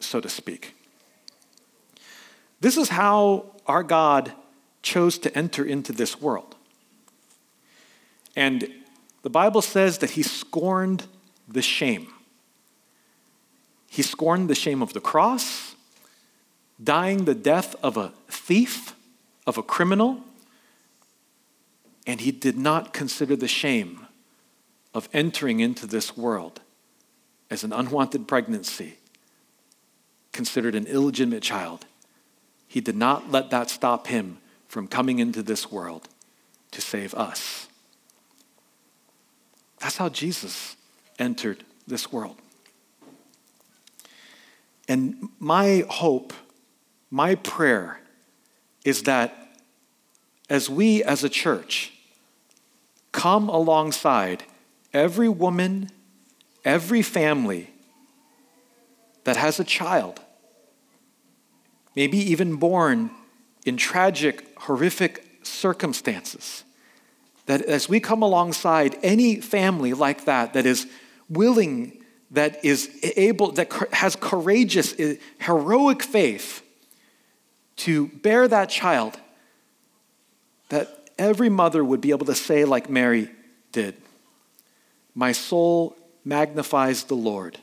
so 0.00 0.20
to 0.20 0.28
speak. 0.28 0.74
This 2.60 2.76
is 2.76 2.90
how 2.90 3.56
our 3.66 3.82
God 3.82 4.32
chose 4.82 5.18
to 5.18 5.36
enter 5.36 5.64
into 5.64 5.92
this 5.92 6.20
world. 6.20 6.54
And 8.36 8.68
the 9.22 9.30
Bible 9.30 9.62
says 9.62 9.98
that 9.98 10.10
he 10.10 10.22
scorned 10.22 11.06
the 11.48 11.62
shame. 11.62 12.08
He 13.88 14.02
scorned 14.02 14.48
the 14.48 14.54
shame 14.54 14.82
of 14.82 14.92
the 14.92 15.00
cross, 15.00 15.74
dying 16.82 17.24
the 17.24 17.34
death 17.34 17.74
of 17.82 17.96
a 17.96 18.12
thief, 18.28 18.94
of 19.46 19.58
a 19.58 19.62
criminal, 19.62 20.20
and 22.06 22.20
he 22.20 22.32
did 22.32 22.56
not 22.56 22.92
consider 22.92 23.36
the 23.36 23.48
shame 23.48 24.06
of 24.94 25.08
entering 25.12 25.60
into 25.60 25.86
this 25.86 26.16
world 26.16 26.60
as 27.50 27.64
an 27.64 27.72
unwanted 27.72 28.26
pregnancy, 28.26 28.98
considered 30.32 30.74
an 30.74 30.86
illegitimate 30.86 31.42
child 31.42 31.86
he 32.72 32.80
did 32.80 32.96
not 32.96 33.30
let 33.30 33.50
that 33.50 33.68
stop 33.68 34.06
him 34.06 34.38
from 34.66 34.88
coming 34.88 35.18
into 35.18 35.42
this 35.42 35.70
world 35.70 36.08
to 36.70 36.80
save 36.80 37.12
us. 37.12 37.68
That's 39.78 39.98
how 39.98 40.08
Jesus 40.08 40.74
entered 41.18 41.64
this 41.86 42.10
world. 42.10 42.38
And 44.88 45.28
my 45.38 45.84
hope, 45.90 46.32
my 47.10 47.34
prayer 47.34 48.00
is 48.84 49.04
that 49.04 49.36
as 50.48 50.68
we 50.68 51.02
as 51.02 51.24
a 51.24 51.28
church 51.28 51.92
come 53.12 53.48
alongside 53.48 54.44
every 54.92 55.28
woman, 55.28 55.90
every 56.64 57.02
family 57.02 57.70
that 59.24 59.36
has 59.36 59.60
a 59.60 59.64
child 59.64 60.20
maybe 61.94 62.18
even 62.18 62.56
born 62.56 63.10
in 63.64 63.76
tragic, 63.76 64.58
horrific 64.58 65.26
circumstances. 65.42 66.64
That 67.46 67.62
as 67.62 67.88
we 67.88 68.00
come 68.00 68.22
alongside 68.22 68.96
any 69.02 69.40
family 69.40 69.92
like 69.92 70.24
that, 70.24 70.52
that 70.54 70.66
is 70.66 70.86
willing, 71.28 72.02
that 72.30 72.64
is 72.64 72.88
able, 73.16 73.52
that 73.52 73.72
has 73.92 74.16
courageous, 74.16 74.98
eh, 74.98 75.16
heroic 75.38 76.02
faith 76.02 76.61
to 77.84 78.08
bear 78.08 78.48
that 78.48 78.68
child, 78.68 79.18
that 80.68 81.08
every 81.18 81.48
mother 81.48 81.84
would 81.84 82.00
be 82.00 82.10
able 82.10 82.26
to 82.26 82.34
say, 82.34 82.64
like 82.64 82.90
Mary 82.90 83.30
did, 83.72 83.96
My 85.14 85.32
soul 85.32 85.96
magnifies 86.24 87.04
the 87.04 87.14
Lord, 87.14 87.58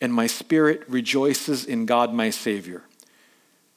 and 0.00 0.12
my 0.12 0.26
spirit 0.26 0.82
rejoices 0.88 1.64
in 1.64 1.86
God 1.86 2.12
my 2.12 2.30
Savior 2.30 2.82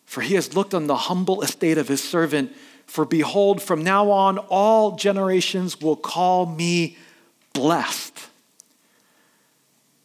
for 0.09 0.21
he 0.21 0.33
has 0.33 0.55
looked 0.55 0.73
on 0.73 0.87
the 0.87 0.95
humble 0.95 1.43
estate 1.43 1.77
of 1.77 1.87
his 1.87 2.03
servant. 2.03 2.51
For 2.87 3.05
behold, 3.05 3.61
from 3.61 3.83
now 3.83 4.09
on, 4.09 4.39
all 4.39 4.95
generations 4.95 5.79
will 5.79 5.95
call 5.95 6.47
me 6.47 6.97
blessed. 7.53 8.17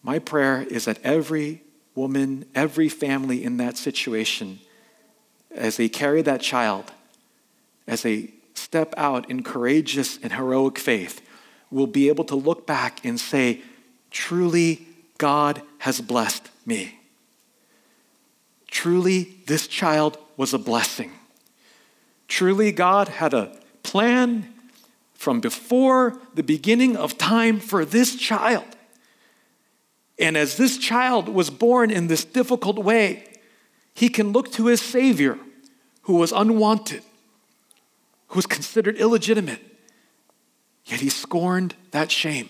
My 0.02 0.18
prayer 0.18 0.60
is 0.60 0.84
that 0.84 0.98
every 1.02 1.62
woman, 1.94 2.44
every 2.54 2.90
family 2.90 3.42
in 3.42 3.56
that 3.56 3.78
situation, 3.78 4.58
as 5.54 5.76
they 5.76 5.88
carry 5.88 6.22
that 6.22 6.40
child, 6.40 6.92
as 7.86 8.02
they 8.02 8.34
step 8.54 8.94
out 8.96 9.28
in 9.30 9.42
courageous 9.42 10.18
and 10.22 10.32
heroic 10.32 10.78
faith, 10.78 11.20
will 11.70 11.86
be 11.86 12.08
able 12.08 12.24
to 12.24 12.34
look 12.34 12.66
back 12.66 13.04
and 13.04 13.18
say, 13.18 13.62
Truly, 14.10 14.86
God 15.18 15.62
has 15.78 16.00
blessed 16.00 16.48
me. 16.64 17.00
Truly, 18.68 19.36
this 19.46 19.66
child 19.66 20.18
was 20.36 20.54
a 20.54 20.58
blessing. 20.58 21.12
Truly, 22.28 22.72
God 22.72 23.08
had 23.08 23.34
a 23.34 23.56
plan 23.82 24.52
from 25.14 25.40
before 25.40 26.18
the 26.34 26.42
beginning 26.42 26.96
of 26.96 27.16
time 27.16 27.60
for 27.60 27.84
this 27.84 28.16
child. 28.16 28.64
And 30.18 30.36
as 30.36 30.56
this 30.56 30.78
child 30.78 31.28
was 31.28 31.50
born 31.50 31.90
in 31.90 32.06
this 32.06 32.24
difficult 32.24 32.78
way, 32.78 33.33
he 33.94 34.08
can 34.08 34.32
look 34.32 34.50
to 34.52 34.66
his 34.66 34.80
Savior, 34.80 35.38
who 36.02 36.14
was 36.14 36.32
unwanted, 36.32 37.02
who 38.28 38.36
was 38.36 38.46
considered 38.46 38.96
illegitimate, 38.96 39.60
yet 40.84 41.00
he 41.00 41.08
scorned 41.08 41.74
that 41.92 42.10
shame 42.10 42.48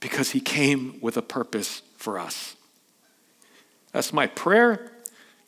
because 0.00 0.30
he 0.30 0.40
came 0.40 0.98
with 1.00 1.16
a 1.16 1.22
purpose 1.22 1.82
for 1.96 2.18
us. 2.18 2.56
That's 3.92 4.12
my 4.12 4.26
prayer 4.26 4.92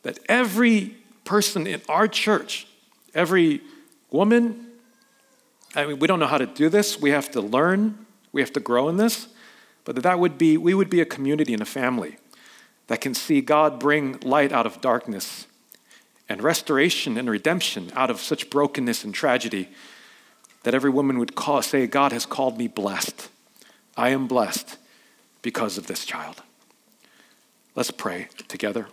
that 0.03 0.18
every 0.29 0.97
person 1.25 1.66
in 1.66 1.81
our 1.89 2.07
church, 2.07 2.66
every 3.14 3.62
woman, 4.11 4.66
I 5.75 5.87
mean, 5.87 5.99
we 5.99 6.07
don't 6.07 6.20
know 6.20 6.27
how 6.27 6.39
to 6.39 6.47
do 6.47 6.68
this. 6.68 7.01
We 7.01 7.11
have 7.11 7.31
to 7.33 7.41
learn, 7.41 8.07
we 8.33 8.41
have 8.43 8.53
to 8.53 8.61
grow 8.61 8.89
in 8.89 8.97
this, 8.97 9.29
but 9.85 9.95
that, 9.95 10.03
that 10.03 10.18
would 10.18 10.37
be, 10.37 10.57
we 10.57 10.75
would 10.75 10.91
be 10.91 11.01
a 11.01 11.07
community 11.07 11.53
and 11.53 11.62
a 11.62 11.66
family 11.66 12.16
that 12.87 13.01
can 13.01 13.14
see 13.14 13.41
God 13.41 13.80
bring 13.80 14.18
light 14.20 14.53
out 14.53 14.66
of 14.66 14.80
darkness 14.80 15.47
and 16.28 16.43
restoration 16.43 17.16
and 17.16 17.28
redemption 17.28 17.91
out 17.95 18.11
of 18.11 18.20
such 18.20 18.51
brokenness 18.51 19.05
and 19.05 19.14
tragedy 19.14 19.68
that 20.62 20.74
every 20.74 20.91
woman 20.91 21.18
would 21.18 21.35
call, 21.35 21.62
say, 21.62 21.87
God 21.87 22.12
has 22.12 22.26
called 22.26 22.59
me 22.59 22.68
blessed. 22.68 23.28
I 23.97 24.11
am 24.11 24.26
blessed 24.26 24.78
because 25.43 25.78
of 25.78 25.87
this 25.87 26.05
child. 26.05 26.43
Let's 27.74 27.91
pray 27.91 28.28
together. 28.49 28.87